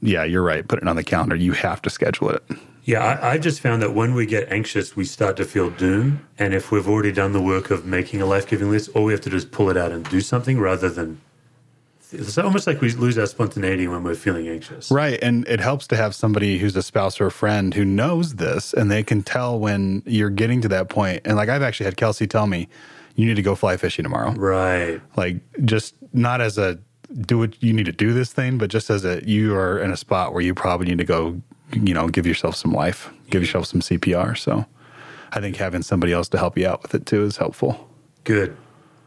Yeah, 0.03 0.25
you're 0.25 0.43
right. 0.43 0.67
Put 0.67 0.83
it 0.83 0.89
on 0.89 0.97
the 0.97 1.05
calendar. 1.05 1.37
You 1.37 1.53
have 1.53 1.81
to 1.83 1.91
schedule 1.91 2.31
it. 2.31 2.43
Yeah, 2.85 3.19
I, 3.23 3.39
just 3.39 3.61
found 3.61 3.81
that 3.83 3.95
when 3.95 4.15
we 4.15 4.27
get 4.27 4.49
anxious, 4.53 4.95
we 4.95 5.05
start 5.05 5.37
to 5.39 5.45
feel 5.45 5.71
doom. 5.71 6.21
And 6.39 6.53
if 6.55 6.71
we've 6.71 6.87
already 6.89 7.11
done 7.13 7.33
the 7.33 7.41
work 7.41 7.71
of 7.71 7.85
making 7.87 8.21
a 8.23 8.27
life 8.27 8.47
giving 8.47 8.71
list, 8.71 8.91
all 8.95 9.05
we 9.05 9.13
have 9.13 9.23
to 9.23 9.31
do 9.31 9.37
is 9.37 9.45
pull 9.45 9.71
it 9.71 9.77
out 9.77 9.91
and 9.91 10.09
do 10.09 10.21
something 10.21 10.59
rather 10.61 10.89
than. 10.91 11.21
It's 12.13 12.39
almost 12.39 12.67
like 12.67 12.81
we 12.81 12.91
lose 12.93 13.19
our 13.19 13.27
spontaneity 13.27 13.89
when 13.89 14.05
we're 14.05 14.15
feeling 14.15 14.49
anxious. 14.49 14.91
Right. 14.91 15.19
And 15.23 15.47
it 15.49 15.61
helps 15.61 15.87
to 15.89 15.97
have 15.97 16.15
somebody 16.15 16.59
who's 16.59 16.77
a 16.77 16.83
spouse 16.83 17.21
or 17.21 17.27
a 17.27 17.31
friend 17.33 17.75
who 17.75 17.85
knows 17.85 18.37
this 18.37 18.73
and 18.73 18.91
they 18.91 19.03
can 19.03 19.23
tell 19.23 19.59
when 19.59 20.03
you're 20.07 20.31
getting 20.31 20.61
to 20.63 20.69
that 20.69 20.89
point. 20.89 21.23
And 21.25 21.37
like 21.37 21.49
I've 21.49 21.63
actually 21.63 21.87
had 21.87 21.97
Kelsey 21.97 22.27
tell 22.27 22.47
me, 22.47 22.69
you 23.17 23.27
need 23.27 23.35
to 23.37 23.43
go 23.43 23.55
fly 23.55 23.77
fishing 23.77 24.05
tomorrow. 24.05 24.33
Right. 24.33 25.01
Like 25.17 25.37
just 25.65 25.95
not 26.13 26.41
as 26.41 26.59
a 26.59 26.79
do 27.21 27.43
it, 27.43 27.57
you 27.61 27.73
need 27.73 27.87
to 27.87 27.93
do 27.93 28.13
this 28.13 28.33
thing, 28.33 28.59
but 28.59 28.71
just 28.71 28.91
as 28.91 29.05
a 29.05 29.27
you 29.29 29.55
are 29.57 29.79
in 29.79 29.91
a 29.91 29.97
spot 29.97 30.33
where 30.33 30.43
you 30.43 30.55
probably 30.55 30.87
need 30.87 30.99
to 30.99 31.05
go, 31.05 31.41
you 31.73 31.95
know, 31.95 32.09
give 32.09 32.27
yourself 32.27 32.55
some 32.55 32.73
life, 32.73 33.11
give 33.31 33.43
yourself 33.43 33.67
some 33.67 33.81
CPR. 33.81 34.37
So 34.37 34.67
I 35.33 35.41
think 35.41 35.57
having 35.57 35.83
somebody 35.83 36.13
else 36.13 36.29
to 36.29 36.39
help 36.39 36.57
you 36.57 36.67
out 36.69 36.83
with 36.83 36.95
it 36.95 37.07
too 37.07 37.25
is 37.25 37.37
helpful. 37.37 37.89
Good. 38.25 38.57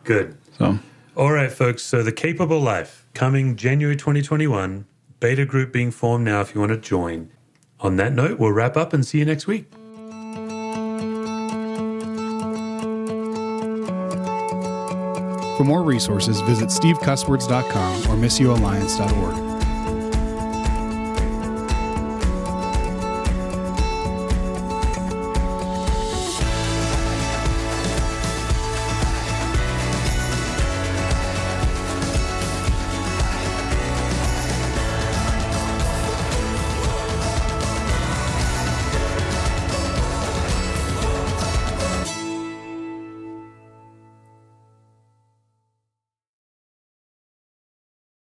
Good. 0.03 0.37
So 0.57 0.79
All 1.19 1.33
right, 1.33 1.51
folks. 1.51 1.83
So 1.83 2.01
the 2.01 2.13
Capable 2.13 2.61
Life 2.61 3.05
coming 3.13 3.57
January 3.57 3.97
2021. 3.97 4.85
Beta 5.19 5.43
group 5.43 5.73
being 5.73 5.91
formed 5.91 6.23
now 6.23 6.39
if 6.39 6.55
you 6.55 6.61
want 6.61 6.71
to 6.71 6.77
join. 6.77 7.29
On 7.81 7.97
that 7.97 8.13
note, 8.13 8.39
we'll 8.39 8.53
wrap 8.53 8.77
up 8.77 8.93
and 8.93 9.05
see 9.05 9.19
you 9.19 9.25
next 9.25 9.45
week. 9.45 9.69
For 15.57 15.65
more 15.65 15.83
resources, 15.83 16.39
visit 16.39 16.69
stevecusswords.com 16.69 17.95
or 18.03 18.15
missioalliance.org. 18.15 19.48